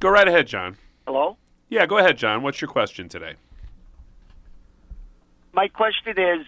Go 0.00 0.10
right 0.10 0.26
ahead, 0.28 0.46
John. 0.46 0.76
Hello. 1.06 1.36
Yeah, 1.68 1.86
go 1.86 1.98
ahead, 1.98 2.18
John. 2.18 2.42
What's 2.42 2.60
your 2.60 2.68
question 2.68 3.08
today? 3.08 3.34
My 5.54 5.68
question 5.68 6.18
is 6.18 6.46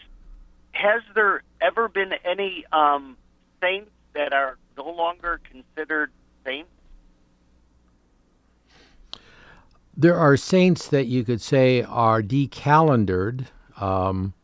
Has 0.73 1.03
there 1.15 1.43
ever 1.61 1.89
been 1.89 2.11
any 2.25 2.65
um, 2.73 3.17
saints 3.61 3.91
that 4.15 4.33
are 4.33 4.59
no 4.77 4.91
longer 4.91 5.41
considered 5.49 6.11
saints? 6.45 6.69
There 9.97 10.17
are 10.19 10.37
saints 10.37 10.89
that 10.89 11.07
you 11.07 11.25
could 11.25 11.41
say 11.41 11.83
are 11.83 12.21
decalendared, 12.21 13.47
um, 13.81 14.35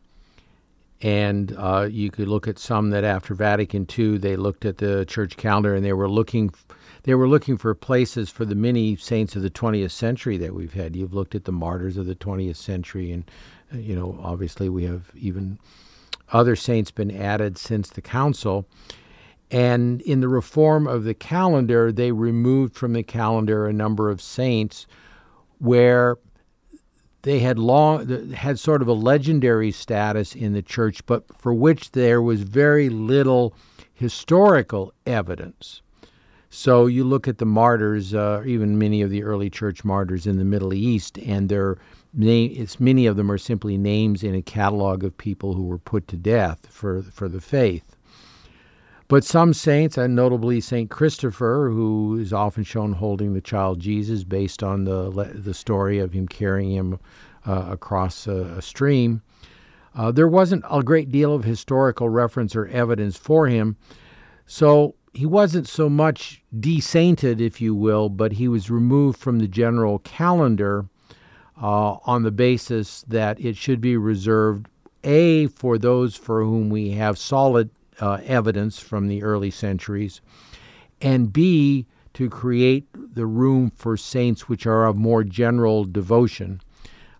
and 1.01 1.53
uh, 1.55 1.87
you 1.91 2.09
could 2.09 2.27
look 2.27 2.47
at 2.47 2.57
some 2.57 2.89
that 2.91 3.03
after 3.03 3.35
Vatican 3.35 3.85
II 3.95 4.17
they 4.17 4.35
looked 4.35 4.65
at 4.65 4.77
the 4.77 5.05
church 5.05 5.35
calendar 5.35 5.75
and 5.75 5.85
they 5.85 5.93
were 5.93 6.09
looking, 6.09 6.51
they 7.03 7.13
were 7.13 7.27
looking 7.27 7.57
for 7.57 7.75
places 7.75 8.29
for 8.31 8.45
the 8.45 8.55
many 8.55 8.95
saints 8.95 9.35
of 9.35 9.43
the 9.43 9.51
20th 9.51 9.91
century 9.91 10.37
that 10.37 10.55
we've 10.55 10.73
had. 10.73 10.95
You've 10.95 11.13
looked 11.13 11.35
at 11.35 11.43
the 11.43 11.51
martyrs 11.51 11.97
of 11.97 12.07
the 12.07 12.15
20th 12.15 12.55
century, 12.55 13.11
and 13.11 13.25
you 13.73 13.95
know 13.95 14.19
obviously 14.21 14.69
we 14.69 14.83
have 14.85 15.11
even 15.15 15.59
other 16.31 16.55
saints 16.55 16.91
been 16.91 17.11
added 17.11 17.57
since 17.57 17.89
the 17.89 18.01
council. 18.01 18.65
And 19.51 20.01
in 20.01 20.19
the 20.19 20.27
reform 20.27 20.87
of 20.87 21.03
the 21.03 21.13
calendar, 21.13 21.91
they 21.91 22.11
removed 22.11 22.75
from 22.75 22.93
the 22.93 23.03
calendar 23.03 23.67
a 23.67 23.73
number 23.73 24.09
of 24.09 24.19
saints 24.19 24.87
where 25.59 26.17
they 27.21 27.39
had 27.39 27.59
long 27.59 28.31
had 28.31 28.59
sort 28.59 28.81
of 28.81 28.87
a 28.87 28.93
legendary 28.93 29.71
status 29.71 30.35
in 30.35 30.53
the 30.53 30.61
church, 30.61 31.05
but 31.05 31.23
for 31.37 31.53
which 31.53 31.91
there 31.91 32.21
was 32.21 32.41
very 32.41 32.89
little 32.89 33.53
historical 33.93 34.93
evidence. 35.05 35.81
So 36.49 36.85
you 36.85 37.03
look 37.03 37.27
at 37.27 37.37
the 37.37 37.45
martyrs, 37.45 38.13
uh, 38.13 38.43
even 38.45 38.77
many 38.77 39.01
of 39.01 39.09
the 39.09 39.23
early 39.23 39.49
church 39.49 39.83
martyrs 39.83 40.27
in 40.27 40.37
the 40.37 40.43
Middle 40.43 40.73
East, 40.73 41.17
and 41.19 41.47
their 41.47 41.77
name, 42.13 42.53
it's 42.55 42.79
many 42.79 43.05
of 43.05 43.15
them 43.15 43.31
are 43.31 43.37
simply 43.37 43.77
names 43.77 44.23
in 44.23 44.35
a 44.35 44.41
catalog 44.41 45.03
of 45.03 45.17
people 45.17 45.53
who 45.53 45.63
were 45.63 45.77
put 45.77 46.07
to 46.09 46.17
death 46.17 46.67
for 46.69 47.01
for 47.01 47.27
the 47.27 47.41
faith. 47.41 47.95
But 49.07 49.23
some 49.23 49.53
saints, 49.53 49.97
and 49.97 50.15
notably 50.15 50.61
Saint 50.61 50.89
Christopher, 50.89 51.69
who 51.71 52.17
is 52.17 52.31
often 52.33 52.63
shown 52.63 52.93
holding 52.93 53.33
the 53.33 53.41
child 53.41 53.79
Jesus, 53.79 54.23
based 54.23 54.63
on 54.63 54.85
the 54.85 55.09
the 55.33 55.53
story 55.53 55.99
of 55.99 56.13
him 56.13 56.27
carrying 56.27 56.71
him 56.71 56.99
uh, 57.45 57.65
across 57.69 58.27
a, 58.27 58.55
a 58.57 58.61
stream, 58.61 59.21
uh, 59.95 60.11
there 60.11 60.27
wasn't 60.27 60.63
a 60.69 60.81
great 60.81 61.11
deal 61.11 61.33
of 61.33 61.43
historical 61.43 62.09
reference 62.09 62.55
or 62.55 62.67
evidence 62.67 63.17
for 63.17 63.47
him. 63.47 63.77
So 64.45 64.95
he 65.13 65.25
wasn't 65.25 65.67
so 65.67 65.89
much 65.89 66.41
desainted, 66.55 67.39
if 67.39 67.61
you 67.61 67.75
will, 67.75 68.09
but 68.09 68.33
he 68.33 68.47
was 68.47 68.71
removed 68.71 69.19
from 69.19 69.39
the 69.39 69.47
general 69.47 69.99
calendar 69.99 70.87
uh, 71.61 71.97
on 72.05 72.23
the 72.23 72.31
basis 72.31 73.03
that 73.07 73.39
it 73.39 73.55
should 73.55 73.81
be 73.81 73.97
reserved 73.97 74.67
a 75.03 75.47
for 75.47 75.77
those 75.77 76.15
for 76.15 76.43
whom 76.43 76.69
we 76.69 76.91
have 76.91 77.17
solid 77.17 77.69
uh, 77.99 78.19
evidence 78.25 78.79
from 78.79 79.07
the 79.07 79.21
early 79.23 79.51
centuries, 79.51 80.21
and 81.01 81.31
B, 81.31 81.85
to 82.13 82.29
create 82.29 82.87
the 82.93 83.25
room 83.25 83.71
for 83.75 83.97
saints 83.97 84.47
which 84.47 84.65
are 84.65 84.85
of 84.85 84.95
more 84.95 85.23
general 85.23 85.83
devotion. 85.83 86.61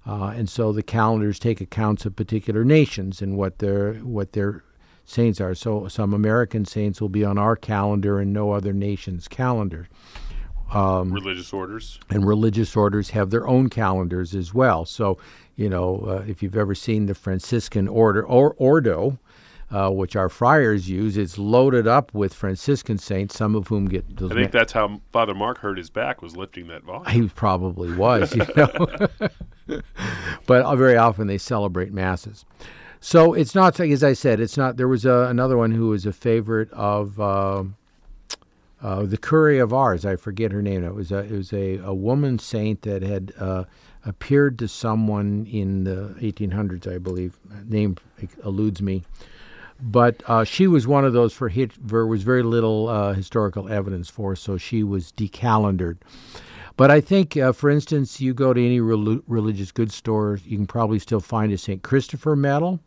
Uh, 0.06 0.34
and 0.36 0.50
so 0.50 0.72
the 0.72 0.84
calendars 0.84 1.40
take 1.40 1.62
accounts 1.62 2.06
of 2.06 2.16
particular 2.16 2.64
nations 2.64 3.22
and 3.22 3.38
what 3.38 3.60
their 3.60 3.94
what 3.96 4.34
their 4.34 4.64
saints 5.06 5.42
are. 5.42 5.56
So 5.56 5.88
some 5.88 6.14
American 6.14 6.66
saints 6.66 7.02
will 7.02 7.10
be 7.10 7.26
on 7.26 7.38
our 7.38 7.56
calendar 7.56 8.20
and 8.20 8.32
no 8.32 8.52
other 8.52 8.74
nation's 8.74 9.28
calendar. 9.28 9.88
Um, 10.74 11.12
religious 11.12 11.54
orders 11.54 12.00
and 12.10 12.28
religious 12.28 12.76
orders 12.76 13.12
have 13.12 13.30
their 13.30 13.48
own 13.48 13.70
calendars 13.70 14.34
as 14.34 14.54
well. 14.54 14.86
So 14.86 15.18
you 15.56 15.70
know 15.70 16.06
uh, 16.08 16.26
if 16.28 16.42
you've 16.42 16.58
ever 16.58 16.76
seen 16.76 17.06
the 17.06 17.16
Franciscan 17.16 17.88
order 17.88 18.26
or 18.26 18.56
Ordo, 18.58 19.20
uh, 19.74 19.90
which 19.90 20.16
our 20.16 20.30
friars 20.30 20.88
use, 20.88 21.18
it's 21.18 21.38
loaded 21.38 21.88
up 21.88 22.14
with 22.14 22.34
Franciscan 22.34 23.00
saints, 23.00 23.36
some 23.36 23.56
of 23.56 23.68
whom 23.68 23.88
get. 23.88 24.06
I 24.22 24.30
think 24.30 24.52
that's 24.52 24.72
how 24.72 25.02
Father 25.12 25.34
Mark 25.34 25.58
hurt 25.58 25.78
his 25.78 25.90
back 25.90 26.22
was 26.22 26.38
lifting 26.38 26.68
that 26.68 26.84
volume. 26.84 27.10
He 27.10 27.28
probably 27.30 27.92
was, 27.94 28.36
you 28.36 28.46
know. 28.56 28.88
but 30.46 30.76
very 30.76 30.96
often 30.96 31.26
they 31.26 31.40
celebrate 31.40 31.92
masses. 31.92 32.46
So 33.00 33.34
it's 33.34 33.56
not, 33.56 33.80
as 33.80 34.04
I 34.04 34.14
said, 34.14 34.40
it's 34.40 34.58
not. 34.58 34.78
There 34.78 34.88
was 34.88 35.06
a, 35.06 35.28
another 35.30 35.58
one 35.58 35.72
who 35.72 35.90
was 35.90 36.06
a 36.06 36.14
favorite 36.14 36.72
of 36.72 37.20
uh, 37.20 37.64
uh, 38.84 39.04
the 39.04 39.18
Curé 39.18 39.64
of 39.64 39.74
Ars. 39.74 40.06
I 40.06 40.16
forget 40.16 40.52
her 40.52 40.62
name. 40.62 40.84
It 40.84 40.94
was 40.94 41.12
a, 41.12 41.20
it 41.20 41.32
was 41.32 41.52
a, 41.54 41.78
a 41.78 41.94
woman 41.94 42.38
saint 42.38 42.84
that 42.84 43.02
had 43.02 43.34
uh, 43.40 43.64
appeared 44.06 44.60
to 44.60 44.68
someone 44.68 45.48
in 45.50 45.86
the 45.86 46.16
1800s, 46.20 46.94
I 46.94 47.00
believe. 47.00 47.40
Name 47.66 47.98
eludes 48.44 48.82
me 48.82 49.04
but 49.84 50.24
uh, 50.28 50.44
she 50.44 50.66
was 50.66 50.88
one 50.88 51.04
of 51.04 51.12
those 51.14 51.34
for 51.34 51.50
which 51.50 51.74
there 51.82 52.06
was 52.06 52.24
very 52.24 52.44
little 52.44 52.88
uh, 52.88 53.14
historical 53.14 53.68
evidence 53.70 54.10
for, 54.10 54.36
so 54.36 54.58
she 54.58 54.82
was 54.82 55.12
decalendared. 55.12 55.98
But 56.78 56.90
I 56.90 57.02
think, 57.02 57.38
uh, 57.38 57.52
for 57.52 57.70
instance, 57.70 58.20
you 58.20 58.34
go 58.34 58.54
to 58.54 58.66
any 58.66 58.80
religious 58.80 59.72
goods 59.72 59.94
store, 59.94 60.40
you 60.46 60.58
can 60.58 60.66
probably 60.66 61.00
still 61.00 61.20
find 61.20 61.52
a 61.52 61.58
St. 61.58 61.84
Christopher 61.84 62.36
medal. 62.36 62.80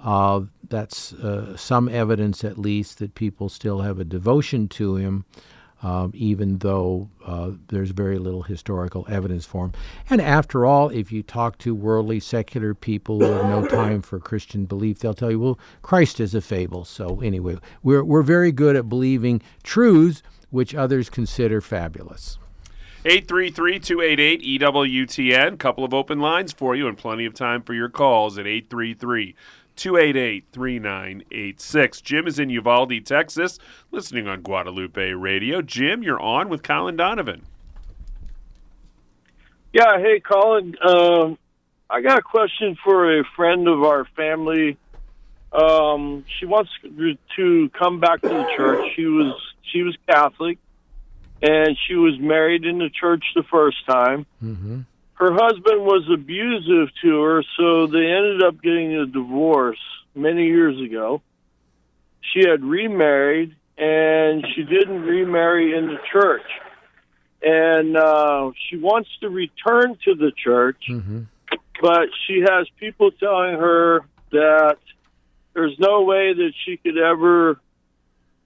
Uh, 0.00 0.42
that's 0.68 1.12
uh, 1.14 1.56
some 1.56 1.88
evidence, 1.88 2.44
at 2.44 2.58
least, 2.58 2.98
that 2.98 3.14
people 3.14 3.48
still 3.48 3.80
have 3.80 3.98
a 3.98 4.04
devotion 4.04 4.68
to 4.68 4.96
him 4.96 5.24
um, 5.82 6.10
even 6.14 6.58
though 6.58 7.08
uh, 7.24 7.50
there's 7.68 7.90
very 7.90 8.18
little 8.18 8.42
historical 8.42 9.06
evidence 9.08 9.44
for 9.44 9.66
him. 9.66 9.72
And 10.08 10.20
after 10.20 10.64
all, 10.64 10.88
if 10.88 11.12
you 11.12 11.22
talk 11.22 11.58
to 11.58 11.74
worldly, 11.74 12.20
secular 12.20 12.74
people 12.74 13.20
who 13.20 13.26
have 13.26 13.46
no 13.46 13.66
time 13.66 14.02
for 14.02 14.18
Christian 14.18 14.64
belief, 14.64 14.98
they'll 14.98 15.14
tell 15.14 15.30
you, 15.30 15.40
well, 15.40 15.58
Christ 15.82 16.18
is 16.18 16.34
a 16.34 16.40
fable. 16.40 16.84
So, 16.84 17.20
anyway, 17.20 17.58
we're, 17.82 18.04
we're 18.04 18.22
very 18.22 18.52
good 18.52 18.76
at 18.76 18.88
believing 18.88 19.42
truths 19.62 20.22
which 20.50 20.74
others 20.74 21.10
consider 21.10 21.60
fabulous. 21.60 22.38
833 23.04 23.78
288 23.78 24.60
EWTN. 24.60 25.52
A 25.52 25.56
couple 25.56 25.84
of 25.84 25.94
open 25.94 26.18
lines 26.18 26.52
for 26.52 26.74
you 26.74 26.88
and 26.88 26.96
plenty 26.96 27.26
of 27.26 27.34
time 27.34 27.62
for 27.62 27.74
your 27.74 27.88
calls 27.88 28.38
at 28.38 28.46
833 28.46 29.36
288 29.76 30.46
3986. 30.52 32.00
Jim 32.00 32.26
is 32.26 32.38
in 32.38 32.50
Uvalde, 32.50 33.04
Texas, 33.04 33.58
listening 33.90 34.26
on 34.26 34.40
Guadalupe 34.42 35.12
Radio. 35.12 35.62
Jim, 35.62 36.02
you're 36.02 36.20
on 36.20 36.48
with 36.48 36.62
Colin 36.62 36.96
Donovan. 36.96 37.42
Yeah, 39.72 39.98
hey, 39.98 40.20
Colin. 40.20 40.74
Um, 40.82 41.38
I 41.90 42.00
got 42.00 42.18
a 42.18 42.22
question 42.22 42.76
for 42.82 43.20
a 43.20 43.24
friend 43.36 43.68
of 43.68 43.82
our 43.82 44.06
family. 44.16 44.78
Um, 45.52 46.24
she 46.38 46.46
wants 46.46 46.70
to 47.36 47.70
come 47.78 48.00
back 48.00 48.22
to 48.22 48.28
the 48.28 48.46
church. 48.56 48.92
She 48.96 49.04
was 49.04 49.34
she 49.72 49.82
was 49.82 49.96
Catholic, 50.08 50.58
and 51.42 51.76
she 51.86 51.94
was 51.94 52.18
married 52.18 52.64
in 52.64 52.78
the 52.78 52.88
church 52.88 53.24
the 53.34 53.42
first 53.42 53.86
time. 53.86 54.26
Mm-hmm 54.42 54.80
her 55.16 55.32
husband 55.32 55.82
was 55.82 56.04
abusive 56.12 56.94
to 57.02 57.22
her, 57.22 57.42
so 57.58 57.86
they 57.86 58.06
ended 58.06 58.42
up 58.42 58.60
getting 58.62 58.94
a 58.96 59.06
divorce 59.06 59.78
many 60.14 60.46
years 60.46 60.78
ago. 60.80 61.22
She 62.20 62.46
had 62.46 62.62
remarried, 62.62 63.56
and 63.78 64.46
she 64.54 64.62
didn't 64.62 65.02
remarry 65.02 65.76
in 65.76 65.86
the 65.86 65.98
church. 66.12 66.46
And 67.42 67.96
uh, 67.96 68.50
she 68.68 68.76
wants 68.76 69.08
to 69.20 69.30
return 69.30 69.96
to 70.04 70.14
the 70.14 70.32
church, 70.36 70.82
mm-hmm. 70.88 71.22
but 71.80 72.08
she 72.26 72.40
has 72.40 72.66
people 72.78 73.10
telling 73.10 73.54
her 73.54 74.00
that 74.32 74.76
there's 75.54 75.78
no 75.78 76.02
way 76.02 76.34
that 76.34 76.52
she 76.66 76.76
could 76.76 76.98
ever 76.98 77.58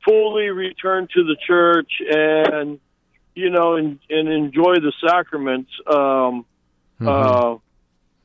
fully 0.05 0.51
return 0.51 1.09
to 1.15 1.25
the 1.25 1.37
church 1.47 1.91
and 2.09 2.79
you 3.35 3.51
know 3.51 3.75
and, 3.75 3.99
and 4.09 4.29
enjoy 4.29 4.77
the 4.77 4.93
sacraments 5.07 5.71
um, 5.87 6.47
mm-hmm. 7.01 7.09
uh, 7.09 7.59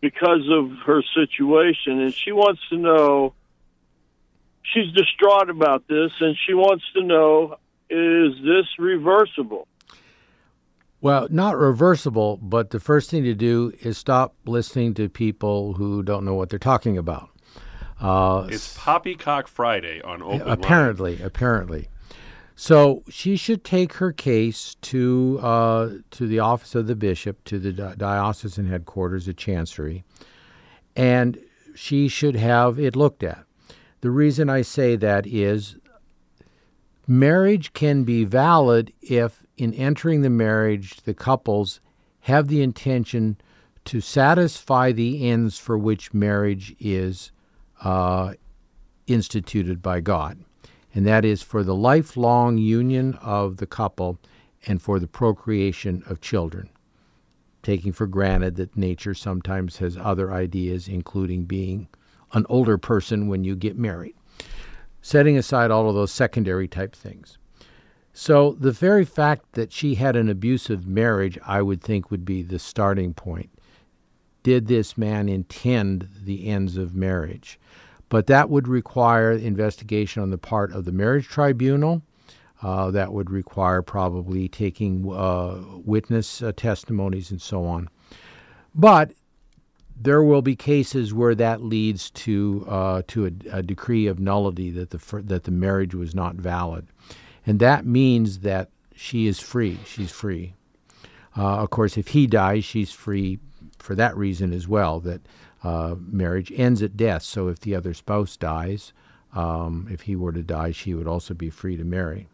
because 0.02 0.48
of 0.52 0.72
her 0.86 1.02
situation, 1.16 2.02
and 2.02 2.14
she 2.14 2.32
wants 2.32 2.62
to 2.70 2.78
know. 2.78 3.34
She's 4.74 4.92
distraught 4.94 5.50
about 5.50 5.88
this, 5.88 6.12
and 6.20 6.36
she 6.46 6.54
wants 6.54 6.84
to 6.96 7.04
know: 7.04 7.58
Is 7.90 8.34
this 8.44 8.66
reversible? 8.80 9.68
Well, 11.02 11.28
not 11.30 11.56
reversible, 11.56 12.38
but 12.38 12.72
the 12.72 12.80
first 12.80 13.12
thing 13.12 13.24
to 13.26 13.36
do 13.36 13.72
is 13.82 13.96
stop 13.96 14.34
listening 14.46 14.96
to 14.96 15.08
people 15.08 15.74
who 15.74 16.02
don't 16.02 16.26
know 16.26 16.34
what 16.34 16.50
they're 16.50 16.58
talking 16.58 16.98
about. 16.98 17.30
Uh, 18.00 18.48
it's 18.50 18.76
Poppycock 18.76 19.48
Friday 19.48 20.02
on 20.02 20.22
Open 20.22 20.42
Apparently, 20.42 21.18
Line. 21.18 21.26
apparently. 21.26 21.90
So 22.56 23.04
she 23.10 23.36
should 23.36 23.64
take 23.64 23.94
her 23.94 24.12
case 24.12 24.76
to 24.82 25.40
uh, 25.42 25.90
to 26.12 26.28
the 26.28 26.40
office 26.40 26.74
of 26.74 26.88
the 26.88 26.96
bishop, 26.96 27.44
to 27.46 27.60
the 27.60 27.74
diocesan 27.98 28.68
headquarters 28.68 29.28
of 29.28 29.36
Chancery, 29.36 30.04
and 30.96 31.38
she 31.76 32.08
should 32.08 32.36
have 32.36 32.80
it 32.80 32.96
looked 32.96 33.24
at. 33.24 33.44
The 34.02 34.10
reason 34.10 34.50
I 34.50 34.62
say 34.62 34.96
that 34.96 35.28
is 35.28 35.76
marriage 37.08 37.74
can 37.74 38.04
be 38.04 38.24
valid 38.24 38.94
if 39.02 39.46
in 39.58 39.74
entering 39.74 40.22
the 40.22 40.30
marriage, 40.30 41.02
the 41.02 41.14
couples 41.14 41.80
have 42.22 42.48
the 42.48 42.62
intention 42.62 43.38
to 43.86 44.02
satisfy 44.02 44.92
the 44.92 45.30
ends 45.30 45.58
for 45.58 45.78
which 45.78 46.14
marriage 46.14 46.76
is 46.80 47.32
uh, 47.82 48.34
instituted 49.08 49.82
by 49.82 50.02
God, 50.02 50.40
and 50.96 51.06
that 51.06 51.26
is 51.26 51.44
for 51.44 51.62
the 51.62 51.76
lifelong 51.76 52.58
union 52.58 53.16
of 53.22 53.58
the 53.58 53.68
couple 53.68 54.18
and 54.66 54.82
for 54.82 54.98
the 54.98 55.08
procreation 55.08 56.02
of 56.08 56.22
children, 56.22 56.70
taking 57.62 57.92
for 57.92 58.08
granted 58.08 58.56
that 58.56 58.78
nature 58.78 59.14
sometimes 59.14 59.78
has 59.78 59.98
other 59.98 60.32
ideas, 60.34 60.88
including 60.88 61.44
being 61.44 61.90
an 62.32 62.46
older 62.48 62.78
person 62.78 63.28
when 63.28 63.44
you 63.44 63.56
get 63.56 63.78
married, 63.78 64.16
setting 65.02 65.38
aside 65.38 65.70
all 65.70 65.90
of 65.90 65.96
those 65.96 66.12
secondary 66.12 66.68
type 66.68 66.96
things. 66.96 67.38
So 68.14 68.54
the 68.54 68.72
very 68.72 69.04
fact 69.04 69.52
that 69.52 69.74
she 69.74 69.96
had 69.96 70.16
an 70.16 70.30
abusive 70.30 70.88
marriage, 70.88 71.38
I 71.46 71.62
would 71.62 71.82
think, 71.82 72.10
would 72.10 72.24
be 72.24 72.42
the 72.42 72.58
starting 72.58 73.14
point. 73.14 73.50
Did 74.44 74.68
this 74.68 74.98
man 74.98 75.28
intend 75.28 76.08
the 76.24 76.48
ends 76.48 76.78
of 76.78 76.96
marriage? 76.96 77.60
But 78.10 78.28
that 78.28 78.50
would 78.50 78.68
require 78.68 79.32
investigation 79.32 80.22
on 80.22 80.30
the 80.30 80.38
part 80.38 80.72
of 80.72 80.86
the 80.86 80.92
marriage 80.92 81.28
tribunal. 81.28 82.02
Uh, 82.62 82.90
that 82.92 83.12
would 83.12 83.30
require 83.30 83.82
probably 83.82 84.48
taking 84.48 85.12
uh, 85.12 85.62
witness 85.84 86.42
uh, 86.42 86.52
testimonies 86.56 87.30
and 87.30 87.42
so 87.42 87.66
on. 87.66 87.90
But 88.74 89.12
there 89.96 90.24
will 90.24 90.42
be 90.42 90.56
cases 90.56 91.14
where 91.14 91.36
that 91.36 91.62
leads 91.62 92.10
to 92.12 92.66
uh, 92.68 93.02
to 93.08 93.26
a, 93.26 93.58
a, 93.58 93.62
decree 93.62 94.08
of 94.08 94.20
nullity 94.20 94.72
that 94.72 94.90
the 94.90 95.22
that 95.24 95.44
the 95.44 95.52
marriage 95.52 95.94
was 95.94 96.16
not 96.16 96.36
valid 96.36 96.88
and 97.46 97.60
that 97.60 97.86
means 97.86 98.40
that 98.40 98.70
she 98.96 99.28
is 99.28 99.40
free. 99.40 99.78
She's 99.86 100.12
free. 100.12 100.54
Uh, 101.38 101.58
of 101.58 101.70
course, 101.70 101.98
if 101.98 102.10
he 102.10 102.28
dies, 102.28 102.64
she's 102.64 102.92
free 102.92 103.40
for 103.78 103.94
that 103.96 104.16
reason 104.18 104.54
as 104.54 104.68
well. 104.68 105.00
That 105.02 105.22
uh, 105.66 105.96
marriage 106.00 106.52
ends 106.56 106.84
at 106.84 106.96
death. 106.96 107.24
So 107.24 107.48
if 107.48 107.60
the 107.60 107.74
other 107.74 107.96
spouse 107.96 108.38
dies, 108.38 108.94
um, 109.34 109.88
if 109.90 110.02
he 110.02 110.16
were 110.16 110.32
to 110.32 110.44
die, 110.44 110.72
she 110.72 110.94
would 110.94 111.08
also 111.08 111.34
be 111.34 111.50
free 111.50 111.76
to 111.76 111.84
marry. 111.84 112.28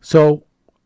So 0.00 0.44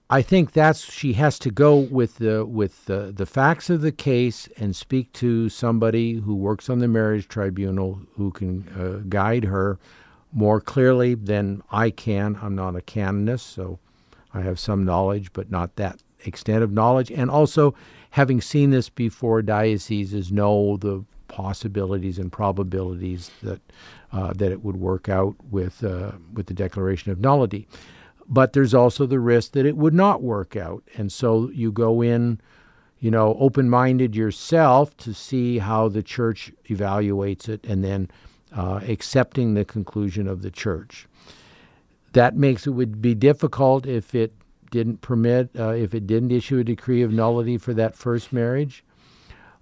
I 0.08 0.22
think 0.22 0.52
that's 0.52 0.90
she 0.90 1.12
has 1.14 1.38
to 1.40 1.50
go 1.50 1.76
with 1.76 2.16
the 2.16 2.46
with 2.46 2.86
the, 2.86 3.12
the 3.14 3.26
facts 3.26 3.68
of 3.68 3.82
the 3.82 3.92
case 3.92 4.48
and 4.56 4.74
speak 4.74 5.12
to 5.14 5.50
somebody 5.50 6.14
who 6.14 6.34
works 6.34 6.70
on 6.70 6.78
the 6.78 6.88
marriage 6.88 7.28
tribunal 7.28 8.00
who 8.16 8.30
can 8.30 8.66
uh, 8.70 9.02
guide 9.08 9.44
her 9.44 9.78
more 10.32 10.60
clearly 10.60 11.14
than 11.14 11.62
I 11.70 11.90
can. 11.90 12.38
I'm 12.40 12.54
not 12.54 12.76
a 12.76 12.80
canonist, 12.80 13.46
so 13.46 13.78
I 14.32 14.40
have 14.40 14.58
some 14.58 14.84
knowledge, 14.84 15.34
but 15.34 15.50
not 15.50 15.76
that 15.76 16.02
extent 16.24 16.62
of 16.62 16.72
knowledge. 16.72 17.10
And 17.10 17.30
also, 17.30 17.74
having 18.12 18.40
seen 18.40 18.70
this 18.70 18.88
before, 18.88 19.42
dioceses 19.42 20.30
know 20.30 20.76
the 20.76 21.04
possibilities 21.28 22.18
and 22.18 22.30
probabilities 22.30 23.30
that 23.42 23.60
uh, 24.12 24.32
that 24.34 24.52
it 24.52 24.62
would 24.62 24.76
work 24.76 25.08
out 25.08 25.34
with 25.50 25.82
uh, 25.82 26.12
with 26.32 26.46
the 26.46 26.54
declaration 26.54 27.10
of 27.10 27.18
nullity. 27.18 27.66
But 28.28 28.52
there's 28.52 28.74
also 28.74 29.06
the 29.06 29.18
risk 29.18 29.52
that 29.52 29.66
it 29.66 29.76
would 29.76 29.94
not 29.94 30.22
work 30.22 30.56
out, 30.56 30.84
and 30.96 31.10
so 31.10 31.50
you 31.50 31.72
go 31.72 32.02
in, 32.02 32.40
you 33.00 33.10
know, 33.10 33.36
open-minded 33.40 34.14
yourself 34.14 34.96
to 34.98 35.12
see 35.12 35.58
how 35.58 35.88
the 35.88 36.02
church 36.02 36.52
evaluates 36.68 37.48
it, 37.48 37.64
and 37.66 37.82
then 37.82 38.10
uh, 38.54 38.80
accepting 38.86 39.54
the 39.54 39.64
conclusion 39.64 40.28
of 40.28 40.42
the 40.42 40.50
church. 40.50 41.08
That 42.12 42.36
makes 42.36 42.66
it 42.66 42.70
would 42.70 43.00
be 43.00 43.14
difficult 43.14 43.86
if 43.86 44.14
it 44.14 44.32
didn't 44.72 45.02
permit, 45.02 45.50
uh, 45.56 45.68
if 45.68 45.94
it 45.94 46.08
didn't 46.08 46.32
issue 46.32 46.58
a 46.58 46.64
decree 46.64 47.02
of 47.02 47.12
nullity 47.12 47.56
for 47.56 47.72
that 47.74 47.94
first 47.94 48.32
marriage. 48.32 48.84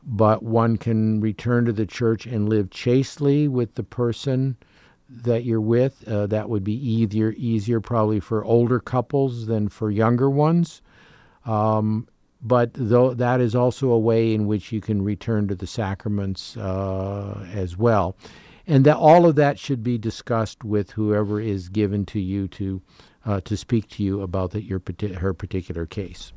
But 0.02 0.42
one 0.42 0.78
can 0.78 1.20
return 1.20 1.66
to 1.66 1.72
the 1.72 1.84
church 1.84 2.24
and 2.24 2.48
live 2.48 2.70
chastely 2.70 3.46
with 3.46 3.74
the 3.74 3.82
person 3.82 4.56
that 5.10 5.44
you're 5.44 5.60
with. 5.60 6.08
Uh, 6.08 6.26
that 6.28 6.48
would 6.48 6.64
be 6.64 6.72
easier, 6.72 7.34
easier 7.36 7.80
probably 7.80 8.20
for 8.20 8.42
older 8.42 8.80
couples 8.80 9.46
than 9.46 9.68
for 9.68 9.90
younger 9.90 10.30
ones. 10.30 10.80
Um, 11.44 12.08
but 12.40 12.70
though 12.72 13.12
that 13.12 13.42
is 13.42 13.54
also 13.54 13.90
a 13.90 13.98
way 13.98 14.32
in 14.32 14.46
which 14.46 14.72
you 14.72 14.80
can 14.80 15.02
return 15.02 15.48
to 15.48 15.54
the 15.54 15.66
sacraments 15.66 16.56
uh, 16.56 17.46
as 17.52 17.76
well 17.76 18.16
and 18.70 18.86
that 18.86 18.96
all 18.96 19.26
of 19.26 19.34
that 19.34 19.58
should 19.58 19.82
be 19.82 19.98
discussed 19.98 20.62
with 20.62 20.92
whoever 20.92 21.40
is 21.40 21.68
given 21.68 22.06
to 22.06 22.20
you 22.20 22.46
to 22.46 22.80
uh, 23.24 23.40
to 23.42 23.56
speak 23.56 23.88
to 23.88 24.02
you 24.02 24.22
about 24.22 24.52
the, 24.52 24.62
your 24.62 24.80
her 25.18 25.34
particular 25.34 25.86
case. 25.86 26.32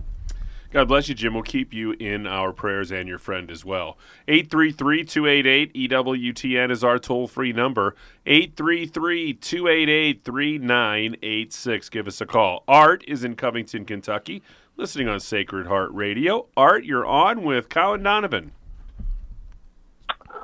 God 0.74 0.88
bless 0.88 1.08
you, 1.08 1.14
Jim. 1.14 1.36
We'll 1.36 1.44
keep 1.44 1.72
you 1.72 1.92
in 2.00 2.26
our 2.26 2.52
prayers 2.52 2.92
and 2.92 3.08
your 3.08 3.20
friend 3.20 3.52
as 3.52 3.64
well. 3.64 3.96
833 4.28 5.04
288 5.04 5.74
EWTN 5.74 6.72
is 6.72 6.84
our 6.84 6.98
toll 6.98 7.28
free 7.28 7.54
number. 7.54 7.96
833 8.26 9.36
288 9.36 10.24
3986. 10.24 11.90
Give 11.90 12.08
us 12.08 12.22
a 12.22 12.26
call. 12.26 12.64
Art 12.68 13.04
is 13.08 13.24
in 13.24 13.36
Covington, 13.36 13.86
Kentucky, 13.86 14.42
listening 14.76 15.08
on 15.08 15.20
Sacred 15.20 15.68
Heart 15.68 15.92
Radio. 15.94 16.48
Art, 16.58 16.86
you're 16.86 17.06
on 17.06 17.44
with 17.44 17.70
Colin 17.70 18.02
Donovan. 18.02 18.52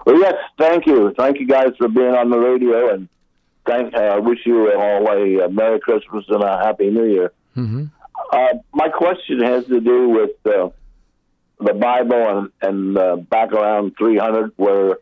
Well, 0.05 0.19
yes, 0.19 0.35
thank 0.59 0.85
you. 0.85 1.11
Thank 1.17 1.39
you 1.39 1.47
guys 1.47 1.69
for 1.75 1.87
being 1.87 2.13
on 2.13 2.29
the 2.29 2.37
radio, 2.37 2.93
and 2.93 3.09
thank. 3.65 3.95
I 3.95 4.17
uh, 4.17 4.21
wish 4.21 4.39
you 4.45 4.71
all 4.73 5.07
a, 5.07 5.45
a 5.45 5.49
Merry 5.49 5.79
Christmas 5.79 6.25
and 6.27 6.43
a 6.43 6.57
Happy 6.57 6.89
New 6.89 7.05
Year. 7.05 7.31
Mm-hmm. 7.55 7.85
Uh, 8.31 8.47
my 8.73 8.89
question 8.89 9.41
has 9.41 9.65
to 9.65 9.79
do 9.79 10.09
with 10.09 10.31
uh, 10.45 10.69
the 11.59 11.73
Bible 11.73 12.39
and, 12.39 12.51
and 12.61 12.97
uh, 12.97 13.15
back 13.17 13.51
around 13.51 13.93
300, 13.97 14.53
where 14.57 14.97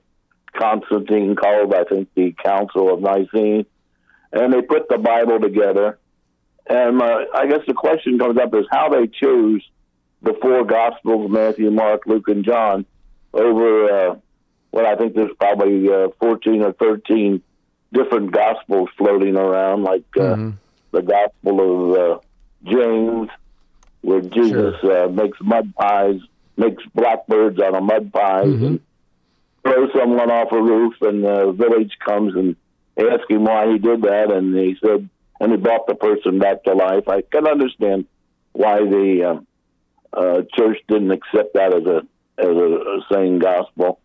Constantine 0.53 1.35
called, 1.35 1.73
I 1.73 1.83
think, 1.83 2.09
the 2.15 2.33
Council 2.43 2.93
of 2.93 3.01
Nicene, 3.01 3.65
and 4.31 4.53
they 4.53 4.61
put 4.61 4.89
the 4.89 4.97
Bible 4.97 5.39
together. 5.39 5.97
And 6.69 7.01
uh, 7.01 7.25
I 7.33 7.47
guess 7.47 7.61
the 7.67 7.73
question 7.73 8.19
comes 8.19 8.37
up 8.37 8.53
is 8.53 8.65
how 8.71 8.89
they 8.89 9.07
choose 9.07 9.63
the 10.21 10.33
four 10.41 10.65
Gospels 10.65 11.31
Matthew, 11.31 11.71
Mark, 11.71 12.05
Luke, 12.05 12.27
and 12.27 12.43
John 12.43 12.85
over 13.33 14.11
uh, 14.11 14.15
well, 14.71 14.85
I 14.85 14.95
think 14.95 15.15
there's 15.15 15.35
probably 15.39 15.91
uh, 15.91 16.09
14 16.19 16.61
or 16.61 16.73
13 16.73 17.41
different 17.93 18.31
gospels 18.31 18.89
floating 18.97 19.35
around, 19.35 19.83
like 19.83 20.05
uh, 20.17 20.21
mm-hmm. 20.21 20.49
the 20.91 21.01
Gospel 21.01 21.59
of 21.61 21.97
uh, 21.97 22.19
James, 22.63 23.29
where 24.01 24.21
Jesus 24.21 24.75
sure. 24.81 25.05
uh, 25.05 25.09
makes 25.09 25.37
mud 25.41 25.73
pies, 25.75 26.19
makes 26.55 26.83
blackbirds 26.93 27.59
out 27.59 27.75
of 27.75 27.83
mud 27.83 28.11
pies, 28.11 28.47
mm-hmm. 28.47 28.65
and 28.65 28.79
throws 29.63 29.89
someone 29.97 30.31
off 30.31 30.51
a 30.51 30.61
roof, 30.61 30.95
and 31.01 31.23
the 31.23 31.51
village 31.51 31.93
comes 32.05 32.35
and 32.35 32.55
ask 32.97 33.29
him 33.29 33.45
why 33.45 33.71
he 33.71 33.77
did 33.77 34.01
that, 34.03 34.31
and 34.31 34.55
he 34.55 34.75
said, 34.83 35.09
and 35.39 35.51
he 35.51 35.57
brought 35.57 35.87
the 35.87 35.95
person 35.95 36.39
back 36.39 36.63
to 36.63 36.73
life. 36.73 37.07
I 37.07 37.21
can 37.21 37.47
understand 37.47 38.05
why 38.53 38.79
the 38.79 39.41
uh, 40.13 40.17
uh, 40.17 40.41
church 40.55 40.77
didn't 40.87 41.11
accept 41.11 41.53
that 41.53 41.73
as 41.73 41.85
a 41.85 41.97
as 42.39 42.55
a, 42.55 42.99
a 42.99 43.05
sane 43.11 43.39
gospel. 43.39 43.99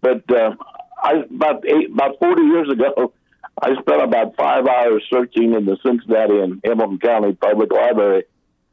But 0.00 0.30
uh, 0.30 0.54
I 1.02 1.24
about 1.30 1.64
eight, 1.66 1.90
about 1.92 2.18
forty 2.18 2.42
years 2.42 2.70
ago, 2.70 3.12
I 3.60 3.74
spent 3.80 4.02
about 4.02 4.36
five 4.36 4.66
hours 4.66 5.04
searching 5.10 5.54
in 5.54 5.64
the 5.64 5.76
Cincinnati 5.84 6.38
and 6.38 6.60
Hamilton 6.64 6.98
County 6.98 7.32
Public 7.34 7.72
Library, 7.72 8.24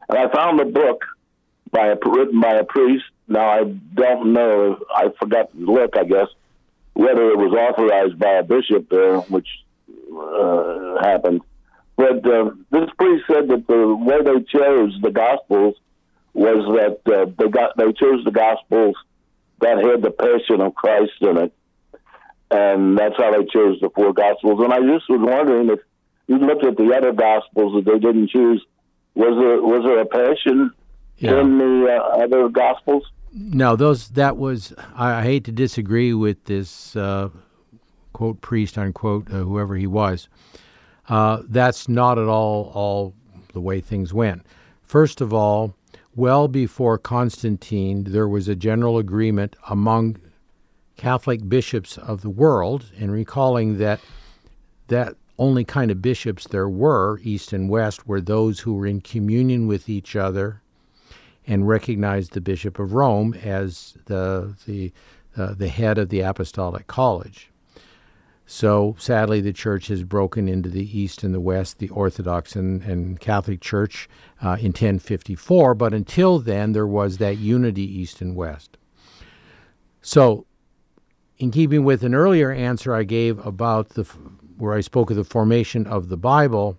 and 0.09 0.17
I 0.17 0.31
found 0.31 0.59
a 0.59 0.65
book 0.65 1.03
by 1.71 1.87
a 1.87 1.97
written 2.05 2.39
by 2.39 2.53
a 2.53 2.63
priest. 2.63 3.05
Now 3.27 3.47
I 3.47 3.63
don't 3.63 4.33
know. 4.33 4.79
I 4.93 5.09
forgot 5.19 5.51
to 5.51 5.57
look. 5.57 5.97
I 5.97 6.03
guess 6.03 6.27
whether 6.93 7.29
it 7.29 7.37
was 7.37 7.53
authorized 7.53 8.19
by 8.19 8.33
a 8.33 8.43
bishop 8.43 8.89
there, 8.89 9.19
which 9.21 9.47
uh, 10.15 11.01
happened. 11.01 11.41
But 11.97 12.25
uh, 12.25 12.51
this 12.71 12.89
priest 12.97 13.25
said 13.27 13.47
that 13.49 13.65
the 13.67 13.95
way 13.95 14.21
they 14.21 14.43
chose 14.43 14.97
the 15.01 15.11
Gospels 15.11 15.75
was 16.33 16.65
that 16.77 17.11
uh, 17.11 17.31
they 17.37 17.49
got 17.49 17.77
they 17.77 17.91
chose 17.93 18.23
the 18.23 18.31
Gospels 18.31 18.95
that 19.61 19.77
had 19.77 20.01
the 20.01 20.11
Passion 20.11 20.61
of 20.61 20.75
Christ 20.75 21.13
in 21.21 21.37
it, 21.37 21.53
and 22.51 22.97
that's 22.97 23.15
how 23.17 23.31
they 23.31 23.45
chose 23.45 23.79
the 23.81 23.89
four 23.95 24.13
Gospels. 24.13 24.59
And 24.63 24.73
I 24.73 24.77
just 24.79 25.09
was 25.09 25.19
wondering 25.21 25.69
if 25.69 25.79
you 26.27 26.37
looked 26.37 26.65
at 26.65 26.77
the 26.77 26.93
other 26.95 27.11
Gospels 27.13 27.73
that 27.75 27.91
they 27.91 27.99
didn't 27.99 28.29
choose, 28.29 28.63
was 29.15 29.37
there 29.39 29.61
was 29.61 29.83
there 29.83 29.99
a 29.99 30.05
Passion 30.05 30.71
Yeah. 31.17 31.39
in 31.41 31.57
the 31.57 31.87
uh, 32.01 32.23
other 32.23 32.49
Gospels? 32.49 33.03
No, 33.33 33.75
those 33.75 34.09
that 34.09 34.37
was. 34.37 34.73
I, 34.95 35.19
I 35.19 35.23
hate 35.23 35.43
to 35.45 35.51
disagree 35.51 36.13
with 36.13 36.43
this 36.45 36.95
uh, 36.95 37.29
quote 38.13 38.41
priest 38.41 38.77
unquote 38.77 39.29
uh, 39.29 39.37
whoever 39.39 39.75
he 39.75 39.87
was. 39.87 40.29
Uh, 41.09 41.41
that's 41.49 41.87
not 41.87 42.17
at 42.17 42.27
all 42.27 42.71
all 42.73 43.13
the 43.53 43.61
way 43.61 43.79
things 43.81 44.13
went. 44.13 44.45
First 44.83 45.21
of 45.21 45.33
all, 45.33 45.75
well 46.15 46.47
before 46.47 46.97
Constantine, 46.97 48.05
there 48.05 48.27
was 48.27 48.47
a 48.47 48.55
general 48.55 48.97
agreement 48.97 49.55
among 49.69 50.17
Catholic 50.97 51.47
bishops 51.47 51.97
of 51.97 52.21
the 52.21 52.29
world, 52.29 52.85
and 52.97 53.11
recalling 53.11 53.77
that 53.77 53.99
that 54.87 55.15
only 55.37 55.65
kind 55.65 55.91
of 55.91 56.01
bishops 56.01 56.47
there 56.47 56.69
were, 56.69 57.19
east 57.23 57.51
and 57.51 57.69
west, 57.69 58.07
were 58.07 58.21
those 58.21 58.61
who 58.61 58.73
were 58.73 58.87
in 58.87 59.01
communion 59.01 59.67
with 59.67 59.89
each 59.89 60.15
other 60.15 60.61
and 61.47 61.67
recognized 61.67 62.33
the 62.33 62.41
Bishop 62.41 62.79
of 62.79 62.93
Rome 62.93 63.33
as 63.33 63.97
the 64.05 64.55
the 64.65 64.91
uh, 65.37 65.53
the 65.53 65.67
head 65.67 65.97
of 65.97 66.09
the 66.09 66.21
Apostolic 66.21 66.87
College. 66.87 67.51
So 68.45 68.95
sadly, 68.99 69.41
the 69.41 69.53
church 69.53 69.87
has 69.87 70.03
broken 70.03 70.47
into 70.47 70.69
the 70.69 70.97
East 70.97 71.23
and 71.23 71.33
the 71.33 71.39
West, 71.39 71.79
the 71.79 71.89
Orthodox 71.89 72.55
and, 72.55 72.83
and 72.83 73.19
Catholic 73.19 73.59
Church 73.59 74.07
uh, 74.41 74.57
in 74.59 74.67
1054. 74.67 75.73
But 75.73 75.93
until 75.93 76.39
then, 76.39 76.73
there 76.73 76.85
was 76.85 77.17
that 77.17 77.37
unity 77.37 77.81
East 77.81 78.21
and 78.21 78.35
West. 78.35 78.77
So, 80.01 80.45
in 81.37 81.51
keeping 81.51 81.83
with 81.83 82.03
an 82.03 82.15
earlier 82.15 82.51
answer 82.51 82.93
I 82.93 83.03
gave 83.03 83.45
about 83.45 83.89
the 83.89 84.03
where 84.57 84.73
I 84.73 84.81
spoke 84.81 85.09
of 85.09 85.17
the 85.17 85.25
formation 85.25 85.85
of 85.85 86.07
the 86.07 86.17
Bible, 86.17 86.77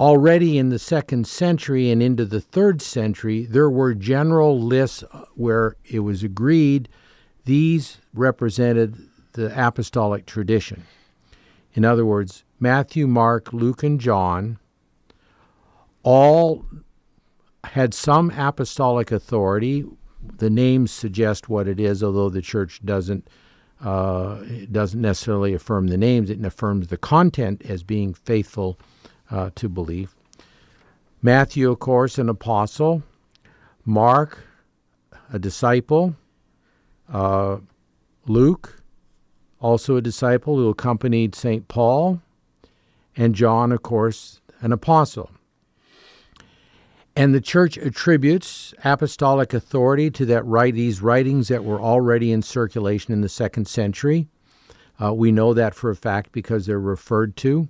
already 0.00 0.58
in 0.58 0.70
the 0.70 0.78
second 0.78 1.26
century 1.26 1.90
and 1.90 2.02
into 2.02 2.24
the 2.24 2.40
third 2.40 2.82
century, 2.82 3.44
there 3.44 3.70
were 3.70 3.94
general 3.94 4.60
lists 4.60 5.04
uh, 5.12 5.24
where 5.34 5.76
it 5.84 6.00
was 6.00 6.22
agreed 6.22 6.88
these 7.44 7.98
represented 8.12 9.08
the 9.32 9.52
apostolic 9.56 10.26
tradition. 10.26 10.84
In 11.74 11.84
other 11.84 12.04
words, 12.04 12.44
Matthew, 12.60 13.06
Mark, 13.06 13.52
Luke, 13.52 13.82
and 13.82 14.00
John 14.00 14.58
all 16.02 16.64
had 17.64 17.94
some 17.94 18.30
apostolic 18.30 19.12
authority. 19.12 19.84
The 20.36 20.50
names 20.50 20.90
suggest 20.90 21.48
what 21.48 21.66
it 21.66 21.80
is, 21.80 22.02
although 22.02 22.28
the 22.28 22.42
church 22.42 22.80
doesn't 22.84 23.28
uh, 23.80 24.42
doesn't 24.70 25.00
necessarily 25.00 25.54
affirm 25.54 25.86
the 25.88 25.96
names. 25.96 26.30
It 26.30 26.44
affirms 26.44 26.88
the 26.88 26.96
content 26.96 27.62
as 27.64 27.82
being 27.82 28.12
faithful 28.12 28.78
uh, 29.30 29.50
to 29.54 29.68
belief. 29.68 30.14
Matthew, 31.22 31.70
of 31.70 31.78
course, 31.78 32.18
an 32.18 32.28
apostle. 32.28 33.02
Mark, 33.84 34.44
a 35.32 35.38
disciple. 35.38 36.14
Uh, 37.12 37.58
Luke, 38.26 38.82
also 39.60 39.96
a 39.96 40.02
disciple 40.02 40.56
who 40.56 40.68
accompanied 40.68 41.34
St. 41.34 41.66
Paul. 41.68 42.20
And 43.16 43.34
John, 43.34 43.72
of 43.72 43.82
course, 43.82 44.40
an 44.60 44.72
apostle. 44.72 45.30
And 47.18 47.34
the 47.34 47.40
church 47.40 47.76
attributes 47.76 48.72
apostolic 48.84 49.52
authority 49.52 50.08
to 50.08 50.24
that 50.26 50.46
right, 50.46 50.72
these 50.72 51.02
writings 51.02 51.48
that 51.48 51.64
were 51.64 51.80
already 51.80 52.30
in 52.30 52.42
circulation 52.42 53.12
in 53.12 53.22
the 53.22 53.28
second 53.28 53.66
century. 53.66 54.28
Uh, 55.02 55.12
we 55.12 55.32
know 55.32 55.52
that 55.52 55.74
for 55.74 55.90
a 55.90 55.96
fact 55.96 56.30
because 56.30 56.66
they're 56.66 56.78
referred 56.78 57.36
to. 57.38 57.66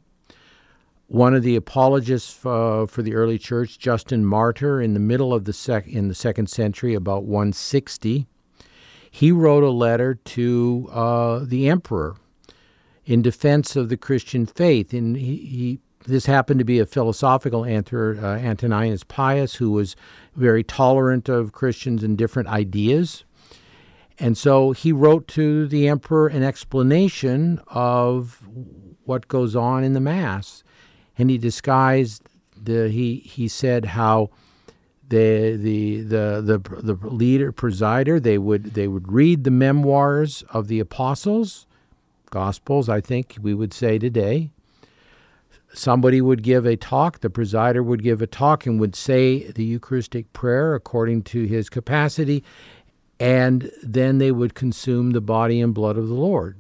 One 1.06 1.32
of 1.32 1.42
the 1.42 1.56
apologists 1.56 2.44
uh, 2.44 2.84
for 2.90 3.00
the 3.00 3.14
early 3.14 3.38
church, 3.38 3.78
Justin 3.78 4.26
Martyr, 4.26 4.82
in 4.82 4.92
the 4.92 5.00
middle 5.00 5.32
of 5.32 5.46
the 5.46 5.54
sec- 5.54 5.88
in 5.88 6.08
the 6.08 6.14
second 6.14 6.50
century, 6.50 6.92
about 6.92 7.24
160, 7.24 8.26
he 9.10 9.32
wrote 9.32 9.64
a 9.64 9.70
letter 9.70 10.14
to 10.14 10.90
uh, 10.92 11.40
the 11.42 11.70
emperor 11.70 12.16
in 13.06 13.22
defense 13.22 13.76
of 13.76 13.88
the 13.88 13.96
Christian 13.96 14.44
faith. 14.44 14.92
And 14.92 15.16
he, 15.16 15.36
he 15.36 15.80
this 16.06 16.26
happened 16.26 16.58
to 16.58 16.64
be 16.64 16.78
a 16.78 16.86
philosophical 16.86 17.62
uh, 17.62 17.66
Antoninus 17.66 19.04
Pius, 19.04 19.56
who 19.56 19.70
was 19.70 19.96
very 20.36 20.62
tolerant 20.62 21.28
of 21.28 21.52
Christians 21.52 22.02
and 22.02 22.16
different 22.16 22.48
ideas. 22.48 23.24
And 24.18 24.36
so 24.36 24.72
he 24.72 24.92
wrote 24.92 25.28
to 25.28 25.68
the 25.68 25.88
emperor 25.88 26.28
an 26.28 26.42
explanation 26.42 27.60
of 27.68 28.48
what 29.04 29.28
goes 29.28 29.54
on 29.54 29.84
in 29.84 29.92
the 29.92 30.00
Mass. 30.00 30.64
And 31.16 31.30
he 31.30 31.38
disguised 31.38 32.22
the 32.60 32.88
he 32.88 33.16
he 33.16 33.48
said 33.48 33.84
how 33.84 34.30
the 35.08 35.56
the 35.56 36.02
the 36.02 36.42
the, 36.42 36.82
the 36.82 37.08
leader 37.08 37.52
presider 37.52 38.22
they 38.22 38.38
would 38.38 38.74
they 38.74 38.88
would 38.88 39.10
read 39.10 39.44
the 39.44 39.50
memoirs 39.50 40.42
of 40.50 40.68
the 40.68 40.80
apostles, 40.80 41.66
gospels 42.30 42.88
I 42.88 43.00
think 43.00 43.36
we 43.40 43.54
would 43.54 43.72
say 43.72 43.98
today, 43.98 44.52
somebody 45.72 46.20
would 46.20 46.42
give 46.42 46.66
a 46.66 46.76
talk, 46.76 47.20
the 47.20 47.30
presider 47.30 47.84
would 47.84 48.02
give 48.02 48.22
a 48.22 48.26
talk 48.26 48.66
and 48.66 48.80
would 48.80 48.96
say 48.96 49.50
the 49.52 49.64
Eucharistic 49.64 50.32
prayer 50.32 50.74
according 50.74 51.22
to 51.22 51.44
his 51.44 51.68
capacity, 51.68 52.42
and 53.20 53.70
then 53.82 54.18
they 54.18 54.32
would 54.32 54.54
consume 54.54 55.10
the 55.10 55.20
body 55.20 55.60
and 55.60 55.74
blood 55.74 55.96
of 55.96 56.08
the 56.08 56.14
Lord. 56.14 56.56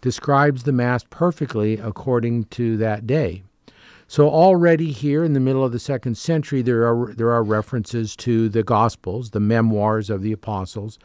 Describes 0.00 0.62
the 0.62 0.72
Mass 0.72 1.04
perfectly 1.10 1.74
according 1.74 2.44
to 2.44 2.76
that 2.78 3.06
day. 3.06 3.42
So 4.10 4.28
already 4.28 4.90
here 4.90 5.22
in 5.22 5.34
the 5.34 5.40
middle 5.40 5.64
of 5.64 5.70
the 5.70 5.78
second 5.78 6.18
century, 6.18 6.62
there 6.62 6.84
are 6.84 7.14
there 7.14 7.30
are 7.30 7.44
references 7.44 8.16
to 8.16 8.48
the 8.48 8.64
Gospels, 8.64 9.30
the 9.30 9.38
memoirs 9.38 10.10
of 10.10 10.22
the 10.22 10.32
apostles, 10.32 10.98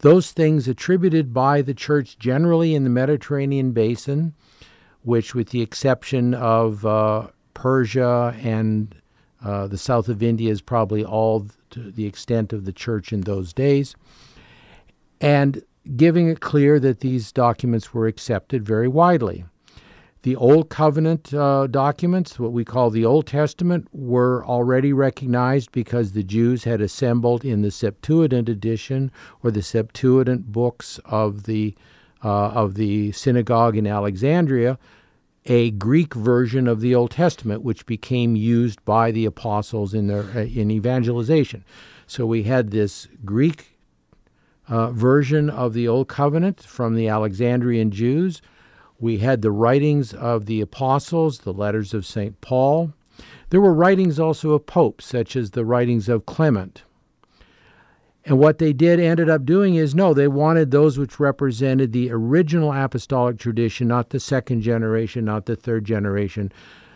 those 0.00 0.32
things 0.32 0.68
attributed 0.68 1.32
by 1.32 1.62
the 1.62 1.72
Church 1.72 2.18
generally 2.18 2.74
in 2.74 2.84
the 2.84 2.90
Mediterranean 2.90 3.72
basin, 3.72 4.34
which, 5.02 5.34
with 5.34 5.50
the 5.50 5.62
exception 5.62 6.34
of 6.34 6.84
uh, 6.84 7.28
Persia 7.54 8.36
and 8.42 8.94
uh, 9.44 9.66
the 9.66 9.78
south 9.78 10.08
of 10.08 10.22
India, 10.22 10.50
is 10.50 10.60
probably 10.60 11.04
all 11.04 11.46
to 11.70 11.90
the 11.90 12.06
extent 12.06 12.52
of 12.52 12.64
the 12.64 12.72
Church 12.72 13.12
in 13.12 13.22
those 13.22 13.52
days, 13.52 13.94
and 15.20 15.62
giving 15.96 16.28
it 16.28 16.40
clear 16.40 16.78
that 16.80 17.00
these 17.00 17.32
documents 17.32 17.94
were 17.94 18.06
accepted 18.06 18.64
very 18.64 18.88
widely. 18.88 19.44
The 20.22 20.36
Old 20.36 20.68
Covenant 20.68 21.32
uh, 21.32 21.66
documents, 21.66 22.38
what 22.38 22.52
we 22.52 22.62
call 22.62 22.90
the 22.90 23.06
Old 23.06 23.26
Testament, 23.26 23.88
were 23.90 24.44
already 24.44 24.92
recognized 24.92 25.72
because 25.72 26.12
the 26.12 26.22
Jews 26.22 26.64
had 26.64 26.82
assembled 26.82 27.42
in 27.42 27.62
the 27.62 27.70
Septuagint 27.70 28.50
edition 28.50 29.10
or 29.42 29.50
the 29.50 29.62
Septuagint 29.62 30.52
books 30.52 31.00
of 31.06 31.44
the 31.44 31.74
uh, 32.22 32.48
of 32.48 32.74
the 32.74 33.12
synagogue 33.12 33.76
in 33.76 33.86
Alexandria, 33.86 34.78
a 35.46 35.70
Greek 35.72 36.14
version 36.14 36.68
of 36.68 36.80
the 36.80 36.94
Old 36.94 37.12
Testament, 37.12 37.62
which 37.62 37.86
became 37.86 38.36
used 38.36 38.84
by 38.84 39.10
the 39.10 39.24
apostles 39.24 39.94
in 39.94 40.06
their 40.06 40.24
uh, 40.36 40.40
in 40.40 40.70
evangelization. 40.70 41.64
So 42.06 42.26
we 42.26 42.42
had 42.42 42.70
this 42.70 43.08
Greek 43.24 43.78
uh, 44.68 44.90
version 44.90 45.48
of 45.48 45.72
the 45.72 45.88
Old 45.88 46.08
Covenant 46.08 46.60
from 46.60 46.94
the 46.94 47.08
Alexandrian 47.08 47.90
Jews. 47.90 48.42
We 48.98 49.18
had 49.18 49.42
the 49.42 49.50
writings 49.50 50.12
of 50.12 50.46
the 50.46 50.60
apostles, 50.60 51.40
the 51.40 51.52
letters 51.52 51.94
of 51.94 52.04
St. 52.04 52.40
Paul. 52.40 52.92
There 53.48 53.60
were 53.60 53.74
writings 53.74 54.20
also 54.20 54.52
of 54.52 54.66
popes, 54.66 55.06
such 55.06 55.34
as 55.36 55.50
the 55.50 55.64
writings 55.64 56.08
of 56.08 56.26
Clement. 56.26 56.84
And 58.24 58.38
what 58.38 58.58
they 58.58 58.72
did 58.72 59.00
ended 59.00 59.30
up 59.30 59.44
doing 59.46 59.76
is 59.76 59.94
no, 59.94 60.12
they 60.12 60.28
wanted 60.28 60.70
those 60.70 60.98
which 60.98 61.18
represented 61.18 61.92
the 61.92 62.10
original 62.10 62.72
apostolic 62.72 63.38
tradition, 63.38 63.88
not 63.88 64.10
the 64.10 64.20
second 64.20 64.60
generation, 64.60 65.24
not 65.24 65.46
the 65.46 65.56
third 65.56 65.84
generation. 65.84 66.52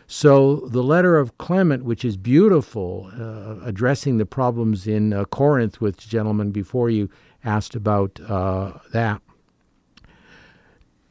So 0.06 0.56
the 0.68 0.82
letter 0.82 1.16
of 1.16 1.38
Clement, 1.38 1.84
which 1.84 2.04
is 2.04 2.18
beautiful, 2.18 3.10
uh, 3.18 3.56
addressing 3.64 4.18
the 4.18 4.26
problems 4.26 4.86
in 4.86 5.14
uh, 5.14 5.24
Corinth, 5.24 5.80
which 5.80 6.08
gentlemen 6.08 6.50
before 6.50 6.90
you 6.90 7.08
asked 7.42 7.74
about 7.74 8.20
uh, 8.28 8.72
that, 8.92 9.22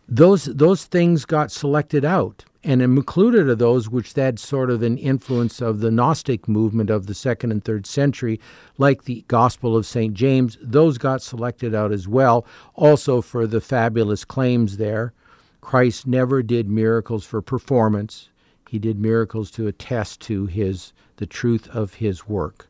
those 0.07 0.45
those 0.45 0.85
things 0.85 1.25
got 1.25 1.51
selected 1.51 2.05
out 2.05 2.45
and 2.63 2.81
included 2.81 3.49
are 3.49 3.55
those 3.55 3.89
which 3.89 4.13
had 4.13 4.39
sort 4.39 4.69
of 4.69 4.81
an 4.81 4.97
influence 4.97 5.61
of 5.61 5.79
the 5.79 5.91
Gnostic 5.91 6.47
movement 6.47 6.89
of 6.89 7.07
the 7.07 7.13
second 7.13 7.51
and 7.51 7.63
third 7.63 7.85
century, 7.85 8.39
like 8.77 9.03
the 9.03 9.25
Gospel 9.27 9.75
of 9.75 9.85
St. 9.85 10.13
James. 10.13 10.57
Those 10.61 10.97
got 10.97 11.21
selected 11.21 11.75
out 11.75 11.91
as 11.91 12.07
well, 12.07 12.45
also 12.75 13.21
for 13.21 13.45
the 13.45 13.61
fabulous 13.61 14.23
claims 14.23 14.77
there. 14.77 15.13
Christ 15.59 16.07
never 16.07 16.41
did 16.41 16.69
miracles 16.69 17.25
for 17.25 17.41
performance. 17.41 18.29
He 18.69 18.79
did 18.79 18.99
miracles 18.99 19.51
to 19.51 19.67
attest 19.67 20.21
to 20.21 20.45
his 20.45 20.93
the 21.17 21.25
truth 21.25 21.67
of 21.69 21.95
his 21.95 22.27
work, 22.27 22.67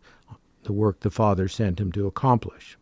the 0.63 0.73
work 0.73 0.99
the 0.99 1.09
Father 1.09 1.47
sent 1.47 1.79
him 1.79 1.91
to 1.93 2.07
accomplish. 2.07 2.77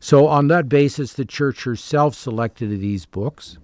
So, 0.00 0.26
on 0.26 0.48
that 0.48 0.68
basis, 0.68 1.12
the 1.12 1.24
church 1.24 1.64
herself 1.64 2.14
selected 2.14 2.70
these 2.70 3.06
books. 3.06 3.58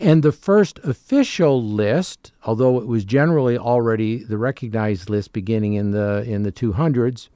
And 0.00 0.22
the 0.22 0.32
first 0.32 0.78
official 0.78 1.62
list, 1.62 2.32
although 2.44 2.78
it 2.78 2.86
was 2.86 3.04
generally 3.04 3.58
already 3.58 4.24
the 4.24 4.38
recognized 4.38 5.10
list 5.10 5.34
beginning 5.34 5.74
in 5.74 5.90
the 5.90 6.24
in 6.26 6.42
the 6.42 6.50
200s, 6.50 7.28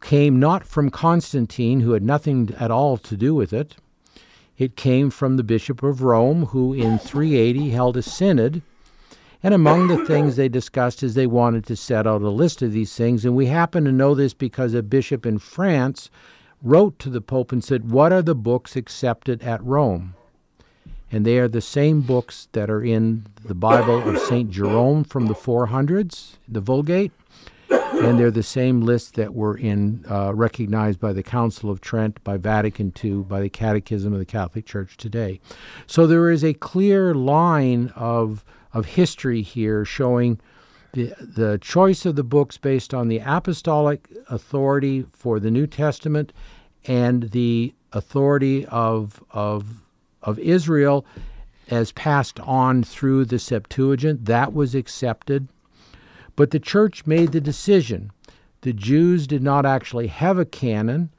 came 0.00 0.40
not 0.40 0.66
from 0.66 0.88
Constantine, 0.88 1.80
who 1.80 1.92
had 1.92 2.02
nothing 2.02 2.54
at 2.58 2.70
all 2.70 2.96
to 2.96 3.14
do 3.14 3.34
with 3.34 3.52
it. 3.52 3.76
It 4.56 4.74
came 4.74 5.10
from 5.10 5.36
the 5.36 5.44
Bishop 5.44 5.82
of 5.82 6.00
Rome, 6.00 6.46
who 6.46 6.72
in 6.72 6.98
380 6.98 7.68
held 7.68 7.98
a 7.98 8.02
synod. 8.02 8.62
And 9.42 9.52
among 9.52 9.88
the 9.88 10.04
things 10.06 10.36
they 10.36 10.48
discussed 10.48 11.02
is 11.02 11.14
they 11.14 11.26
wanted 11.26 11.66
to 11.66 11.76
set 11.76 12.06
out 12.06 12.22
a 12.22 12.30
list 12.30 12.62
of 12.62 12.72
these 12.72 12.94
things. 12.94 13.26
And 13.26 13.36
we 13.36 13.46
happen 13.46 13.84
to 13.84 13.92
know 13.92 14.14
this 14.14 14.32
because 14.32 14.72
a 14.72 14.82
bishop 14.82 15.26
in 15.26 15.38
France 15.38 16.10
wrote 16.62 16.98
to 17.00 17.10
the 17.10 17.20
Pope 17.20 17.52
and 17.52 17.62
said, 17.62 17.90
What 17.90 18.14
are 18.14 18.22
the 18.22 18.34
books 18.34 18.76
accepted 18.76 19.42
at 19.42 19.62
Rome? 19.62 20.14
And 21.12 21.26
they 21.26 21.38
are 21.38 21.48
the 21.48 21.60
same 21.60 22.02
books 22.02 22.48
that 22.52 22.70
are 22.70 22.82
in 22.82 23.26
the 23.44 23.54
Bible 23.54 24.08
of 24.08 24.18
St. 24.18 24.50
Jerome 24.50 25.02
from 25.04 25.26
the 25.26 25.34
400s, 25.34 26.36
the 26.46 26.60
Vulgate, 26.60 27.12
and 27.70 28.18
they're 28.18 28.30
the 28.30 28.42
same 28.42 28.80
lists 28.80 29.10
that 29.12 29.34
were 29.34 29.56
in 29.56 30.04
uh, 30.08 30.32
recognized 30.34 31.00
by 31.00 31.12
the 31.12 31.22
Council 31.22 31.70
of 31.70 31.80
Trent, 31.80 32.22
by 32.24 32.36
Vatican 32.36 32.92
II, 33.02 33.22
by 33.22 33.40
the 33.40 33.48
Catechism 33.48 34.12
of 34.12 34.18
the 34.18 34.24
Catholic 34.24 34.66
Church 34.66 34.96
today. 34.96 35.40
So 35.86 36.06
there 36.06 36.30
is 36.30 36.44
a 36.44 36.54
clear 36.54 37.14
line 37.14 37.92
of 37.94 38.44
of 38.72 38.86
history 38.86 39.42
here 39.42 39.84
showing 39.84 40.40
the 40.92 41.12
the 41.20 41.58
choice 41.60 42.06
of 42.06 42.16
the 42.16 42.24
books 42.24 42.56
based 42.56 42.94
on 42.94 43.08
the 43.08 43.18
apostolic 43.18 44.08
authority 44.28 45.06
for 45.12 45.40
the 45.40 45.50
New 45.50 45.66
Testament 45.66 46.32
and 46.86 47.30
the 47.30 47.74
authority 47.92 48.64
of 48.66 49.22
of 49.30 49.82
of 50.22 50.38
Israel 50.38 51.04
as 51.68 51.92
passed 51.92 52.40
on 52.40 52.82
through 52.82 53.24
the 53.24 53.38
Septuagint 53.38 54.24
that 54.24 54.52
was 54.52 54.74
accepted 54.74 55.48
but 56.40 56.52
the 56.52 56.58
church 56.58 57.06
made 57.06 57.32
the 57.32 57.40
decision. 57.40 58.10
The 58.62 58.72
Jews 58.72 59.26
did 59.26 59.42
not 59.42 59.66
actually 59.66 60.06
have 60.06 60.38
a 60.38 60.46
canon, 60.46 61.10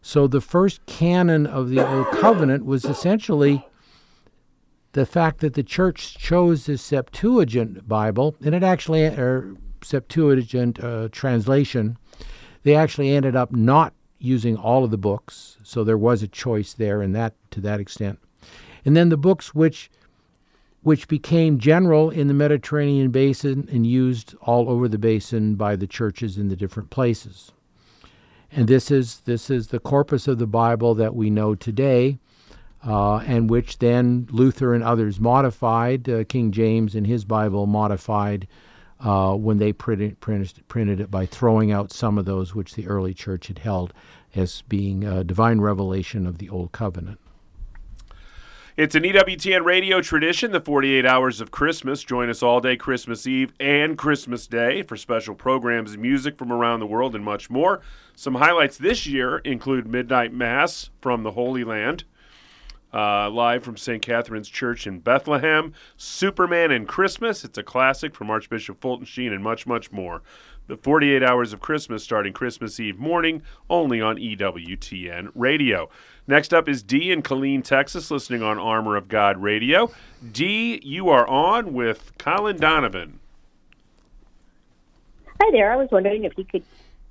so 0.00 0.26
the 0.26 0.40
first 0.40 0.86
canon 0.86 1.46
of 1.46 1.68
the 1.68 1.86
Old 1.86 2.06
Covenant 2.12 2.64
was 2.64 2.86
essentially 2.86 3.62
the 4.92 5.04
fact 5.04 5.40
that 5.40 5.52
the 5.52 5.62
church 5.62 6.16
chose 6.16 6.64
the 6.64 6.78
Septuagint 6.78 7.86
Bible, 7.86 8.34
and 8.42 8.54
it 8.54 8.62
actually, 8.62 9.04
or 9.04 9.54
Septuagint 9.82 10.82
uh, 10.82 11.10
translation, 11.12 11.98
they 12.62 12.74
actually 12.74 13.10
ended 13.10 13.36
up 13.36 13.52
not 13.52 13.92
using 14.18 14.56
all 14.56 14.82
of 14.82 14.90
the 14.90 14.96
books, 14.96 15.58
so 15.62 15.84
there 15.84 15.98
was 15.98 16.22
a 16.22 16.28
choice 16.28 16.72
there 16.72 17.02
and 17.02 17.14
that 17.14 17.34
to 17.50 17.60
that 17.60 17.80
extent. 17.80 18.18
And 18.84 18.96
then 18.96 19.08
the 19.08 19.16
books 19.16 19.54
which 19.54 19.90
which 20.82 21.08
became 21.08 21.58
general 21.58 22.08
in 22.08 22.26
the 22.26 22.34
Mediterranean 22.34 23.10
basin 23.10 23.68
and 23.70 23.86
used 23.86 24.34
all 24.40 24.70
over 24.70 24.88
the 24.88 24.98
basin 24.98 25.54
by 25.54 25.76
the 25.76 25.86
churches 25.86 26.38
in 26.38 26.48
the 26.48 26.56
different 26.56 26.88
places. 26.88 27.52
And 28.50 28.66
this 28.66 28.90
is 28.90 29.20
this 29.26 29.50
is 29.50 29.68
the 29.68 29.78
corpus 29.78 30.26
of 30.26 30.38
the 30.38 30.46
Bible 30.46 30.94
that 30.94 31.14
we 31.14 31.30
know 31.30 31.54
today, 31.54 32.18
uh, 32.84 33.16
and 33.18 33.50
which 33.50 33.78
then 33.78 34.26
Luther 34.30 34.74
and 34.74 34.82
others 34.82 35.20
modified. 35.20 36.08
Uh, 36.08 36.24
King 36.24 36.50
James 36.50 36.94
in 36.94 37.04
his 37.04 37.24
Bible 37.24 37.66
modified 37.66 38.48
uh, 38.98 39.34
when 39.34 39.58
they 39.58 39.72
printed, 39.72 40.18
printed, 40.20 40.66
printed 40.68 41.00
it 41.00 41.10
by 41.10 41.26
throwing 41.26 41.70
out 41.70 41.92
some 41.92 42.18
of 42.18 42.24
those 42.24 42.54
which 42.54 42.74
the 42.74 42.88
early 42.88 43.14
church 43.14 43.46
had 43.46 43.60
held 43.60 43.92
as 44.34 44.62
being 44.62 45.04
a 45.04 45.24
divine 45.24 45.60
revelation 45.60 46.26
of 46.26 46.38
the 46.38 46.48
Old 46.48 46.72
Covenant. 46.72 47.18
It's 48.76 48.94
an 48.94 49.02
EWTN 49.02 49.64
radio 49.64 50.00
tradition, 50.00 50.52
the 50.52 50.60
48 50.60 51.04
hours 51.04 51.40
of 51.40 51.50
Christmas. 51.50 52.04
Join 52.04 52.30
us 52.30 52.40
all 52.40 52.60
day 52.60 52.76
Christmas 52.76 53.26
Eve 53.26 53.52
and 53.58 53.98
Christmas 53.98 54.46
Day 54.46 54.84
for 54.84 54.96
special 54.96 55.34
programs, 55.34 55.98
music 55.98 56.38
from 56.38 56.52
around 56.52 56.78
the 56.78 56.86
world, 56.86 57.16
and 57.16 57.24
much 57.24 57.50
more. 57.50 57.80
Some 58.14 58.36
highlights 58.36 58.78
this 58.78 59.08
year 59.08 59.38
include 59.38 59.88
Midnight 59.88 60.32
Mass 60.32 60.90
from 61.00 61.24
the 61.24 61.32
Holy 61.32 61.64
Land, 61.64 62.04
uh, 62.94 63.28
live 63.28 63.64
from 63.64 63.76
St. 63.76 64.02
Catherine's 64.02 64.48
Church 64.48 64.86
in 64.86 65.00
Bethlehem, 65.00 65.72
Superman 65.96 66.70
and 66.70 66.86
Christmas. 66.86 67.44
It's 67.44 67.58
a 67.58 67.64
classic 67.64 68.14
from 68.14 68.30
Archbishop 68.30 68.80
Fulton 68.80 69.04
Sheen, 69.04 69.32
and 69.32 69.42
much, 69.42 69.66
much 69.66 69.90
more. 69.90 70.22
The 70.68 70.76
48 70.76 71.24
hours 71.24 71.52
of 71.52 71.58
Christmas 71.58 72.04
starting 72.04 72.32
Christmas 72.32 72.78
Eve 72.78 72.96
morning, 72.96 73.42
only 73.68 74.00
on 74.00 74.16
EWTN 74.16 75.32
radio. 75.34 75.90
Next 76.30 76.54
up 76.54 76.68
is 76.68 76.84
D 76.84 77.10
in 77.10 77.22
Killeen, 77.22 77.64
Texas, 77.64 78.08
listening 78.08 78.40
on 78.40 78.56
Armor 78.56 78.94
of 78.94 79.08
God 79.08 79.42
Radio. 79.42 79.90
D, 80.30 80.80
you 80.84 81.08
are 81.08 81.26
on 81.26 81.72
with 81.72 82.12
Colin 82.18 82.56
Donovan. 82.56 83.18
Hi 85.40 85.50
there. 85.50 85.72
I 85.72 85.76
was 85.76 85.88
wondering 85.90 86.22
if 86.22 86.38
you 86.38 86.44
could 86.44 86.62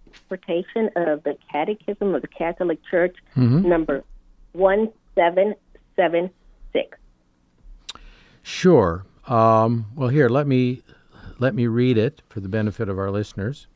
interpretation 0.05 0.89
of 0.95 1.23
the 1.23 1.35
Catechism 1.51 2.15
of 2.15 2.21
the 2.21 2.29
Catholic 2.29 2.79
Church, 2.89 3.13
mm-hmm. 3.35 3.67
number 3.67 4.05
one 4.53 4.89
seven 5.15 5.53
seven 5.97 6.29
six. 6.71 6.97
Sure. 8.41 9.05
Um, 9.27 9.87
well, 9.97 10.07
here 10.07 10.29
let 10.29 10.47
me 10.47 10.81
let 11.39 11.53
me 11.53 11.67
read 11.67 11.97
it 11.97 12.21
for 12.29 12.39
the 12.39 12.47
benefit 12.47 12.87
of 12.87 12.97
our 12.97 13.11
listeners. 13.11 13.67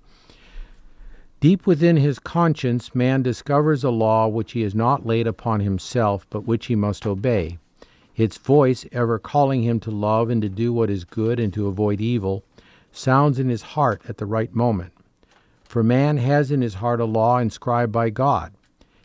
Deep 1.43 1.67
within 1.67 1.97
his 1.97 2.19
conscience, 2.19 2.95
man 2.95 3.21
discovers 3.21 3.83
a 3.83 3.89
law 3.89 4.29
which 4.29 4.53
he 4.53 4.61
has 4.61 4.73
not 4.73 5.05
laid 5.05 5.27
upon 5.27 5.59
himself, 5.59 6.25
but 6.29 6.47
which 6.47 6.67
he 6.67 6.73
must 6.73 7.05
obey. 7.05 7.57
Its 8.15 8.37
voice, 8.37 8.85
ever 8.93 9.19
calling 9.19 9.61
him 9.61 9.77
to 9.77 9.91
love 9.91 10.29
and 10.29 10.41
to 10.41 10.47
do 10.47 10.71
what 10.71 10.89
is 10.89 11.03
good 11.03 11.41
and 11.41 11.51
to 11.53 11.67
avoid 11.67 11.99
evil, 11.99 12.45
sounds 12.93 13.39
in 13.39 13.49
his 13.49 13.61
heart 13.61 14.01
at 14.07 14.19
the 14.19 14.25
right 14.25 14.55
moment. 14.55 14.93
For 15.65 15.83
man 15.83 16.15
has 16.15 16.49
in 16.49 16.61
his 16.61 16.75
heart 16.75 17.01
a 17.01 17.05
law 17.05 17.39
inscribed 17.39 17.91
by 17.91 18.09
God. 18.09 18.53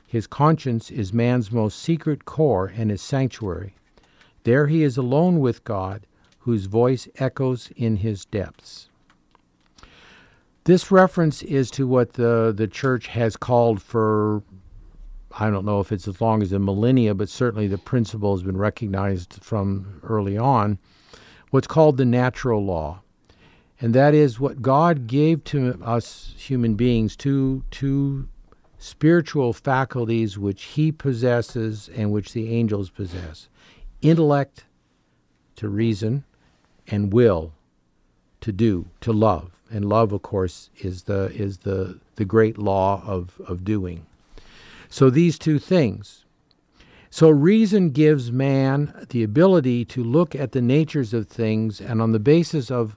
His 0.07 0.28
conscience 0.28 0.93
is 0.93 1.12
man's 1.12 1.51
most 1.51 1.76
secret 1.76 2.24
core 2.24 2.72
and 2.72 2.89
his 2.89 3.03
sanctuary. 3.03 3.74
There 4.45 4.68
he 4.68 4.84
is 4.84 4.97
alone 4.97 5.41
with 5.41 5.64
God, 5.64 6.07
whose 6.39 6.66
voice 6.66 7.09
echoes 7.16 7.72
in 7.74 7.97
his 7.97 8.24
depths. 8.24 8.88
This 10.68 10.90
reference 10.90 11.40
is 11.44 11.70
to 11.70 11.86
what 11.86 12.12
the, 12.12 12.52
the 12.54 12.66
church 12.66 13.06
has 13.06 13.38
called 13.38 13.80
for, 13.80 14.42
I 15.32 15.48
don't 15.48 15.64
know 15.64 15.80
if 15.80 15.90
it's 15.90 16.06
as 16.06 16.20
long 16.20 16.42
as 16.42 16.52
a 16.52 16.58
millennia, 16.58 17.14
but 17.14 17.30
certainly 17.30 17.68
the 17.68 17.78
principle 17.78 18.36
has 18.36 18.42
been 18.42 18.58
recognized 18.58 19.42
from 19.42 19.98
early 20.02 20.36
on, 20.36 20.78
what's 21.48 21.66
called 21.66 21.96
the 21.96 22.04
natural 22.04 22.62
law. 22.62 23.00
And 23.80 23.94
that 23.94 24.12
is 24.12 24.38
what 24.38 24.60
God 24.60 25.06
gave 25.06 25.42
to 25.44 25.80
us 25.82 26.34
human 26.36 26.74
beings, 26.74 27.16
two, 27.16 27.64
two 27.70 28.28
spiritual 28.76 29.54
faculties 29.54 30.36
which 30.36 30.64
He 30.64 30.92
possesses 30.92 31.88
and 31.96 32.12
which 32.12 32.34
the 32.34 32.52
angels 32.52 32.90
possess 32.90 33.48
intellect 34.02 34.66
to 35.56 35.70
reason, 35.70 36.24
and 36.86 37.10
will 37.10 37.54
to 38.42 38.52
do, 38.52 38.84
to 39.00 39.14
love 39.14 39.57
and 39.70 39.84
love, 39.84 40.12
of 40.12 40.22
course, 40.22 40.70
is 40.78 41.04
the 41.04 41.32
is 41.34 41.58
the 41.58 41.98
the 42.16 42.24
great 42.24 42.58
law 42.58 43.02
of 43.06 43.40
of 43.46 43.64
doing. 43.64 44.06
So 44.88 45.10
these 45.10 45.38
two 45.38 45.58
things. 45.58 46.24
So 47.10 47.30
reason 47.30 47.90
gives 47.90 48.30
man 48.30 49.06
the 49.08 49.22
ability 49.22 49.84
to 49.86 50.04
look 50.04 50.34
at 50.34 50.52
the 50.52 50.60
natures 50.60 51.14
of 51.14 51.26
things 51.26 51.80
and 51.80 52.02
on 52.02 52.12
the 52.12 52.18
basis 52.18 52.70
of 52.70 52.96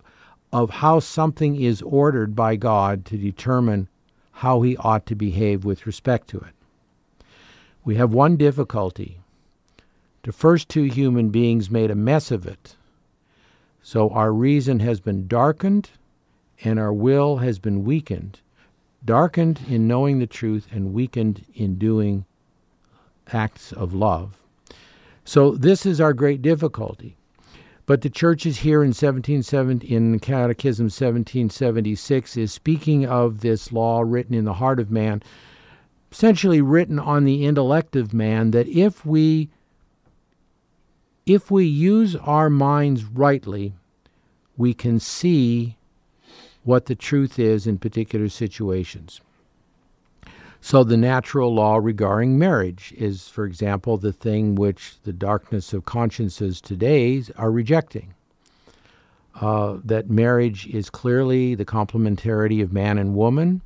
of 0.51 0.69
how 0.69 0.99
something 0.99 1.55
is 1.55 1.82
ordered 1.82 2.36
by 2.36 2.57
God 2.57 3.05
to 3.05 3.17
determine 3.17 3.88
how 4.32 4.61
he 4.61 4.76
ought 4.78 5.05
to 5.05 5.15
behave 5.15 5.63
with 5.63 5.86
respect 5.86 6.28
to 6.30 6.39
it. 6.39 6.53
We 7.86 7.95
have 7.95 8.13
one 8.13 8.36
difficulty. 8.38 9.19
The 10.24 10.32
first 10.32 10.67
two 10.67 10.84
human 10.84 11.30
beings 11.30 11.72
made 11.72 11.89
a 11.89 11.95
mess 11.95 12.32
of 12.32 12.45
it. 12.45 12.76
So 13.82 14.09
our 14.09 14.32
reason 14.32 14.80
has 14.82 14.99
been 14.99 15.28
darkened 15.28 15.89
and 16.64 16.80
our 16.80 16.93
will 16.93 17.38
has 17.38 17.59
been 17.59 17.84
weakened, 17.84 18.39
darkened 19.03 19.62
in 19.68 19.88
knowing 19.88 20.20
the 20.20 20.28
truth 20.28 20.68
and 20.72 20.93
weakened 20.93 21.45
in 21.53 21.76
doing 21.76 22.26
acts 23.34 23.72
of 23.72 23.93
love. 23.93 24.41
So 25.24 25.51
this 25.51 25.86
is 25.86 26.01
our 26.01 26.14
great 26.14 26.41
difficulty. 26.41 27.16
But 27.86 28.01
the 28.01 28.09
church 28.09 28.45
is 28.45 28.59
here 28.59 28.84
in 28.84 28.89
1770 28.89 29.88
in 29.93 30.20
Catechism 30.20 30.86
1776 30.86 32.38
is 32.38 32.53
speaking 32.53 33.05
of 33.05 33.41
this 33.41 33.72
law 33.72 34.01
written 34.01 34.34
in 34.34 34.45
the 34.45 34.53
heart 34.53 34.80
of 34.80 34.91
man, 34.91 35.22
essentially 36.12 36.62
written 36.62 36.99
on 36.99 37.26
the 37.26 37.45
intellect 37.45 37.95
of 37.95 38.14
man 38.14 38.51
that 38.51 38.68
if 38.68 39.05
we 39.05 39.49
if 41.26 41.51
we 41.51 41.66
use 41.66 42.16
our 42.16 42.49
minds 42.49 43.03
rightly, 43.03 43.74
we 44.57 44.74
can 44.74 44.99
see 44.99 45.78
what 46.64 46.86
the 46.86 46.95
truth 46.95 47.39
is 47.39 47.68
in 47.68 47.78
particular 47.78 48.30
situations. 48.30 49.22
So, 50.64 50.84
the 50.84 50.97
natural 50.97 51.53
law 51.53 51.78
regarding 51.78 52.38
marriage 52.38 52.93
is, 52.95 53.28
for 53.28 53.45
example, 53.45 53.97
the 53.97 54.14
thing 54.14 54.53
which 54.53 54.93
the 55.03 55.14
darkness 55.14 55.74
of 55.74 55.86
consciences 55.86 56.62
today 56.62 57.24
are 57.36 57.51
rejecting. 57.51 58.14
Uh, 59.39 59.78
that 59.84 60.09
marriage 60.09 60.68
is 60.68 60.91
clearly 60.91 61.55
the 61.55 61.66
complementarity 61.66 62.62
of 62.62 62.72
man 62.72 62.99
and 62.99 63.16
woman. 63.16 63.62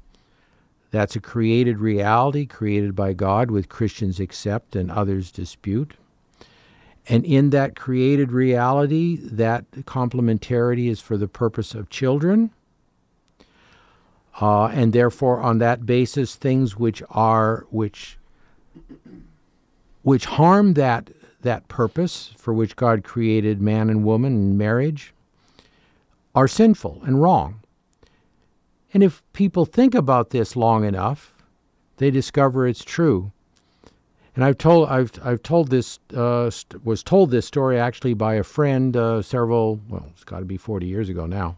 That's 0.92 1.18
a 1.18 1.20
created 1.20 1.80
reality 1.80 2.46
created 2.46 2.96
by 2.96 3.12
God, 3.12 3.52
with 3.52 3.68
Christians 3.68 4.22
accept 4.22 4.74
and 4.74 4.90
others 4.90 5.32
dispute. 5.32 5.96
And 7.10 7.26
in 7.26 7.50
that 7.50 7.76
created 7.76 8.32
reality, 8.32 9.18
that 9.18 9.70
complementarity 9.72 10.90
is 10.90 11.02
for 11.02 11.18
the 11.18 11.28
purpose 11.28 11.76
of 11.76 11.90
children. 11.90 12.52
Uh, 14.42 14.66
and 14.68 14.92
therefore, 14.92 15.40
on 15.40 15.60
that 15.60 15.86
basis, 15.86 16.36
things 16.36 16.78
which 16.78 17.02
are 17.10 17.66
which 17.70 18.18
which 20.02 20.26
harm 20.26 20.74
that 20.74 21.10
that 21.42 21.68
purpose 21.68 22.34
for 22.38 22.54
which 22.54 22.76
God 22.76 23.04
created 23.04 23.62
man 23.62 23.90
and 23.90 24.04
woman 24.04 24.34
in 24.34 24.58
marriage 24.58 25.14
are 26.34 26.48
sinful 26.48 27.02
and 27.06 27.22
wrong. 27.22 27.62
And 28.94 29.04
if 29.04 29.24
people 29.32 29.66
think 29.66 29.96
about 29.96 30.32
this 30.32 30.56
long 30.56 30.84
enough, 30.84 31.34
they 31.98 32.12
discover 32.12 32.68
it's 32.68 32.84
true. 32.84 33.32
And 34.36 34.44
I've 34.44 34.58
told 34.58 34.90
I've 34.90 35.12
I've 35.24 35.44
told 35.44 35.70
this 35.70 36.00
uh, 36.14 36.50
st- 36.50 36.86
was 36.86 37.04
told 37.04 37.32
this 37.32 37.46
story 37.46 37.80
actually 37.80 38.14
by 38.16 38.34
a 38.36 38.44
friend 38.44 38.98
uh, 38.98 39.22
several 39.22 39.80
well 39.88 40.08
it's 40.12 40.26
got 40.26 40.40
to 40.40 40.46
be 40.46 40.58
forty 40.58 40.88
years 40.88 41.08
ago 41.08 41.26
now. 41.26 41.56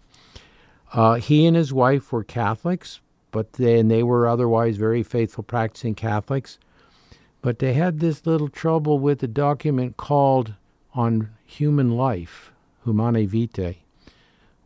Uh, 0.98 1.14
he 1.14 1.46
and 1.46 1.56
his 1.56 1.72
wife 1.72 2.12
were 2.12 2.24
Catholics, 2.24 3.02
but 3.30 3.54
then 3.54 3.88
they 3.88 4.02
were 4.02 4.28
otherwise 4.28 4.78
very 4.78 5.04
faithful 5.04 5.44
practicing 5.44 5.94
Catholics. 5.94 6.58
But 7.44 7.60
they 7.60 7.74
had 7.74 8.00
this 8.00 8.26
little 8.26 8.50
trouble 8.50 8.98
with 8.98 9.22
a 9.22 9.28
document 9.28 9.98
called 9.98 10.56
On 10.96 11.30
Human 11.46 11.92
Life, 11.92 12.52
Humanae 12.84 13.28
Vitae, 13.28 13.76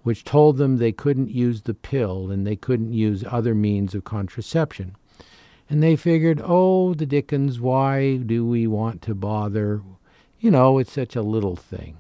which 0.04 0.24
told 0.24 0.56
them 0.56 0.78
they 0.78 0.94
couldn't 0.94 1.32
use 1.32 1.64
the 1.64 1.74
pill 1.74 2.32
and 2.32 2.48
they 2.48 2.56
couldn't 2.56 2.94
use 2.94 3.26
other 3.28 3.54
means 3.54 3.94
of 3.94 4.06
contraception. 4.06 4.96
And 5.70 5.84
they 5.84 5.98
figured, 5.98 6.42
oh, 6.42 6.94
the 6.94 7.06
dickens, 7.06 7.60
why 7.60 8.16
do 8.16 8.46
we 8.46 8.68
want 8.68 9.02
to 9.02 9.14
bother? 9.14 9.82
You 10.40 10.52
know, 10.52 10.78
it's 10.78 10.94
such 10.94 11.18
a 11.18 11.22
little 11.22 11.58
thing. 11.58 11.98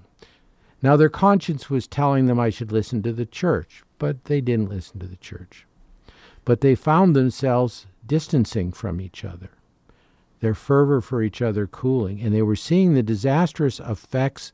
Now, 0.81 0.95
their 0.95 1.09
conscience 1.09 1.69
was 1.69 1.85
telling 1.85 2.27
them 2.27 2.39
I 2.39 2.49
should 2.49 2.71
listen 2.71 3.03
to 3.03 3.11
the 3.11 3.25
church, 3.25 3.83
but 4.01 4.25
they 4.25 4.41
didn't 4.41 4.71
listen 4.71 4.99
to 4.99 5.05
the 5.05 5.15
church. 5.17 5.67
But 6.43 6.61
they 6.61 6.73
found 6.73 7.15
themselves 7.15 7.85
distancing 8.03 8.71
from 8.71 8.99
each 8.99 9.23
other, 9.23 9.51
their 10.39 10.55
fervor 10.55 11.01
for 11.01 11.21
each 11.21 11.39
other 11.39 11.67
cooling, 11.67 12.19
and 12.19 12.33
they 12.33 12.41
were 12.41 12.55
seeing 12.55 12.95
the 12.95 13.03
disastrous 13.03 13.79
effects 13.79 14.53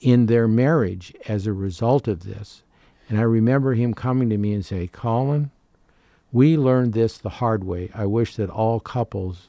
in 0.00 0.26
their 0.26 0.48
marriage 0.48 1.14
as 1.28 1.46
a 1.46 1.52
result 1.52 2.08
of 2.08 2.24
this. 2.24 2.64
And 3.08 3.20
I 3.20 3.22
remember 3.22 3.74
him 3.74 3.94
coming 3.94 4.28
to 4.30 4.36
me 4.36 4.52
and 4.52 4.66
say, 4.66 4.88
Colin, 4.88 5.52
we 6.32 6.56
learned 6.56 6.92
this 6.92 7.18
the 7.18 7.38
hard 7.38 7.62
way. 7.62 7.88
I 7.94 8.06
wish 8.06 8.34
that 8.34 8.50
all 8.50 8.80
couples 8.80 9.46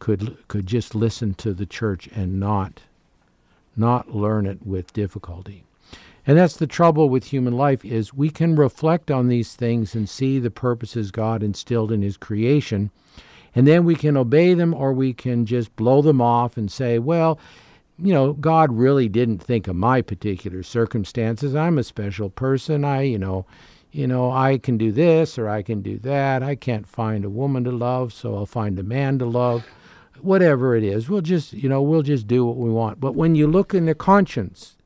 could 0.00 0.36
could 0.48 0.66
just 0.66 0.94
listen 0.94 1.32
to 1.36 1.54
the 1.54 1.64
church 1.64 2.10
and 2.14 2.38
not 2.38 2.82
not 3.74 4.14
learn 4.14 4.44
it 4.44 4.66
with 4.66 4.92
difficulty. 4.92 5.64
And 6.26 6.38
that's 6.38 6.56
the 6.56 6.66
trouble 6.66 7.08
with 7.08 7.24
human 7.24 7.56
life 7.56 7.84
is 7.84 8.14
we 8.14 8.30
can 8.30 8.56
reflect 8.56 9.10
on 9.10 9.28
these 9.28 9.54
things 9.54 9.94
and 9.94 10.08
see 10.08 10.38
the 10.38 10.50
purposes 10.50 11.10
God 11.10 11.42
instilled 11.42 11.92
in 11.92 12.02
his 12.02 12.16
creation. 12.16 12.90
And 13.54 13.66
then 13.66 13.84
we 13.84 13.94
can 13.94 14.16
obey 14.16 14.54
them 14.54 14.74
or 14.74 14.92
we 14.92 15.12
can 15.12 15.44
just 15.46 15.74
blow 15.76 16.02
them 16.02 16.20
off 16.20 16.56
and 16.56 16.70
say, 16.72 16.98
well, 16.98 17.38
you 17.98 18.12
know, 18.12 18.32
God 18.32 18.72
really 18.72 19.08
didn't 19.08 19.38
think 19.38 19.68
of 19.68 19.76
my 19.76 20.02
particular 20.02 20.62
circumstances. 20.62 21.54
I'm 21.54 21.78
a 21.78 21.84
special 21.84 22.30
person. 22.30 22.84
I, 22.84 23.02
you 23.02 23.18
know, 23.18 23.46
you 23.92 24.08
know, 24.08 24.32
I 24.32 24.58
can 24.58 24.76
do 24.76 24.90
this 24.90 25.38
or 25.38 25.48
I 25.48 25.62
can 25.62 25.82
do 25.82 25.98
that. 25.98 26.42
I 26.42 26.56
can't 26.56 26.88
find 26.88 27.24
a 27.24 27.30
woman 27.30 27.62
to 27.64 27.70
love, 27.70 28.12
so 28.12 28.34
I'll 28.34 28.46
find 28.46 28.78
a 28.78 28.82
man 28.82 29.18
to 29.20 29.26
love. 29.26 29.64
Whatever 30.20 30.74
it 30.74 30.82
is, 30.82 31.08
we'll 31.08 31.20
just, 31.20 31.52
you 31.52 31.68
know, 31.68 31.82
we'll 31.82 32.02
just 32.02 32.26
do 32.26 32.44
what 32.44 32.56
we 32.56 32.70
want. 32.70 32.98
But 32.98 33.14
when 33.14 33.34
you 33.36 33.46
look 33.46 33.74
in 33.74 33.84
the 33.84 33.94
conscience 33.94 34.76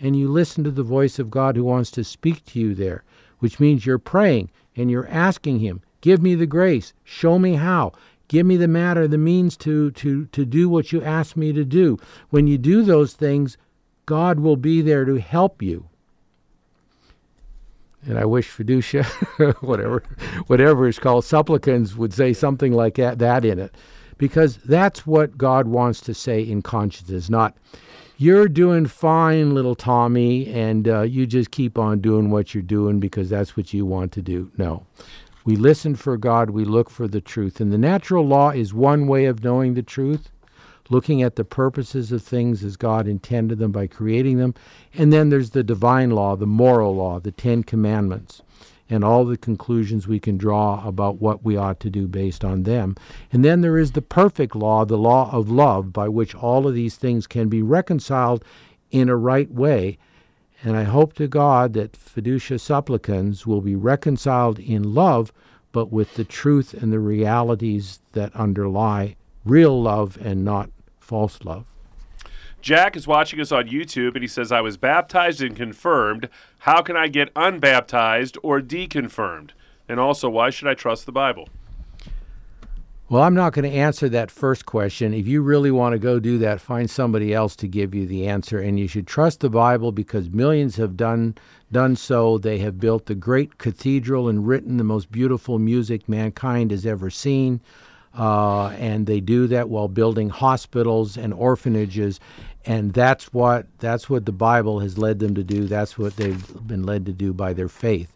and 0.00 0.16
you 0.16 0.28
listen 0.28 0.64
to 0.64 0.70
the 0.70 0.82
voice 0.82 1.18
of 1.18 1.30
God 1.30 1.56
who 1.56 1.64
wants 1.64 1.90
to 1.92 2.04
speak 2.04 2.44
to 2.46 2.60
you 2.60 2.74
there, 2.74 3.04
which 3.38 3.60
means 3.60 3.86
you're 3.86 3.98
praying 3.98 4.50
and 4.76 4.90
you're 4.90 5.08
asking 5.08 5.60
Him, 5.60 5.82
give 6.00 6.22
me 6.22 6.34
the 6.34 6.46
grace, 6.46 6.92
show 7.04 7.38
me 7.38 7.54
how, 7.54 7.92
Give 8.28 8.44
me 8.44 8.58
the 8.58 8.68
matter, 8.68 9.08
the 9.08 9.18
means 9.18 9.56
to, 9.58 9.90
to, 9.92 10.26
to 10.26 10.44
do 10.44 10.68
what 10.68 10.92
you 10.92 11.02
ask 11.02 11.36
me 11.36 11.52
to 11.54 11.64
do. 11.64 11.98
When 12.28 12.46
you 12.46 12.58
do 12.58 12.82
those 12.82 13.14
things, 13.14 13.56
God 14.04 14.38
will 14.38 14.56
be 14.56 14.82
there 14.82 15.06
to 15.06 15.16
help 15.16 15.62
you. 15.62 15.88
And 18.06 18.18
I 18.18 18.26
wish 18.26 18.48
fiducia, 18.48 19.04
whatever, 19.62 20.02
whatever 20.46 20.86
it's 20.86 20.98
called, 20.98 21.24
supplicans 21.24 21.96
would 21.96 22.12
say 22.12 22.32
something 22.32 22.72
like 22.72 22.94
that, 22.94 23.18
that 23.18 23.44
in 23.44 23.58
it, 23.58 23.74
because 24.18 24.58
that's 24.58 25.06
what 25.06 25.38
God 25.38 25.66
wants 25.66 26.00
to 26.02 26.14
say 26.14 26.42
in 26.42 26.62
consciences, 26.62 27.28
not 27.28 27.56
you're 28.20 28.48
doing 28.48 28.86
fine, 28.86 29.54
little 29.54 29.76
Tommy, 29.76 30.48
and 30.52 30.88
uh, 30.88 31.02
you 31.02 31.24
just 31.24 31.52
keep 31.52 31.78
on 31.78 32.00
doing 32.00 32.30
what 32.30 32.52
you're 32.52 32.62
doing 32.62 32.98
because 32.98 33.30
that's 33.30 33.56
what 33.56 33.72
you 33.72 33.86
want 33.86 34.10
to 34.12 34.22
do. 34.22 34.50
No, 34.58 34.84
we 35.44 35.54
listen 35.54 35.94
for 35.94 36.16
God, 36.16 36.50
we 36.50 36.64
look 36.64 36.90
for 36.90 37.06
the 37.06 37.20
truth. 37.20 37.60
And 37.60 37.72
the 37.72 37.78
natural 37.78 38.26
law 38.26 38.50
is 38.50 38.74
one 38.74 39.06
way 39.06 39.26
of 39.26 39.44
knowing 39.44 39.74
the 39.74 39.84
truth, 39.84 40.30
looking 40.90 41.22
at 41.22 41.36
the 41.36 41.44
purposes 41.44 42.10
of 42.10 42.20
things 42.20 42.64
as 42.64 42.76
God 42.76 43.06
intended 43.06 43.60
them 43.60 43.70
by 43.70 43.86
creating 43.86 44.38
them. 44.38 44.52
And 44.94 45.12
then 45.12 45.28
there's 45.28 45.50
the 45.50 45.62
divine 45.62 46.10
law, 46.10 46.34
the 46.34 46.44
moral 46.44 46.96
law, 46.96 47.20
the 47.20 47.30
Ten 47.30 47.62
Commandments, 47.62 48.42
and 48.90 49.04
all 49.04 49.24
the 49.24 49.36
conclusions 49.36 50.08
we 50.08 50.18
can 50.18 50.36
draw 50.36 50.86
about 50.86 51.20
what 51.20 51.44
we 51.44 51.56
ought 51.56 51.80
to 51.80 51.90
do 51.90 52.06
based 52.06 52.44
on 52.44 52.62
them. 52.62 52.96
And 53.32 53.44
then 53.44 53.60
there 53.60 53.78
is 53.78 53.92
the 53.92 54.02
perfect 54.02 54.56
law, 54.56 54.84
the 54.84 54.96
law 54.96 55.30
of 55.32 55.50
love, 55.50 55.92
by 55.92 56.08
which 56.08 56.34
all 56.34 56.66
of 56.66 56.74
these 56.74 56.96
things 56.96 57.26
can 57.26 57.48
be 57.48 57.62
reconciled 57.62 58.44
in 58.90 59.08
a 59.08 59.16
right 59.16 59.50
way 59.50 59.98
and 60.64 60.76
I 60.76 60.84
hope 60.84 61.12
to 61.14 61.28
God 61.28 61.72
that 61.74 61.92
fiducia 61.92 62.58
supplicans 62.58 63.46
will 63.46 63.60
be 63.60 63.76
reconciled 63.76 64.58
in 64.58 64.94
love, 64.94 65.32
but 65.70 65.92
with 65.92 66.14
the 66.14 66.24
truth 66.24 66.74
and 66.74 66.92
the 66.92 66.98
realities 66.98 68.00
that 68.12 68.34
underlie 68.34 69.14
real 69.44 69.80
love 69.80 70.18
and 70.20 70.44
not 70.44 70.70
false 70.98 71.44
love. 71.44 71.67
Jack 72.60 72.96
is 72.96 73.06
watching 73.06 73.40
us 73.40 73.52
on 73.52 73.68
YouTube 73.68 74.14
and 74.14 74.22
he 74.22 74.28
says, 74.28 74.50
I 74.50 74.60
was 74.60 74.76
baptized 74.76 75.40
and 75.40 75.54
confirmed. 75.54 76.28
How 76.60 76.82
can 76.82 76.96
I 76.96 77.08
get 77.08 77.32
unbaptized 77.34 78.36
or 78.42 78.60
deconfirmed? 78.60 79.50
And 79.88 79.98
also, 80.00 80.28
why 80.28 80.50
should 80.50 80.68
I 80.68 80.74
trust 80.74 81.06
the 81.06 81.12
Bible? 81.12 81.48
Well, 83.10 83.22
I'm 83.22 83.34
not 83.34 83.54
going 83.54 83.70
to 83.70 83.74
answer 83.74 84.06
that 84.10 84.30
first 84.30 84.66
question. 84.66 85.14
If 85.14 85.26
you 85.26 85.40
really 85.40 85.70
want 85.70 85.94
to 85.94 85.98
go 85.98 86.20
do 86.20 86.36
that, 86.38 86.60
find 86.60 86.90
somebody 86.90 87.32
else 87.32 87.56
to 87.56 87.66
give 87.66 87.94
you 87.94 88.06
the 88.06 88.26
answer. 88.26 88.58
And 88.58 88.78
you 88.78 88.86
should 88.86 89.06
trust 89.06 89.40
the 89.40 89.48
Bible 89.48 89.92
because 89.92 90.28
millions 90.28 90.76
have 90.76 90.94
done 90.94 91.34
done 91.72 91.96
so. 91.96 92.36
They 92.36 92.58
have 92.58 92.78
built 92.78 93.06
the 93.06 93.14
great 93.14 93.56
cathedral 93.56 94.28
and 94.28 94.46
written 94.46 94.76
the 94.76 94.84
most 94.84 95.10
beautiful 95.10 95.58
music 95.58 96.06
mankind 96.06 96.70
has 96.70 96.84
ever 96.84 97.08
seen. 97.08 97.62
Uh, 98.14 98.68
and 98.70 99.06
they 99.06 99.20
do 99.20 99.46
that 99.46 99.70
while 99.70 99.88
building 99.88 100.28
hospitals 100.28 101.16
and 101.16 101.32
orphanages, 101.32 102.20
and 102.68 102.92
that's 102.92 103.32
what 103.32 103.66
that's 103.78 104.10
what 104.10 104.26
the 104.26 104.32
Bible 104.32 104.80
has 104.80 104.98
led 104.98 105.18
them 105.18 105.34
to 105.34 105.42
do. 105.42 105.64
That's 105.64 105.98
what 105.98 106.16
they've 106.16 106.66
been 106.66 106.84
led 106.84 107.06
to 107.06 107.12
do 107.12 107.32
by 107.32 107.54
their 107.54 107.68
faith, 107.68 108.14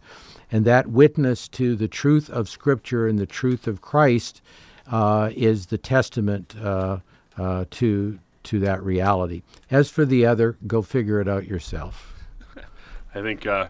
and 0.53 0.67
that 0.67 0.89
witness 0.89 1.49
to 1.49 1.75
the 1.75 1.89
truth 1.89 2.29
of 2.29 2.51
Scripture 2.51 3.09
and 3.09 3.19
the 3.19 3.27
truth 3.27 3.67
of 3.67 3.81
Christ 3.81 4.43
uh, 4.91 5.31
is 5.35 5.67
the 5.67 5.79
testament 5.79 6.55
uh, 6.63 6.99
uh, 7.39 7.65
to 7.71 8.19
to 8.45 8.61
that 8.61 8.83
reality. 8.83 9.43
As 9.71 9.91
for 9.91 10.05
the 10.05 10.27
other, 10.27 10.59
go 10.67 10.83
figure 10.83 11.21
it 11.21 11.29
out 11.29 11.47
yourself. 11.47 12.13
I 13.15 13.23
think 13.23 13.47
uh, 13.47 13.69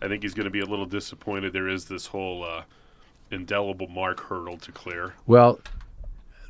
I 0.00 0.08
think 0.08 0.22
he's 0.22 0.34
going 0.34 0.44
to 0.44 0.50
be 0.50 0.60
a 0.60 0.66
little 0.66 0.86
disappointed. 0.86 1.52
There 1.52 1.68
is 1.68 1.84
this 1.84 2.06
whole 2.06 2.42
uh, 2.44 2.62
indelible 3.30 3.88
mark 3.88 4.20
hurdle 4.20 4.56
to 4.56 4.72
clear. 4.72 5.12
Well, 5.26 5.60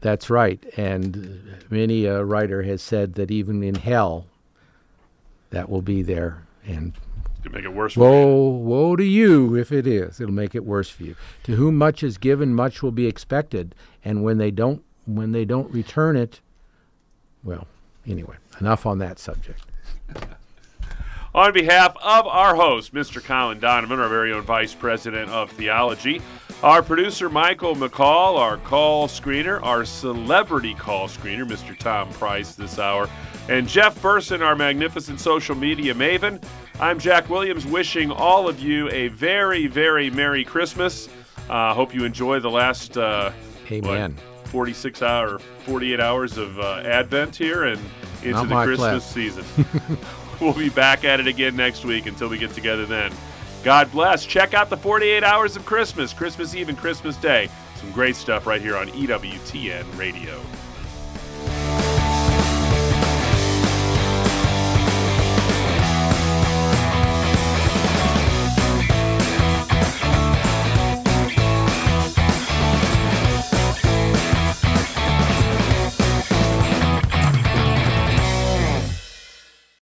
that's 0.05 0.29
right, 0.29 0.63
and 0.77 1.43
many 1.71 2.05
a 2.05 2.23
writer 2.23 2.63
has 2.63 2.83
said 2.83 3.15
that 3.15 3.31
even 3.31 3.63
in 3.63 3.75
hell, 3.75 4.27
that 5.49 5.71
will 5.71 5.81
be 5.81 6.03
there, 6.03 6.43
and 6.67 6.93
to 7.43 7.49
make 7.49 7.65
it 7.65 7.73
worse. 7.73 7.95
For 7.95 8.01
you, 8.01 8.27
woe, 8.27 8.49
woe 8.49 8.97
to 8.97 9.03
you 9.03 9.57
if 9.57 9.73
it 9.73 9.87
is. 9.87 10.21
It'll 10.21 10.35
make 10.35 10.55
it 10.55 10.67
worse 10.67 10.91
for 10.91 11.05
you. 11.05 11.17
To 11.45 11.57
whom 11.57 11.79
much 11.79 12.03
is 12.03 12.19
given, 12.19 12.55
much 12.55 12.83
will 12.83 12.93
be 12.93 13.07
expected, 13.07 13.75
and 14.05 14.23
when 14.23 14.37
they 14.37 14.51
don't, 14.51 14.83
when 15.07 15.33
they 15.33 15.47
don't 15.47 15.73
return 15.73 16.17
it, 16.17 16.43
well, 17.43 17.67
anyway, 18.07 18.37
enough 18.61 18.85
on 18.85 18.99
that 18.99 19.19
subject. 19.19 19.63
on 21.35 21.53
behalf 21.53 21.97
of 22.03 22.27
our 22.27 22.55
host, 22.55 22.95
Mr. 22.95 23.23
Colin 23.23 23.59
Donovan, 23.59 23.99
our 23.99 24.09
very 24.09 24.33
own 24.33 24.43
Vice 24.43 24.73
President 24.75 25.29
of 25.31 25.51
Theology, 25.53 26.21
Our 26.63 26.83
producer, 26.83 27.29
Michael 27.29 27.75
McCall, 27.75 28.39
our 28.39 28.57
call 28.59 29.09
screener, 29.09 29.61
our 29.63 29.85
celebrity 29.85 30.75
call 30.75 31.09
screener, 31.09 31.45
Mr. 31.45 31.77
Tom 31.77 32.09
Price, 32.11 32.55
this 32.55 32.79
hour, 32.79 33.09
and 33.49 33.69
Jeff 33.69 34.01
Burson, 34.01 34.41
our 34.43 34.55
magnificent 34.55 35.21
social 35.21 35.55
media 35.55 35.93
maven. 35.93 36.43
I'm 36.81 36.99
Jack 36.99 37.29
Williams, 37.29 37.67
wishing 37.67 38.11
all 38.11 38.49
of 38.49 38.61
you 38.61 38.89
a 38.91 39.09
very, 39.09 39.67
very 39.67 40.09
Merry 40.11 40.45
Christmas. 40.45 41.09
Uh, 41.51 41.75
hope 41.75 41.93
you 41.95 42.05
enjoy 42.05 42.41
the 42.41 42.51
last 42.51 42.97
uh, 42.97 43.33
Amen. 43.71 44.15
what, 44.15 44.49
46 44.49 45.03
hour, 45.03 45.39
48 45.67 46.01
hours 46.01 46.39
of 46.39 46.59
uh, 46.61 46.77
Advent 46.85 47.37
here 47.37 47.65
and 47.65 47.81
into 48.23 48.33
Not 48.45 48.49
the 48.49 48.65
Christmas 48.65 48.81
left. 48.81 49.13
season. 49.13 49.45
we'll 50.41 50.53
be 50.53 50.69
back 50.69 51.05
at 51.05 51.21
it 51.21 51.27
again 51.27 51.57
next 51.57 51.85
week 51.85 52.07
until 52.07 52.29
we 52.29 52.39
get 52.39 52.53
together 52.53 52.87
then. 52.87 53.13
God 53.63 53.91
bless. 53.91 54.27
Check 54.27 54.53
out 54.53 54.69
the 54.69 54.77
48 54.77 55.25
hours 55.25 55.57
of 55.57 55.65
Christmas, 55.65 56.13
Christmas 56.13 56.55
Eve 56.55 56.69
and 56.69 56.77
Christmas 56.77 57.17
Day. 57.17 57.49
Some 57.77 57.91
great 57.93 58.17
stuff 58.17 58.47
right 58.47 58.61
here 58.61 58.77
on 58.77 58.89
EWTN 58.89 59.99
Radio. 59.99 60.41